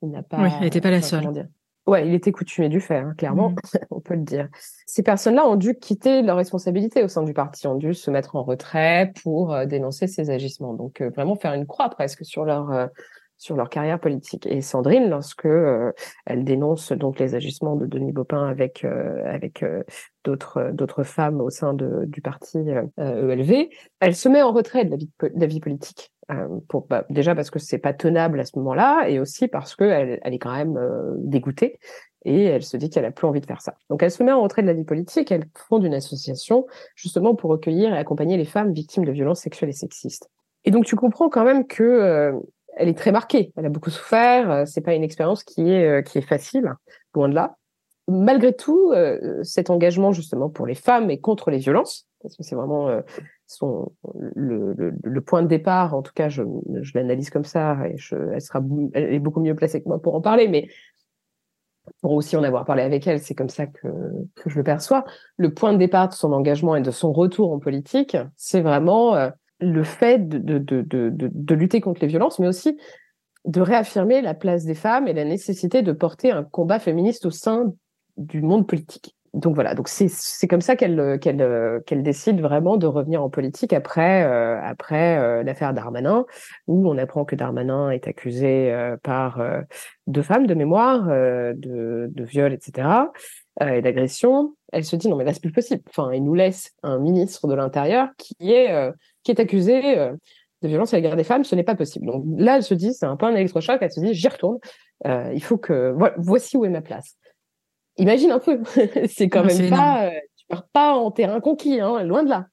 il 0.02 0.10
n'a 0.10 0.22
pas. 0.22 0.42
Oui, 0.42 0.50
elle 0.58 0.64
n'était 0.64 0.80
pas 0.80 0.90
la 0.90 1.02
seule. 1.02 1.48
Ouais, 1.84 2.06
il 2.06 2.14
était 2.14 2.30
coutumé 2.30 2.68
du 2.68 2.80
faire, 2.80 3.06
hein, 3.06 3.14
clairement, 3.18 3.50
mmh. 3.50 3.56
on 3.90 4.00
peut 4.00 4.14
le 4.14 4.22
dire. 4.22 4.48
Ces 4.86 5.02
personnes-là 5.02 5.46
ont 5.46 5.56
dû 5.56 5.74
quitter 5.74 6.22
leurs 6.22 6.36
responsabilités 6.36 7.02
au 7.02 7.08
sein 7.08 7.24
du 7.24 7.34
parti, 7.34 7.66
ont 7.66 7.74
dû 7.74 7.92
se 7.92 8.08
mettre 8.10 8.36
en 8.36 8.44
retrait 8.44 9.12
pour 9.22 9.52
euh, 9.52 9.66
dénoncer 9.66 10.06
ces 10.06 10.30
agissements. 10.30 10.74
Donc 10.74 11.02
vraiment 11.02 11.34
faire 11.34 11.54
une 11.54 11.66
croix 11.66 11.88
presque 11.88 12.24
sur 12.24 12.44
leur 12.44 12.88
sur 13.42 13.56
leur 13.56 13.68
carrière 13.68 13.98
politique. 13.98 14.46
Et 14.46 14.60
Sandrine, 14.60 15.10
lorsque 15.10 15.46
euh, 15.46 15.90
elle 16.26 16.44
dénonce 16.44 16.92
donc 16.92 17.18
les 17.18 17.34
agissements 17.34 17.74
de 17.74 17.86
Denis 17.86 18.12
Baupin 18.12 18.46
avec 18.46 18.84
euh, 18.84 19.20
avec 19.26 19.64
euh, 19.64 19.82
d'autres 20.22 20.70
d'autres 20.72 21.02
femmes 21.02 21.40
au 21.40 21.50
sein 21.50 21.74
de, 21.74 22.04
du 22.06 22.22
parti 22.22 22.58
ELV, 22.98 23.50
e 23.50 23.68
elle 23.98 24.14
se 24.14 24.28
met 24.28 24.42
en 24.42 24.52
retrait 24.52 24.84
de 24.84 24.90
la 24.90 24.96
vie, 24.96 25.10
de 25.20 25.40
la 25.40 25.46
vie 25.46 25.58
politique. 25.58 26.12
pour 26.68 26.86
bah, 26.86 27.04
déjà 27.10 27.34
parce 27.34 27.50
que 27.50 27.58
c'est 27.58 27.78
pas 27.78 27.92
tenable 27.92 28.38
à 28.38 28.44
ce 28.44 28.56
moment-là, 28.58 29.08
et 29.08 29.18
aussi 29.18 29.48
parce 29.48 29.74
que 29.74 29.82
elle, 29.82 30.20
elle 30.22 30.34
est 30.34 30.38
quand 30.38 30.54
même 30.54 30.78
dégoûtée 31.18 31.80
et 32.24 32.44
elle 32.44 32.62
se 32.62 32.76
dit 32.76 32.90
qu'elle 32.90 33.04
a 33.04 33.10
plus 33.10 33.26
envie 33.26 33.40
de 33.40 33.46
faire 33.46 33.60
ça. 33.60 33.74
Donc 33.90 34.04
elle 34.04 34.12
se 34.12 34.22
met 34.22 34.30
en 34.30 34.40
retrait 34.40 34.62
de 34.62 34.68
la 34.68 34.74
vie 34.74 34.84
politique, 34.84 35.32
elle 35.32 35.46
fonde 35.56 35.82
une 35.82 35.94
association 35.94 36.64
justement 36.94 37.34
pour 37.34 37.50
recueillir 37.50 37.92
et 37.92 37.98
accompagner 37.98 38.36
les 38.36 38.44
femmes 38.44 38.72
victimes 38.72 39.04
de 39.04 39.10
violences 39.10 39.40
sexuelles 39.40 39.70
et 39.70 39.72
sexistes. 39.72 40.30
Et 40.64 40.70
donc 40.70 40.84
tu 40.84 40.94
comprends 40.94 41.28
quand 41.28 41.44
même 41.44 41.66
que 41.66 42.40
elle 42.82 42.88
est 42.88 42.98
très 42.98 43.12
marquée. 43.12 43.52
Elle 43.56 43.66
a 43.66 43.68
beaucoup 43.68 43.90
souffert. 43.90 44.50
Euh, 44.50 44.64
c'est 44.66 44.80
pas 44.80 44.94
une 44.94 45.04
expérience 45.04 45.44
qui 45.44 45.70
est 45.70 45.86
euh, 45.86 46.02
qui 46.02 46.18
est 46.18 46.26
facile, 46.26 46.74
loin 47.14 47.28
de 47.28 47.34
là. 47.34 47.56
Malgré 48.08 48.52
tout, 48.52 48.90
euh, 48.92 49.42
cet 49.44 49.70
engagement 49.70 50.10
justement 50.10 50.50
pour 50.50 50.66
les 50.66 50.74
femmes 50.74 51.10
et 51.10 51.20
contre 51.20 51.50
les 51.50 51.58
violences, 51.58 52.08
parce 52.20 52.36
que 52.36 52.42
c'est 52.42 52.56
vraiment 52.56 52.90
son 53.46 53.92
le, 54.34 54.74
le, 55.02 55.20
point 55.20 55.42
de 55.42 55.46
départ. 55.46 55.94
En 55.94 56.02
tout 56.02 56.12
cas, 56.12 56.28
je, 56.28 56.42
je 56.80 56.92
l'analyse 56.94 57.30
comme 57.30 57.44
ça 57.44 57.78
et 57.86 57.96
je, 57.96 58.16
elle 58.34 58.40
sera 58.40 58.60
elle 58.94 59.14
est 59.14 59.20
beaucoup 59.20 59.40
mieux 59.40 59.54
placée 59.54 59.80
que 59.80 59.88
moi 59.88 60.02
pour 60.02 60.16
en 60.16 60.20
parler, 60.20 60.48
mais 60.48 60.68
pour 62.00 62.12
aussi 62.12 62.36
en 62.36 62.42
avoir 62.42 62.64
parlé 62.64 62.82
avec 62.82 63.06
elle, 63.06 63.20
c'est 63.20 63.34
comme 63.34 63.48
ça 63.48 63.66
que, 63.66 63.88
que 64.34 64.50
je 64.50 64.56
le 64.56 64.64
perçois. 64.64 65.04
Le 65.36 65.54
point 65.54 65.72
de 65.72 65.78
départ 65.78 66.08
de 66.08 66.14
son 66.14 66.32
engagement 66.32 66.74
et 66.74 66.82
de 66.82 66.90
son 66.90 67.12
retour 67.12 67.52
en 67.52 67.60
politique, 67.60 68.16
c'est 68.36 68.62
vraiment 68.62 69.30
le 69.62 69.84
fait 69.84 70.28
de, 70.28 70.38
de, 70.38 70.82
de, 70.82 71.10
de, 71.14 71.54
lutter 71.54 71.80
contre 71.80 72.00
les 72.02 72.08
violences, 72.08 72.38
mais 72.38 72.48
aussi 72.48 72.76
de 73.44 73.60
réaffirmer 73.60 74.20
la 74.20 74.34
place 74.34 74.64
des 74.64 74.74
femmes 74.74 75.08
et 75.08 75.12
la 75.12 75.24
nécessité 75.24 75.82
de 75.82 75.92
porter 75.92 76.30
un 76.30 76.44
combat 76.44 76.78
féministe 76.78 77.26
au 77.26 77.30
sein 77.30 77.72
du 78.16 78.42
monde 78.42 78.66
politique. 78.66 79.16
Donc 79.34 79.54
voilà, 79.54 79.74
donc 79.74 79.88
c'est 79.88 80.46
comme 80.46 80.60
ça 80.60 80.76
qu'elle 80.76 81.18
qu'elle 81.18 81.80
qu'elle 81.86 82.02
décide 82.02 82.42
vraiment 82.42 82.76
de 82.76 82.86
revenir 82.86 83.22
en 83.22 83.30
politique 83.30 83.72
après 83.72 84.24
euh, 84.24 84.60
après 84.62 85.18
euh, 85.18 85.42
l'affaire 85.42 85.72
Darmanin 85.72 86.26
où 86.66 86.86
on 86.86 86.98
apprend 86.98 87.24
que 87.24 87.34
Darmanin 87.34 87.88
est 87.88 88.06
accusé 88.08 88.70
euh, 88.70 88.98
par 89.02 89.42
deux 90.06 90.20
femmes 90.20 90.46
de 90.46 90.52
mémoire 90.52 91.06
de 91.06 92.10
de 92.12 92.24
viol 92.24 92.52
etc. 92.52 92.86
et 93.62 93.80
d'agression, 93.80 94.54
elle 94.72 94.84
se 94.84 94.96
dit 94.96 95.08
non 95.08 95.16
mais 95.16 95.24
là 95.24 95.32
c'est 95.32 95.40
plus 95.40 95.52
possible. 95.52 95.82
Enfin, 95.88 96.12
il 96.12 96.24
nous 96.24 96.34
laisse 96.34 96.72
un 96.82 96.98
ministre 96.98 97.46
de 97.46 97.54
l'Intérieur 97.54 98.08
qui 98.18 98.34
est 98.52 98.92
qui 99.22 99.30
est 99.30 99.40
accusé 99.40 99.82
de 100.62 100.68
violence 100.68 100.94
à 100.94 100.96
l'égard 100.96 101.16
des 101.16 101.24
femmes, 101.24 101.44
ce 101.44 101.54
n'est 101.54 101.64
pas 101.64 101.74
possible. 101.74 102.06
Donc 102.06 102.24
là, 102.36 102.56
elle 102.56 102.62
se 102.62 102.74
dit, 102.74 102.94
c'est 102.94 103.06
un 103.06 103.16
peu 103.16 103.26
un 103.26 103.34
électrochoc, 103.34 103.78
elle 103.80 103.90
se 103.90 103.98
dit, 103.98 104.14
j'y 104.14 104.28
retourne, 104.28 104.58
il 105.04 105.42
faut 105.42 105.58
que, 105.58 105.94
voici 106.18 106.56
où 106.56 106.64
est 106.64 106.70
ma 106.70 106.82
place. 106.82 107.16
Imagine 107.96 108.30
un 108.30 108.38
peu, 108.38 108.60
c'est 109.08 109.28
quand 109.28 109.44
même 109.44 109.70
pas, 109.70 110.10
tu 110.36 110.46
pars 110.48 110.66
pas 110.72 110.94
en 110.94 111.10
terrain 111.10 111.40
conquis, 111.40 111.80
hein, 111.80 112.04
loin 112.04 112.22
de 112.22 112.30
là. 112.30 112.46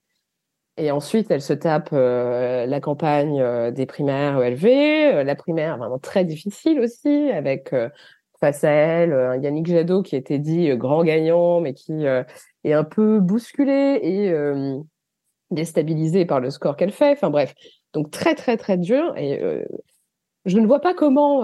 Et 0.79 0.91
ensuite, 0.91 1.29
elle 1.29 1.41
se 1.41 1.51
tape 1.51 1.89
euh, 1.91 2.65
la 2.65 2.79
campagne 2.79 3.41
euh, 3.41 3.69
des 3.69 3.85
primaires 3.85 4.41
ELV, 4.41 4.65
euh, 4.65 5.23
la 5.23 5.35
primaire 5.35 5.77
vraiment 5.77 5.99
très 5.99 6.23
difficile 6.23 6.79
aussi, 6.79 7.29
avec 7.31 7.75
face 8.39 8.63
à 8.63 8.71
elle 8.71 9.13
un 9.13 9.37
Yannick 9.37 9.67
Jadot 9.67 10.01
qui 10.01 10.15
était 10.15 10.39
dit 10.39 10.69
grand 10.77 11.03
gagnant, 11.03 11.61
mais 11.61 11.73
qui 11.73 12.05
est 12.05 12.73
un 12.73 12.83
peu 12.83 13.19
bousculé 13.19 13.99
et 14.01 14.33
déstabilisé 15.51 16.25
par 16.25 16.39
le 16.39 16.49
score 16.49 16.75
qu'elle 16.77 16.91
fait. 16.91 17.11
Enfin 17.11 17.29
bref, 17.29 17.53
donc 17.93 18.11
très 18.11 18.35
très 18.35 18.57
très 18.57 18.77
dur. 18.77 19.13
Et 19.17 19.41
je 20.45 20.57
ne 20.57 20.65
vois 20.67 20.79
pas 20.79 20.93
comment 20.93 21.43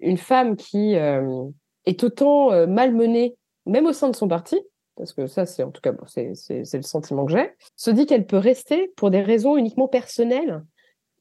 une 0.00 0.16
femme 0.16 0.56
qui 0.56 0.94
est 0.94 2.04
autant 2.04 2.66
malmenée, 2.66 3.36
même 3.66 3.86
au 3.86 3.92
sein 3.92 4.08
de 4.08 4.16
son 4.16 4.28
parti, 4.28 4.58
parce 4.96 5.12
que 5.12 5.26
ça, 5.26 5.46
c'est 5.46 5.62
en 5.62 5.70
tout 5.70 5.80
cas, 5.80 5.92
c'est 6.06 6.32
le 6.54 6.82
sentiment 6.82 7.24
que 7.24 7.32
j'ai, 7.32 7.50
se 7.76 7.90
dit 7.90 8.06
qu'elle 8.06 8.26
peut 8.26 8.36
rester 8.36 8.92
pour 8.96 9.10
des 9.10 9.20
raisons 9.20 9.56
uniquement 9.56 9.88
personnelles 9.88 10.62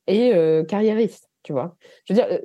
et 0.08 0.34
euh, 0.34 0.64
carriéristes, 0.64 1.30
tu 1.44 1.54
vois. 1.54 1.76
Je 2.06 2.14
veux 2.14 2.20
dire, 2.20 2.28
euh, 2.30 2.40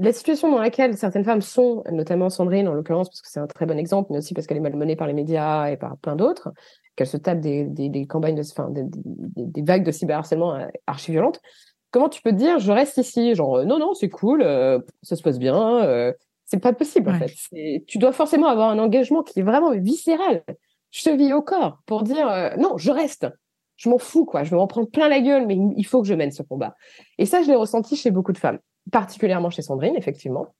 la 0.00 0.12
situation 0.12 0.50
dans 0.50 0.58
laquelle 0.58 0.96
certaines 0.96 1.24
femmes 1.24 1.42
sont, 1.42 1.84
notamment 1.90 2.30
Sandrine 2.30 2.68
en 2.68 2.74
l'occurrence, 2.74 3.08
parce 3.08 3.20
que 3.22 3.28
c'est 3.28 3.40
un 3.40 3.46
très 3.46 3.66
bon 3.66 3.78
exemple, 3.78 4.08
mais 4.10 4.18
aussi 4.18 4.34
parce 4.34 4.46
qu'elle 4.46 4.56
est 4.56 4.60
malmenée 4.60 4.96
par 4.96 5.06
les 5.06 5.12
médias 5.12 5.70
et 5.70 5.76
par 5.76 5.96
plein 5.98 6.16
d'autres, 6.16 6.50
qu'elle 6.96 7.06
se 7.06 7.16
tape 7.16 7.40
des, 7.40 7.64
des, 7.64 7.88
des 7.88 8.06
campagnes, 8.06 8.34
de, 8.34 8.42
enfin, 8.42 8.70
des, 8.70 8.84
des, 8.86 9.62
vagues 9.62 9.84
de 9.84 9.92
cyberharcèlement 9.92 10.54
euh, 10.54 10.66
archi-violentes, 10.86 11.40
comment 11.90 12.08
tu 12.08 12.22
peux 12.22 12.30
te 12.30 12.36
dire, 12.36 12.58
je 12.58 12.72
reste 12.72 12.96
ici 12.98 13.34
Genre, 13.34 13.58
euh, 13.58 13.64
non, 13.64 13.78
non, 13.78 13.94
c'est 13.94 14.08
cool, 14.08 14.42
ça 15.02 15.16
se 15.16 15.22
passe 15.22 15.38
bien, 15.38 16.12
c'est 16.50 16.60
pas 16.60 16.72
possible 16.72 17.10
en 17.10 17.18
fait. 17.18 17.82
Tu 17.86 17.98
dois 17.98 18.12
forcément 18.12 18.48
avoir 18.48 18.70
un 18.70 18.78
engagement 18.80 19.22
qui 19.22 19.38
est 19.38 19.42
vraiment 19.44 19.70
viscéral, 19.70 20.42
cheville 20.90 21.32
au 21.32 21.42
corps, 21.42 21.78
pour 21.86 22.02
dire 22.02 22.28
euh, 22.28 22.50
non, 22.58 22.76
je 22.76 22.90
reste. 22.90 23.26
Je 23.76 23.88
m'en 23.88 23.98
fous 23.98 24.26
quoi. 24.26 24.42
Je 24.42 24.50
vais 24.50 24.56
m'en 24.56 24.66
prendre 24.66 24.90
plein 24.90 25.08
la 25.08 25.20
gueule, 25.20 25.46
mais 25.46 25.56
il 25.76 25.84
faut 25.84 26.02
que 26.02 26.08
je 26.08 26.14
mène 26.14 26.32
ce 26.32 26.42
combat. 26.42 26.74
Et 27.18 27.24
ça, 27.24 27.42
je 27.42 27.46
l'ai 27.46 27.54
ressenti 27.54 27.96
chez 27.96 28.10
beaucoup 28.10 28.32
de 28.32 28.38
femmes, 28.38 28.58
particulièrement 28.90 29.50
chez 29.50 29.62
Sandrine, 29.62 29.96
effectivement. 29.96 30.54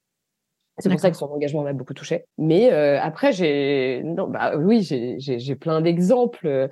C'est 0.77 0.89
pour 0.89 0.99
ça 0.99 1.11
que 1.11 1.17
son 1.17 1.27
engagement 1.27 1.63
m'a 1.63 1.73
beaucoup 1.73 1.93
touchée. 1.93 2.25
Mais 2.37 2.71
euh, 2.71 2.99
après, 2.99 3.33
j'ai 3.33 4.01
non, 4.03 4.27
bah 4.27 4.57
oui, 4.57 4.81
j'ai 4.81 5.55
plein 5.55 5.81
d'exemples. 5.81 6.47
Euh, 6.47 6.67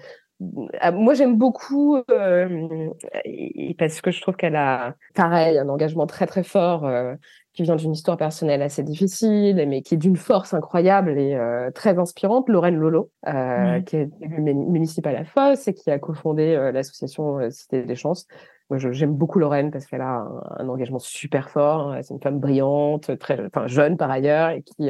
moi, 0.93 1.13
j'aime 1.13 1.37
beaucoup 1.37 2.01
parce 3.77 4.01
que 4.01 4.09
je 4.09 4.21
trouve 4.21 4.35
qu'elle 4.35 4.55
a, 4.55 4.95
pareil, 5.13 5.57
un 5.57 5.67
engagement 5.69 6.07
très 6.07 6.25
très 6.25 6.43
fort 6.43 6.89
qui 7.53 7.63
vient 7.63 7.75
d'une 7.75 7.91
histoire 7.91 8.15
personnelle 8.15 8.61
assez 8.61 8.83
difficile, 8.83 9.65
mais 9.67 9.81
qui 9.81 9.95
est 9.95 9.97
d'une 9.97 10.15
force 10.15 10.53
incroyable 10.53 11.19
et 11.19 11.35
euh, 11.35 11.71
très 11.71 11.97
inspirante, 11.99 12.47
Lorraine 12.47 12.77
Lolo, 12.77 13.11
euh, 13.27 13.81
qui 13.81 13.97
est 13.97 14.09
municipale 14.21 15.17
à 15.17 15.25
Fosse 15.25 15.67
et 15.67 15.73
qui 15.73 15.91
a 15.91 15.99
cofondé 15.99 16.55
euh, 16.55 16.71
l'association 16.71 17.49
Cité 17.51 17.83
des 17.83 17.95
Chances. 17.95 18.27
Moi, 18.69 18.77
j'aime 18.77 19.15
beaucoup 19.15 19.39
Lorraine 19.39 19.71
parce 19.71 19.85
qu'elle 19.85 20.01
a 20.01 20.27
un, 20.57 20.69
engagement 20.69 20.99
super 20.99 21.49
fort. 21.49 21.95
C'est 22.01 22.13
une 22.13 22.21
femme 22.21 22.39
brillante, 22.39 23.17
très, 23.17 23.43
enfin 23.45 23.67
jeune 23.67 23.97
par 23.97 24.11
ailleurs, 24.11 24.49
et 24.49 24.61
qui, 24.61 24.89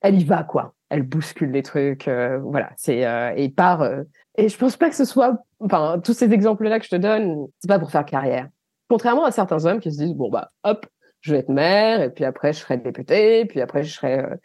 elle 0.00 0.20
y 0.20 0.24
va 0.24 0.42
quoi. 0.42 0.74
Elle 0.88 1.02
bouscule 1.02 1.52
les 1.52 1.62
trucs, 1.62 2.08
voilà. 2.42 2.70
C'est 2.76 3.06
et 3.36 3.48
part. 3.48 3.88
et 4.36 4.48
je 4.48 4.58
pense 4.58 4.76
pas 4.76 4.88
que 4.88 4.96
ce 4.96 5.04
soit, 5.04 5.38
enfin, 5.60 6.00
tous 6.02 6.14
ces 6.14 6.32
exemples-là 6.32 6.80
que 6.80 6.84
je 6.84 6.90
te 6.90 6.96
donne, 6.96 7.46
c'est 7.60 7.68
pas 7.68 7.78
pour 7.78 7.92
faire 7.92 8.04
carrière. 8.04 8.48
Contrairement 8.88 9.24
à 9.24 9.30
certains 9.30 9.64
hommes 9.66 9.78
qui 9.78 9.92
se 9.92 9.98
disent 9.98 10.14
bon 10.14 10.30
bah 10.30 10.50
hop, 10.64 10.84
je 11.20 11.32
vais 11.32 11.40
être 11.40 11.50
maire, 11.50 12.00
et 12.00 12.10
puis 12.10 12.24
après, 12.24 12.52
je 12.52 12.58
serai 12.58 12.78
député, 12.78 13.40
et 13.40 13.44
puis 13.44 13.60
après, 13.60 13.84
je 13.84 13.92
serai, 13.92 14.20
euh, 14.20 14.36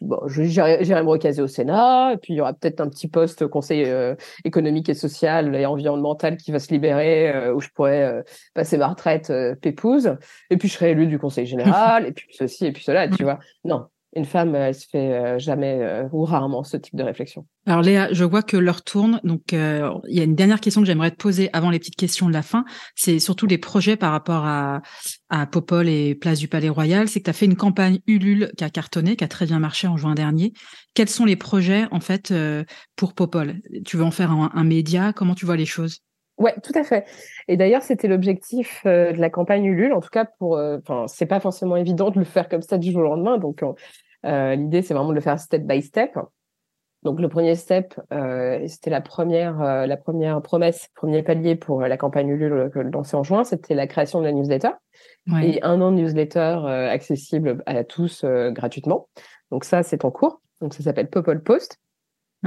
bon, 0.00 0.18
j'irai 0.26 1.02
me 1.02 1.08
recaser 1.08 1.40
au 1.42 1.46
Sénat, 1.46 2.12
et 2.14 2.16
puis 2.16 2.34
il 2.34 2.36
y 2.36 2.40
aura 2.40 2.52
peut-être 2.52 2.80
un 2.80 2.88
petit 2.88 3.08
poste 3.08 3.42
au 3.42 3.48
conseil 3.48 3.84
euh, 3.84 4.14
économique 4.44 4.88
et 4.88 4.94
social 4.94 5.54
et 5.54 5.64
environnemental 5.66 6.36
qui 6.36 6.50
va 6.50 6.58
se 6.58 6.72
libérer, 6.72 7.30
euh, 7.30 7.54
où 7.54 7.60
je 7.60 7.68
pourrais 7.68 8.24
passer 8.54 8.76
ma 8.78 8.88
retraite 8.88 9.32
pépouse, 9.60 10.16
et 10.50 10.56
puis 10.56 10.68
je 10.68 10.74
serai 10.74 10.90
élu 10.90 11.06
du 11.06 11.18
conseil 11.18 11.46
général, 11.46 12.06
et 12.06 12.12
puis 12.12 12.26
ceci, 12.30 12.66
et 12.66 12.72
puis 12.72 12.82
cela, 12.82 13.08
tu 13.08 13.22
vois. 13.22 13.38
Non, 13.64 13.86
une 14.16 14.24
femme, 14.24 14.54
elle 14.54 14.74
se 14.74 14.86
fait 14.88 15.12
euh, 15.12 15.38
jamais 15.38 15.78
euh, 15.80 16.08
ou 16.12 16.24
rarement 16.24 16.62
ce 16.62 16.76
type 16.76 16.96
de 16.96 17.02
réflexion. 17.02 17.46
Alors 17.66 17.82
Léa, 17.82 18.12
je 18.12 18.24
vois 18.24 18.42
que 18.42 18.56
l'heure 18.56 18.82
tourne, 18.82 19.20
donc 19.24 19.52
euh, 19.52 19.90
il 20.08 20.16
y 20.16 20.20
a 20.20 20.24
une 20.24 20.34
dernière 20.34 20.60
question 20.60 20.80
que 20.80 20.86
j'aimerais 20.86 21.10
te 21.10 21.16
poser 21.16 21.50
avant 21.52 21.70
les 21.70 21.78
petites 21.78 21.96
questions 21.96 22.28
de 22.28 22.32
la 22.32 22.42
fin. 22.42 22.64
C'est 22.94 23.18
surtout 23.18 23.46
les 23.46 23.58
projets 23.58 23.96
par 23.96 24.12
rapport 24.12 24.44
à, 24.44 24.82
à 25.30 25.46
Popol 25.46 25.88
et 25.88 26.14
Place 26.14 26.38
du 26.38 26.48
Palais 26.48 26.68
Royal. 26.68 27.08
C'est 27.08 27.20
que 27.20 27.24
tu 27.24 27.30
as 27.30 27.34
fait 27.34 27.46
une 27.46 27.56
campagne 27.56 28.00
Ulule 28.06 28.52
qui 28.56 28.64
a 28.64 28.70
cartonné, 28.70 29.16
qui 29.16 29.24
a 29.24 29.28
très 29.28 29.46
bien 29.46 29.58
marché 29.58 29.88
en 29.88 29.96
juin 29.96 30.14
dernier. 30.14 30.52
Quels 30.94 31.08
sont 31.08 31.24
les 31.24 31.36
projets 31.36 31.86
en 31.90 32.00
fait 32.00 32.32
pour 32.96 33.14
Popol? 33.14 33.60
Tu 33.84 33.96
veux 33.96 34.04
en 34.04 34.10
faire 34.10 34.30
un, 34.30 34.50
un 34.54 34.64
média? 34.64 35.12
Comment 35.12 35.34
tu 35.34 35.46
vois 35.46 35.56
les 35.56 35.66
choses? 35.66 36.00
Ouais, 36.36 36.54
tout 36.64 36.72
à 36.74 36.82
fait. 36.82 37.06
Et 37.46 37.56
d'ailleurs, 37.56 37.82
c'était 37.82 38.08
l'objectif 38.08 38.80
de 38.84 39.16
la 39.16 39.30
campagne 39.30 39.66
Ulule. 39.66 39.92
En 39.92 40.00
tout 40.00 40.08
cas, 40.10 40.24
pour, 40.38 40.58
enfin, 40.58 41.06
c'est 41.06 41.26
pas 41.26 41.38
forcément 41.38 41.76
évident 41.76 42.10
de 42.10 42.18
le 42.18 42.24
faire 42.24 42.48
comme 42.48 42.60
ça 42.60 42.76
du 42.76 42.90
jour 42.90 43.02
au 43.02 43.04
lendemain. 43.04 43.38
Donc, 43.38 43.62
euh, 43.62 43.72
l'idée, 44.24 44.82
c'est 44.82 44.94
vraiment 44.94 45.10
de 45.10 45.14
le 45.14 45.20
faire 45.20 45.38
step 45.38 45.62
by 45.62 45.82
step. 45.82 46.18
Donc 47.02 47.20
le 47.20 47.28
premier 47.28 47.54
step, 47.54 48.00
euh, 48.12 48.64
c'était 48.66 48.88
la 48.88 49.02
première, 49.02 49.60
euh, 49.60 49.86
la 49.86 49.98
première 49.98 50.40
promesse, 50.40 50.88
premier 50.94 51.22
palier 51.22 51.54
pour 51.54 51.82
la 51.82 51.98
campagne 51.98 52.30
Ulule 52.30 52.70
lancée 52.74 53.14
en 53.14 53.22
juin, 53.22 53.44
c'était 53.44 53.74
la 53.74 53.86
création 53.86 54.20
de 54.20 54.24
la 54.24 54.32
newsletter 54.32 54.70
et 55.42 55.62
un 55.62 55.82
an 55.82 55.92
de 55.92 55.98
newsletter 55.98 56.60
accessible 56.90 57.62
à 57.66 57.84
tous 57.84 58.24
gratuitement. 58.24 59.08
Donc 59.50 59.64
ça, 59.64 59.82
c'est 59.82 60.04
en 60.04 60.10
cours. 60.10 60.40
Donc 60.60 60.72
ça 60.72 60.82
s'appelle 60.82 61.08
Popol 61.08 61.42
Post. 61.42 61.78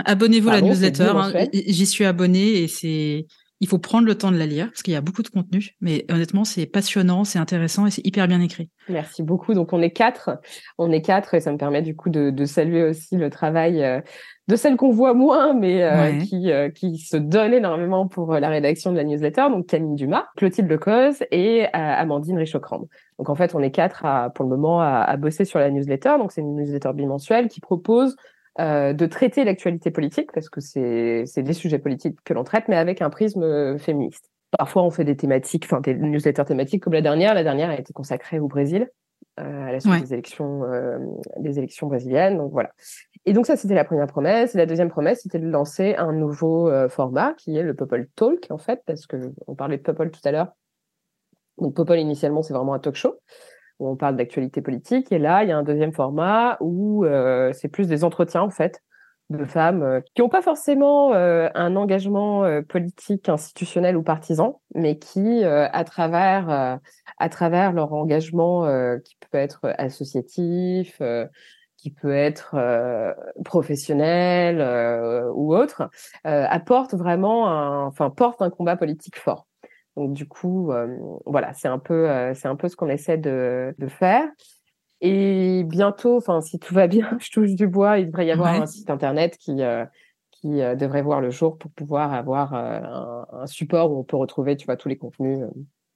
Abonnez-vous 0.05 0.49
à 0.49 0.53
la 0.53 0.61
newsletter. 0.61 1.11
Hein. 1.15 1.45
J'y 1.53 1.85
suis 1.85 2.05
abonné 2.05 2.63
et 2.63 2.67
c'est 2.67 3.27
il 3.59 3.67
faut 3.67 3.79
prendre 3.79 4.05
le 4.05 4.15
temps 4.15 4.31
de 4.31 4.37
la 4.37 4.45
lire 4.45 4.67
parce 4.67 4.83
qu'il 4.83 4.93
y 4.93 4.97
a 4.97 5.01
beaucoup 5.01 5.23
de 5.23 5.29
contenu, 5.29 5.75
mais 5.81 6.05
honnêtement, 6.11 6.45
c'est 6.45 6.67
passionnant, 6.67 7.23
c'est 7.23 7.39
intéressant 7.39 7.87
et 7.87 7.91
c'est 7.91 8.05
hyper 8.05 8.27
bien 8.27 8.39
écrit. 8.39 8.69
Merci 8.87 9.23
beaucoup. 9.23 9.53
Donc, 9.53 9.73
on 9.73 9.81
est 9.81 9.89
quatre. 9.89 10.39
On 10.77 10.91
est 10.91 11.01
quatre 11.01 11.33
et 11.33 11.39
ça 11.39 11.51
me 11.51 11.57
permet 11.57 11.81
du 11.81 11.95
coup 11.95 12.09
de, 12.09 12.45
saluer 12.45 12.83
aussi 12.83 13.17
le 13.17 13.29
travail 13.29 13.83
euh, 13.83 13.99
de 14.47 14.55
celles 14.55 14.77
qu'on 14.77 14.91
voit 14.91 15.15
moins, 15.15 15.53
mais 15.53 15.83
euh, 15.83 16.19
qui, 16.19 16.51
euh, 16.51 16.69
qui 16.69 16.99
se 16.99 17.17
donnent 17.17 17.53
énormément 17.53 18.07
pour 18.07 18.33
la 18.33 18.49
rédaction 18.49 18.91
de 18.91 18.97
la 18.97 19.03
newsletter. 19.03 19.47
Donc, 19.49 19.65
Camille 19.65 19.95
Dumas, 19.95 20.27
Clotilde 20.37 20.69
Lecoz 20.69 21.23
et 21.31 21.65
Amandine 21.73 22.37
Richocrande. 22.37 22.87
Donc, 23.17 23.29
en 23.29 23.35
fait, 23.35 23.55
on 23.55 23.61
est 23.61 23.71
quatre 23.71 24.05
à, 24.05 24.29
pour 24.29 24.45
le 24.45 24.49
moment 24.49 24.81
à, 24.81 25.01
à 25.01 25.17
bosser 25.17 25.45
sur 25.45 25.57
la 25.57 25.71
newsletter. 25.71 26.15
Donc, 26.19 26.31
c'est 26.31 26.41
une 26.41 26.55
newsletter 26.55 26.91
bimensuelle 26.93 27.47
qui 27.47 27.59
propose 27.59 28.15
euh, 28.59 28.93
de 28.93 29.05
traiter 29.05 29.43
l'actualité 29.43 29.91
politique, 29.91 30.31
parce 30.31 30.49
que 30.49 30.61
c'est 30.61 31.43
des 31.43 31.53
sujets 31.53 31.79
politiques 31.79 32.17
que 32.23 32.33
l'on 32.33 32.43
traite, 32.43 32.65
mais 32.67 32.75
avec 32.75 33.01
un 33.01 33.09
prisme 33.09 33.43
euh, 33.43 33.77
féministe. 33.77 34.31
Parfois, 34.57 34.83
on 34.83 34.89
fait 34.89 35.03
des 35.03 35.15
thématiques, 35.15 35.65
enfin 35.65 35.81
des 35.81 35.93
newsletters 35.93 36.45
thématiques 36.45 36.83
comme 36.83 36.93
la 36.93 37.01
dernière. 37.01 37.33
La 37.33 37.43
dernière 37.43 37.69
a 37.69 37.77
été 37.77 37.93
consacrée 37.93 38.39
au 38.39 38.47
Brésil, 38.47 38.89
euh, 39.39 39.65
à 39.67 39.71
la 39.71 39.79
suite 39.79 40.01
des 40.01 40.13
élections, 40.13 40.63
euh, 40.63 40.97
des 41.37 41.59
élections 41.59 41.87
brésiliennes. 41.87 42.37
Donc 42.37 42.51
voilà. 42.51 42.71
Et 43.25 43.33
donc 43.33 43.45
ça, 43.45 43.57
c'était 43.57 43.75
la 43.75 43.83
première 43.83 44.07
promesse. 44.07 44.55
Et 44.55 44.57
la 44.57 44.65
deuxième 44.65 44.89
promesse, 44.89 45.21
c'était 45.21 45.39
de 45.39 45.47
lancer 45.47 45.95
un 45.95 46.13
nouveau 46.13 46.71
format 46.89 47.33
qui 47.33 47.57
est 47.57 47.63
le 47.63 47.75
Popol 47.75 48.07
Talk, 48.15 48.47
en 48.49 48.57
fait, 48.57 48.81
parce 48.85 49.05
que 49.05 49.17
on 49.45 49.53
parlait 49.53 49.77
de 49.77 49.83
Popol 49.83 50.09
tout 50.09 50.21
à 50.23 50.31
l'heure. 50.31 50.53
Donc 51.57 51.75
Popol, 51.75 51.99
initialement, 51.99 52.41
c'est 52.41 52.53
vraiment 52.53 52.73
un 52.73 52.79
talk 52.79 52.95
show 52.95 53.15
où 53.79 53.89
on 53.89 53.95
parle 53.95 54.15
d'actualité 54.15 54.61
politique. 54.61 55.11
Et 55.11 55.19
là, 55.19 55.43
il 55.43 55.49
y 55.49 55.51
a 55.51 55.57
un 55.57 55.63
deuxième 55.63 55.93
format 55.93 56.57
où 56.59 57.05
euh, 57.05 57.51
c'est 57.53 57.67
plus 57.67 57.87
des 57.87 58.03
entretiens, 58.03 58.41
en 58.41 58.49
fait, 58.49 58.81
de 59.29 59.43
femmes 59.45 59.83
euh, 59.83 60.01
qui 60.15 60.21
n'ont 60.21 60.29
pas 60.29 60.41
forcément 60.41 61.13
euh, 61.13 61.49
un 61.53 61.75
engagement 61.75 62.43
politique, 62.67 63.29
institutionnel 63.29 63.97
ou 63.97 64.03
partisan, 64.03 64.61
mais 64.73 64.97
qui, 64.97 65.43
à 65.43 65.83
travers 65.83 66.79
à 67.19 67.29
travers 67.29 67.73
leur 67.73 67.93
engagement 67.93 68.65
qui 69.03 69.17
peut 69.19 69.37
être 69.37 69.73
associatif, 69.77 71.01
qui 71.77 71.91
peut 71.91 72.13
être 72.13 72.55
professionnel 73.43 74.61
ou 75.33 75.55
autre, 75.55 75.89
apportent 76.23 76.95
vraiment, 76.95 77.45
enfin 77.85 78.09
portent 78.09 78.41
un 78.41 78.49
combat 78.49 78.77
politique 78.77 79.17
fort. 79.17 79.47
Donc 79.97 80.13
du 80.13 80.27
coup, 80.27 80.71
euh, 80.71 80.95
voilà, 81.25 81.53
c'est 81.53 81.67
un 81.67 81.79
peu, 81.79 82.07
euh, 82.07 82.35
c'est 82.35 82.47
un 82.47 82.55
peu 82.55 82.69
ce 82.69 82.75
qu'on 82.75 82.87
essaie 82.87 83.17
de, 83.17 83.73
faire. 83.89 84.29
Et 85.01 85.63
bientôt, 85.65 86.17
enfin 86.17 86.39
si 86.39 86.59
tout 86.59 86.73
va 86.75 86.85
bien, 86.87 87.17
je 87.19 87.31
touche 87.31 87.55
du 87.55 87.67
bois, 87.67 87.97
il 87.97 88.05
devrait 88.05 88.27
y 88.27 88.31
avoir 88.31 88.53
un 88.53 88.67
site 88.67 88.91
internet 88.91 89.37
qui 89.37 89.63
euh, 89.63 89.85
qui 90.31 90.49
devrait 90.49 91.01
voir 91.01 91.19
le 91.19 91.31
jour 91.31 91.57
pour 91.57 91.71
pouvoir 91.71 92.13
avoir 92.13 92.53
un, 92.53 93.47
support 93.47 93.91
où 93.91 93.99
on 93.99 94.03
peut 94.03 94.17
retrouver, 94.17 94.55
tu 94.55 94.67
vois, 94.67 94.77
tous 94.77 94.87
les 94.87 94.95
contenus 94.95 95.39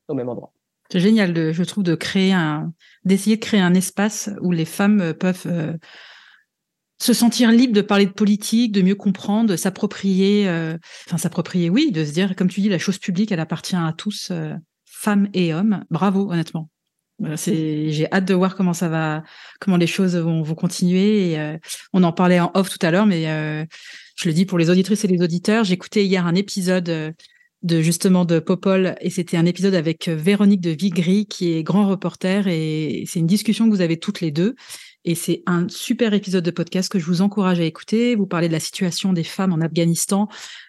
au 0.07 0.15
même 0.15 0.29
endroit. 0.29 0.51
C'est 0.89 0.99
génial, 0.99 1.31
de, 1.31 1.51
je 1.51 1.63
trouve, 1.63 1.83
de 1.83 1.93
créer 1.93 2.33
un, 2.33 2.73
d'essayer 3.05 3.35
de 3.35 3.41
créer 3.41 3.61
un 3.61 3.75
espace 3.75 4.31
où 4.41 4.51
les 4.51 4.65
femmes 4.65 5.13
peuvent 5.13 5.77
se 7.01 7.13
sentir 7.13 7.51
libre 7.51 7.73
de 7.73 7.81
parler 7.81 8.05
de 8.05 8.11
politique, 8.11 8.71
de 8.71 8.83
mieux 8.83 8.93
comprendre, 8.93 9.49
de 9.49 9.55
s'approprier, 9.55 10.47
euh, 10.47 10.77
enfin 11.07 11.17
s'approprier, 11.17 11.71
oui, 11.71 11.91
de 11.91 12.05
se 12.05 12.11
dire, 12.11 12.35
comme 12.35 12.47
tu 12.47 12.61
dis, 12.61 12.69
la 12.69 12.77
chose 12.77 12.99
publique, 12.99 13.31
elle 13.31 13.39
appartient 13.39 13.75
à 13.75 13.91
tous, 13.97 14.29
euh, 14.29 14.53
femmes 14.85 15.27
et 15.33 15.51
hommes. 15.51 15.83
Bravo, 15.89 16.31
honnêtement. 16.31 16.69
C'est, 17.35 17.89
j'ai 17.89 18.11
hâte 18.11 18.25
de 18.25 18.35
voir 18.35 18.55
comment 18.55 18.73
ça 18.73 18.87
va, 18.87 19.23
comment 19.59 19.77
les 19.77 19.87
choses 19.87 20.15
vont, 20.15 20.43
vont 20.43 20.53
continuer. 20.53 21.31
Et, 21.31 21.39
euh, 21.39 21.57
on 21.91 22.03
en 22.03 22.11
parlait 22.11 22.39
en 22.39 22.51
off 22.53 22.69
tout 22.69 22.83
à 22.85 22.91
l'heure, 22.91 23.07
mais 23.07 23.23
je 24.15 24.29
le 24.29 24.33
dis 24.33 24.45
pour 24.45 24.59
les 24.59 24.69
auditrices 24.69 25.03
et 25.03 25.07
les 25.07 25.23
auditeurs. 25.23 25.63
J'écoutais 25.63 26.05
hier 26.05 26.27
un 26.27 26.35
épisode 26.35 27.15
de 27.63 27.81
justement 27.81 28.25
de 28.25 28.39
Popol 28.39 28.95
et 29.01 29.11
c'était 29.11 29.37
un 29.37 29.45
épisode 29.45 29.75
avec 29.75 30.07
Véronique 30.07 30.61
de 30.61 30.71
Vigry 30.71 31.27
qui 31.27 31.53
est 31.53 31.63
grand 31.63 31.87
reporter 31.87 32.47
et 32.47 33.03
c'est 33.07 33.19
une 33.19 33.27
discussion 33.27 33.69
que 33.69 33.75
vous 33.75 33.81
avez 33.81 33.97
toutes 33.97 34.21
les 34.21 34.31
deux 34.31 34.55
et 35.05 35.15
c'est 35.15 35.43
un 35.45 35.67
super 35.69 36.13
épisode 36.13 36.43
de 36.43 36.51
podcast 36.51 36.91
que 36.91 36.99
je 36.99 37.05
vous 37.05 37.21
encourage 37.21 37.59
à 37.59 37.63
écouter. 37.63 38.15
Vous 38.15 38.27
parlez 38.27 38.47
de 38.47 38.53
la 38.53 38.59
situation 38.59 39.13
des 39.13 39.23
femmes 39.23 39.53
en 39.53 39.61
Afghanistan, 39.61 40.27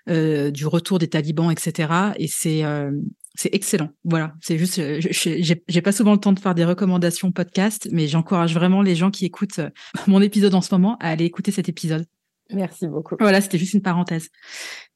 euh, 0.08 0.50
du 0.50 0.66
retour 0.66 0.98
des 0.98 1.08
talibans, 1.08 1.50
etc. 1.50 2.12
Et 2.16 2.28
c'est 2.28 2.64
euh, 2.64 2.90
c'est 3.34 3.54
excellent. 3.54 3.90
Voilà, 4.04 4.34
c'est 4.40 4.58
juste, 4.58 4.78
euh, 4.78 5.00
j'ai 5.00 5.82
pas 5.82 5.92
souvent 5.92 6.12
le 6.12 6.18
temps 6.18 6.32
de 6.32 6.38
faire 6.38 6.54
des 6.54 6.64
recommandations 6.64 7.32
podcast, 7.32 7.88
mais 7.90 8.06
j'encourage 8.06 8.54
vraiment 8.54 8.82
les 8.82 8.94
gens 8.94 9.10
qui 9.10 9.24
écoutent 9.24 9.58
euh, 9.58 9.70
mon 10.06 10.20
épisode 10.20 10.54
en 10.54 10.60
ce 10.60 10.74
moment 10.74 10.96
à 11.00 11.08
aller 11.08 11.24
écouter 11.24 11.50
cet 11.50 11.68
épisode. 11.68 12.04
Merci 12.52 12.86
beaucoup. 12.86 13.16
Voilà, 13.18 13.40
c'était 13.40 13.58
juste 13.58 13.72
une 13.72 13.82
parenthèse. 13.82 14.28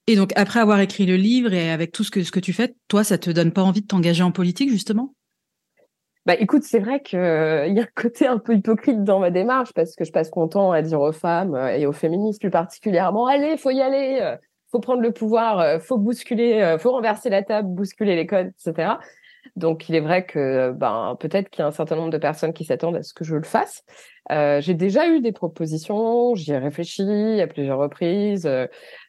Et 0.07 0.16
donc 0.16 0.32
après 0.37 0.61
avoir 0.61 0.80
écrit 0.80 1.07
le 1.07 1.16
livre 1.16 1.53
et 1.53 1.70
avec 1.70 1.93
tout 1.93 2.05
ce 2.05 2.11
que 2.11 2.22
ce 2.22 2.30
que 2.30 2.41
tu 2.41 2.53
fais, 2.53 2.76
toi, 2.89 3.03
ça 3.05 3.16
te 3.18 3.30
donne 3.30 3.53
pas 3.53 3.62
envie 3.62 3.80
de 3.80 3.87
t'engager 3.87 4.22
en 4.22 4.32
politique 4.32 4.70
justement? 4.70 5.16
Bah 6.27 6.35
écoute, 6.41 6.64
c'est 6.64 6.81
vrai 6.81 7.01
qu'il 7.01 7.20
euh, 7.20 7.66
y 7.68 7.79
a 7.79 7.85
un 7.85 7.89
côté 7.95 8.27
un 8.27 8.39
peu 8.39 8.55
hypocrite 8.55 9.05
dans 9.05 9.20
ma 9.20 9.31
démarche 9.31 9.72
parce 9.72 9.95
que 9.95 10.05
je 10.05 10.11
passe 10.12 10.35
mon 10.35 10.49
temps 10.49 10.72
à 10.72 10.83
dire 10.83 11.01
aux 11.01 11.12
femmes 11.12 11.55
euh, 11.55 11.68
et 11.68 11.87
aux 11.87 11.93
féministes 11.93 12.41
plus 12.41 12.51
particulièrement, 12.51 13.27
allez, 13.27 13.57
faut 13.57 13.70
y 13.70 13.81
aller, 13.81 14.18
euh, 14.20 14.37
faut 14.70 14.81
prendre 14.81 15.01
le 15.01 15.12
pouvoir, 15.12 15.81
faut 15.81 15.97
bousculer, 15.97 16.77
faut 16.81 16.91
renverser 16.91 17.31
la 17.31 17.45
table, 17.45 17.68
bousculer 17.68 18.16
les 18.16 18.27
codes, 18.27 18.51
etc. 18.66 18.95
Donc 19.57 19.89
il 19.89 19.95
est 19.95 20.01
vrai 20.01 20.27
que 20.27 20.73
ben 20.73 21.17
peut-être 21.19 21.49
qu'il 21.51 21.63
y 21.63 21.65
a 21.65 21.67
un 21.67 21.73
certain 21.73 21.97
nombre 21.97 22.11
de 22.11 22.19
personnes 22.19 22.53
qui 22.53 22.65
s'attendent 22.65 22.97
à 22.97 23.03
ce 23.03 23.15
que 23.15 23.25
je 23.25 23.35
le 23.37 23.43
fasse. 23.43 23.83
J'ai 24.31 24.75
déjà 24.75 25.09
eu 25.09 25.21
des 25.21 25.33
propositions, 25.33 26.35
j'y 26.35 26.53
ai 26.53 26.59
réfléchi 26.59 27.41
à 27.41 27.47
plusieurs 27.47 27.79
reprises. 27.79 28.49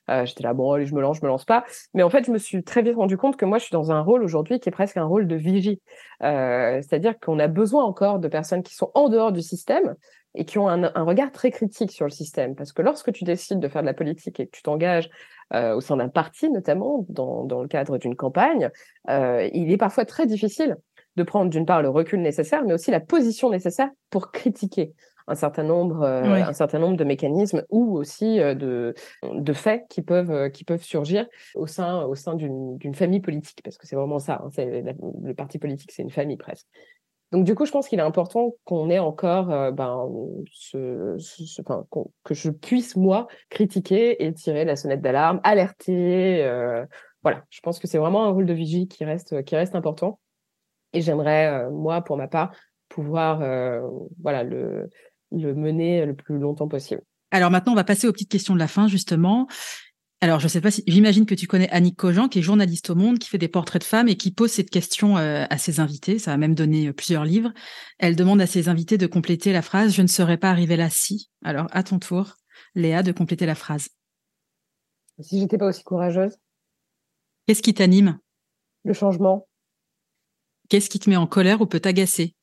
Euh, 0.09 0.25
J'étais 0.25 0.43
là, 0.43 0.53
bon, 0.53 0.71
allez, 0.71 0.85
je 0.85 0.95
me 0.95 1.01
lance, 1.01 1.17
je 1.17 1.25
me 1.25 1.27
lance 1.27 1.45
pas. 1.45 1.65
Mais 1.93 2.03
en 2.03 2.09
fait, 2.09 2.25
je 2.25 2.31
me 2.31 2.37
suis 2.37 2.63
très 2.63 2.81
vite 2.81 2.95
rendu 2.95 3.17
compte 3.17 3.37
que 3.37 3.45
moi, 3.45 3.57
je 3.57 3.65
suis 3.65 3.73
dans 3.73 3.91
un 3.91 4.01
rôle 4.01 4.23
aujourd'hui 4.23 4.59
qui 4.59 4.69
est 4.69 4.71
presque 4.71 4.97
un 4.97 5.05
rôle 5.05 5.27
de 5.27 5.35
vigie. 5.35 5.81
Euh, 6.23 6.81
C'est-à-dire 6.81 7.19
qu'on 7.19 7.39
a 7.39 7.47
besoin 7.47 7.83
encore 7.83 8.19
de 8.19 8.27
personnes 8.27 8.63
qui 8.63 8.75
sont 8.75 8.91
en 8.93 9.09
dehors 9.09 9.31
du 9.31 9.41
système 9.41 9.95
et 10.35 10.45
qui 10.45 10.59
ont 10.59 10.69
un, 10.69 10.83
un, 10.83 11.03
regard 11.03 11.31
très 11.31 11.51
critique 11.51 11.91
sur 11.91 12.05
le 12.05 12.11
système. 12.11 12.55
Parce 12.55 12.71
que 12.71 12.81
lorsque 12.81 13.11
tu 13.11 13.23
décides 13.23 13.59
de 13.59 13.67
faire 13.67 13.81
de 13.81 13.87
la 13.87 13.93
politique 13.93 14.39
et 14.39 14.45
que 14.45 14.51
tu 14.51 14.61
t'engages 14.61 15.09
euh, 15.53 15.75
au 15.75 15.81
sein 15.81 15.97
d'un 15.97 16.09
parti, 16.09 16.49
notamment 16.49 17.05
dans, 17.09 17.43
dans 17.43 17.61
le 17.61 17.67
cadre 17.67 17.97
d'une 17.97 18.15
campagne, 18.15 18.69
euh, 19.09 19.49
il 19.53 19.71
est 19.71 19.77
parfois 19.77 20.05
très 20.05 20.25
difficile 20.25 20.77
de 21.15 21.23
prendre 21.23 21.49
d'une 21.49 21.65
part 21.65 21.81
le 21.81 21.89
recul 21.89 22.21
nécessaire, 22.21 22.63
mais 22.63 22.73
aussi 22.73 22.91
la 22.91 22.99
position 22.99 23.49
nécessaire 23.49 23.89
pour 24.09 24.31
critiquer 24.31 24.93
un 25.27 25.35
certain 25.35 25.63
nombre, 25.63 26.03
euh, 26.03 26.23
un 26.23 26.53
certain 26.53 26.79
nombre 26.79 26.95
de 26.95 27.03
mécanismes 27.03 27.63
ou 27.69 27.97
aussi 27.97 28.39
euh, 28.39 28.55
de, 28.55 28.93
de 29.23 29.53
faits 29.53 29.83
qui 29.89 30.01
peuvent, 30.01 30.31
euh, 30.31 30.49
qui 30.49 30.63
peuvent 30.63 30.83
surgir 30.83 31.27
au 31.55 31.67
sein, 31.67 32.03
au 32.03 32.15
sein 32.15 32.35
d'une 32.35 32.95
famille 32.95 33.19
politique, 33.19 33.61
parce 33.63 33.77
que 33.77 33.85
c'est 33.87 33.95
vraiment 33.95 34.19
ça. 34.19 34.41
Hein, 34.43 34.49
le 34.57 35.33
parti 35.33 35.59
politique, 35.59 35.91
c'est 35.91 36.03
une 36.03 36.11
famille 36.11 36.37
presque. 36.37 36.67
Donc 37.31 37.43
du 37.43 37.55
coup, 37.55 37.65
je 37.65 37.71
pense 37.71 37.87
qu'il 37.87 37.99
est 37.99 38.03
important 38.03 38.55
qu'on 38.63 38.89
ait 38.89 38.99
encore, 38.99 39.47
ben, 39.73 40.09
ce, 40.51 41.17
enfin, 41.61 41.85
que 42.23 42.33
je 42.33 42.49
puisse 42.49 42.95
moi 42.95 43.27
critiquer 43.49 44.25
et 44.25 44.33
tirer 44.33 44.63
la 44.63 44.75
sonnette 44.75 45.01
d'alarme, 45.01 45.41
alerter. 45.43 46.43
voilà, 47.23 47.43
je 47.49 47.59
pense 47.59 47.79
que 47.79 47.87
c'est 47.87 47.97
vraiment 47.97 48.25
un 48.25 48.29
rôle 48.29 48.45
de 48.45 48.53
vigie 48.53 48.87
qui 48.87 49.03
reste, 49.03 49.43
qui 49.43 49.55
reste 49.57 49.75
important. 49.75 50.19
Et 50.93 51.01
j'aimerais, 51.01 51.69
moi, 51.69 52.01
pour 52.01 52.15
ma 52.15 52.29
part, 52.29 52.53
pouvoir, 52.87 53.39
voilà, 54.21 54.43
le, 54.43 54.89
le 55.31 55.53
mener 55.53 56.05
le 56.05 56.15
plus 56.15 56.37
longtemps 56.37 56.67
possible. 56.67 57.01
Alors 57.31 57.51
maintenant, 57.51 57.73
on 57.73 57.75
va 57.75 57.83
passer 57.83 58.07
aux 58.07 58.13
petites 58.13 58.31
questions 58.31 58.53
de 58.53 58.59
la 58.59 58.67
fin, 58.67 58.87
justement. 58.87 59.47
Alors, 60.19 60.39
je 60.39 60.45
ne 60.45 60.49
sais 60.49 60.61
pas 60.61 60.71
si, 60.71 60.83
j'imagine 60.87 61.27
que 61.27 61.35
tu 61.35 61.45
connais 61.45 61.69
Annick 61.69 61.95
Cogent, 61.95 62.27
qui 62.27 62.39
est 62.39 62.41
journaliste 62.41 62.89
au 62.89 62.95
Monde, 62.95 63.19
qui 63.19 63.29
fait 63.29 63.37
des 63.37 63.47
portraits 63.47 63.81
de 63.81 63.87
femmes 63.87 64.07
et 64.07 64.17
qui 64.17 64.31
pose 64.31 64.51
cette 64.51 64.71
question 64.71 65.17
euh, 65.17 65.45
à 65.47 65.59
ses 65.59 65.79
invités. 65.79 66.17
Ça 66.17 66.33
a 66.33 66.37
même 66.37 66.55
donné 66.55 66.87
euh, 66.87 66.93
plusieurs 66.93 67.23
livres. 67.23 67.53
Elle 67.99 68.15
demande 68.15 68.41
à 68.41 68.47
ses 68.47 68.67
invités 68.67 68.97
de 68.97 69.05
compléter 69.05 69.53
la 69.53 69.61
phrase 69.61 69.93
Je 69.93 70.01
ne 70.01 70.07
serais 70.07 70.37
pas 70.37 70.49
arrivée 70.49 70.75
là 70.75 70.89
si. 70.89 71.29
Alors, 71.43 71.67
à 71.69 71.83
ton 71.83 71.99
tour, 71.99 72.33
Léa, 72.73 73.03
de 73.03 73.11
compléter 73.11 73.45
la 73.45 73.53
phrase. 73.53 73.89
Si 75.19 75.39
j'étais 75.39 75.59
pas 75.59 75.67
aussi 75.67 75.83
courageuse. 75.83 76.37
Qu'est-ce 77.45 77.61
qui 77.61 77.75
t'anime? 77.75 78.17
Le 78.85 78.93
changement. 78.93 79.47
Qu'est-ce 80.69 80.89
qui 80.89 80.97
te 80.97 81.09
met 81.11 81.15
en 81.15 81.27
colère 81.27 81.61
ou 81.61 81.67
peut 81.67 81.79
t'agacer? 81.79 82.35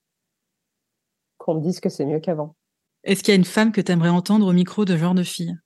Qu'on 1.38 1.56
me 1.56 1.60
dise 1.60 1.80
que 1.80 1.88
c'est 1.88 2.06
mieux 2.06 2.20
qu'avant. 2.20 2.54
Est-ce 3.02 3.24
qu'il 3.24 3.32
y 3.32 3.36
a 3.36 3.38
une 3.38 3.44
femme 3.44 3.72
que 3.72 3.80
tu 3.80 3.90
aimerais 3.90 4.10
entendre 4.10 4.46
au 4.46 4.52
micro 4.52 4.84
de 4.84 4.96
genre 4.96 5.14
de 5.14 5.24
fille? 5.24 5.56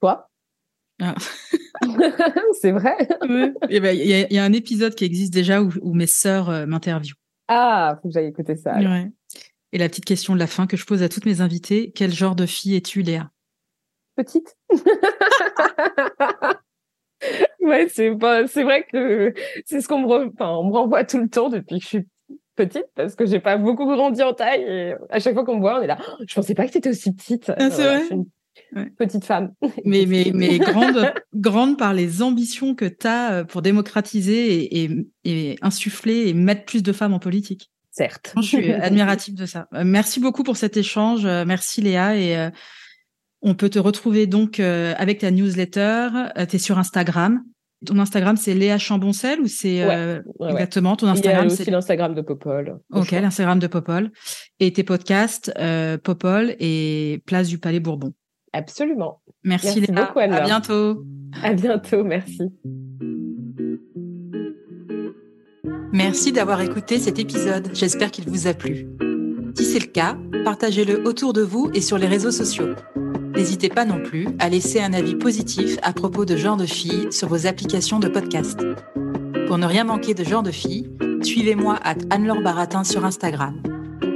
Toi 0.00 0.27
ah. 1.00 1.14
C'est 2.60 2.72
vrai 2.72 2.96
eh 3.68 3.80
ben, 3.80 3.96
Il 3.96 4.06
y, 4.06 4.38
a 4.38 4.44
un 4.44 4.52
épisode 4.52 4.94
qui 4.94 5.04
existe 5.04 5.32
déjà 5.32 5.62
où, 5.62 5.94
mes 5.94 6.06
sœurs 6.06 6.50
euh, 6.50 6.66
m'interviewent. 6.66 7.14
Ah, 7.48 7.98
faut 8.02 8.08
que 8.08 8.14
j'aille 8.14 8.26
écouter 8.26 8.56
ça. 8.56 8.74
Et 9.72 9.78
la 9.78 9.88
petite 9.88 10.04
question 10.04 10.34
de 10.34 10.38
la 10.38 10.46
fin 10.46 10.66
que 10.66 10.76
je 10.76 10.84
pose 10.84 11.02
à 11.02 11.08
toutes 11.08 11.26
mes 11.26 11.40
invitées, 11.40 11.92
quel 11.94 12.12
genre 12.12 12.34
de 12.34 12.46
fille 12.46 12.74
es-tu, 12.76 13.02
Léa? 13.02 13.30
Petite. 14.16 14.56
ouais, 17.60 17.88
c'est 17.88 18.12
c'est 18.46 18.62
vrai 18.64 18.86
que 18.90 19.34
c'est 19.64 19.80
ce 19.80 19.88
qu'on 19.88 20.00
me, 20.00 20.26
me 20.26 20.72
renvoie 20.72 21.04
tout 21.04 21.18
le 21.18 21.28
temps 21.28 21.48
depuis 21.48 21.78
que 21.78 21.84
je 21.84 21.88
suis 21.88 22.06
petite 22.56 22.86
parce 22.96 23.14
que 23.14 23.24
j'ai 23.26 23.38
pas 23.38 23.56
beaucoup 23.56 23.86
grandi 23.86 24.22
en 24.22 24.32
taille 24.32 24.62
et 24.62 24.94
à 25.10 25.20
chaque 25.20 25.34
fois 25.34 25.44
qu'on 25.44 25.56
me 25.56 25.60
voit 25.60 25.78
on 25.78 25.82
est 25.82 25.86
là 25.86 25.96
oh, 26.00 26.24
je 26.26 26.34
pensais 26.34 26.54
pas 26.54 26.66
que 26.66 26.72
tu 26.72 26.78
étais 26.78 26.90
aussi 26.90 27.14
petite 27.14 27.52
ah, 27.56 27.70
c'est 27.70 27.84
vrai 27.84 28.02
petite 28.96 29.24
femme. 29.24 29.52
Mais 29.84 30.06
mais 30.06 30.30
mais 30.34 30.58
grande 30.58 31.12
grande 31.34 31.78
par 31.78 31.94
les 31.94 32.22
ambitions 32.22 32.74
que 32.74 32.84
tu 32.84 33.06
as 33.06 33.32
euh, 33.32 33.44
pour 33.44 33.62
démocratiser 33.62 34.82
et, 34.82 34.90
et, 35.24 35.56
insuffler 35.62 36.28
et 36.28 36.34
mettre 36.34 36.64
plus 36.64 36.82
de 36.82 36.92
femmes 36.92 37.14
en 37.14 37.18
politique. 37.18 37.70
Certes. 37.90 38.32
Je 38.36 38.42
suis 38.42 38.72
admirative 38.72 39.34
de 39.34 39.46
ça. 39.46 39.68
Euh, 39.74 39.82
merci 39.84 40.20
beaucoup 40.20 40.42
pour 40.42 40.56
cet 40.56 40.76
échange. 40.76 41.24
Euh, 41.24 41.44
merci 41.46 41.80
Léa. 41.80 42.16
Et 42.16 42.50
on 43.42 43.54
peut 43.54 43.68
te 43.68 43.78
retrouver 43.78 44.26
donc 44.26 44.60
avec 44.60 45.18
ta 45.18 45.30
newsletter. 45.30 46.08
Tu 46.48 46.56
es 46.56 46.58
sur 46.58 46.78
Instagram. 46.78 47.42
Ton 47.86 47.98
Instagram, 48.00 48.36
c'est 48.36 48.54
Léa 48.54 48.76
Chamboncel 48.76 49.40
ou 49.40 49.46
c'est 49.46 49.82
euh, 49.82 50.20
exactement 50.48 50.96
ton 50.96 51.06
Instagram 51.06 51.44
Il 51.44 51.48
y 51.48 51.50
a 51.50 51.60
aussi 51.60 51.70
l'Instagram 51.70 52.12
de 52.12 52.22
Popol. 52.22 52.80
Ok, 52.92 53.12
l'Instagram 53.12 53.60
de 53.60 53.68
Popol. 53.68 54.10
Et 54.58 54.72
tes 54.72 54.82
podcasts, 54.82 55.52
euh, 55.58 55.96
Popol 55.96 56.56
et 56.58 57.22
Place 57.24 57.46
du 57.46 57.58
Palais 57.58 57.78
Bourbon. 57.78 58.12
Absolument. 58.52 59.20
Merci, 59.44 59.80
Léa. 59.80 60.06
beaucoup, 60.06 60.18
Anna. 60.18 60.42
À 60.42 60.44
bientôt. 60.44 61.04
À 61.42 61.52
bientôt, 61.52 62.04
merci. 62.04 62.50
Merci 65.92 66.32
d'avoir 66.32 66.60
écouté 66.60 66.98
cet 66.98 67.18
épisode. 67.18 67.70
J'espère 67.72 68.10
qu'il 68.10 68.28
vous 68.28 68.46
a 68.46 68.54
plu. 68.54 68.86
Si 69.56 69.64
c'est 69.64 69.80
le 69.80 69.86
cas, 69.86 70.16
partagez-le 70.44 71.06
autour 71.06 71.32
de 71.32 71.42
vous 71.42 71.70
et 71.74 71.80
sur 71.80 71.98
les 71.98 72.06
réseaux 72.06 72.30
sociaux. 72.30 72.68
N'hésitez 73.34 73.68
pas 73.68 73.84
non 73.84 74.02
plus 74.02 74.28
à 74.38 74.48
laisser 74.48 74.80
un 74.80 74.92
avis 74.92 75.14
positif 75.14 75.78
à 75.82 75.92
propos 75.92 76.24
de 76.24 76.36
Genre 76.36 76.56
de 76.56 76.66
Filles 76.66 77.08
sur 77.10 77.28
vos 77.28 77.46
applications 77.46 77.98
de 77.98 78.08
podcast. 78.08 78.60
Pour 79.46 79.58
ne 79.58 79.66
rien 79.66 79.84
manquer 79.84 80.14
de 80.14 80.24
Genre 80.24 80.42
de 80.42 80.50
Filles, 80.50 80.90
suivez-moi 81.22 81.78
à 81.82 81.94
Anne-Laure 82.10 82.42
Baratin 82.42 82.84
sur 82.84 83.04
Instagram. 83.04 83.62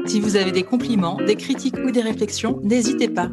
Si 0.07 0.21
vous 0.21 0.37
avez 0.37 0.53
des 0.53 0.65
compliments, 0.65 1.17
des 1.17 1.37
critiques 1.37 1.79
ou 1.85 1.91
des 1.91 2.03
réflexions, 2.03 2.61
n'hésitez 2.63 3.09
pas. 3.09 3.31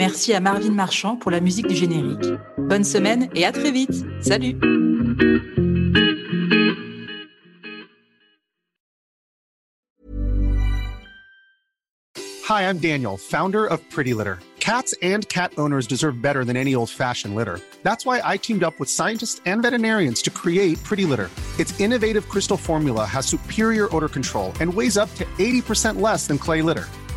Merci 0.00 0.32
à 0.32 0.40
Marvin 0.40 0.70
Marchand 0.70 1.16
pour 1.16 1.30
la 1.30 1.40
musique 1.40 1.66
du 1.66 1.76
générique. 1.76 2.24
Bonne 2.56 2.84
semaine 2.84 3.28
et 3.34 3.44
à 3.44 3.52
très 3.52 3.70
vite. 3.70 3.92
Salut 4.22 4.56
Hi, 12.48 12.62
I'm 12.62 12.78
Daniel, 12.78 13.18
founder 13.18 13.66
of 13.66 13.78
Pretty 13.90 14.14
Litter. 14.14 14.38
Cats 14.58 14.94
and 15.02 15.28
cat 15.28 15.52
owners 15.58 15.86
deserve 15.86 16.22
better 16.22 16.46
than 16.46 16.56
any 16.56 16.74
old-fashioned 16.74 17.34
litter. 17.34 17.60
That's 17.82 18.06
why 18.06 18.22
I 18.24 18.38
teamed 18.38 18.64
up 18.64 18.80
with 18.80 18.88
scientists 18.88 19.42
and 19.44 19.60
veterinarians 19.60 20.22
to 20.22 20.30
create 20.30 20.82
Pretty 20.82 21.04
Litter. 21.04 21.28
Its 21.58 21.78
innovative 21.78 22.26
crystal 22.26 22.56
formula 22.56 23.04
has 23.04 23.26
superior 23.26 23.94
odor 23.94 24.08
control 24.08 24.54
and 24.60 24.72
weighs 24.72 24.96
up 24.96 25.14
to 25.16 25.26
80% 25.38 26.00
less 26.00 26.26
than 26.26 26.38
clay 26.38 26.62
litter. 26.62 26.88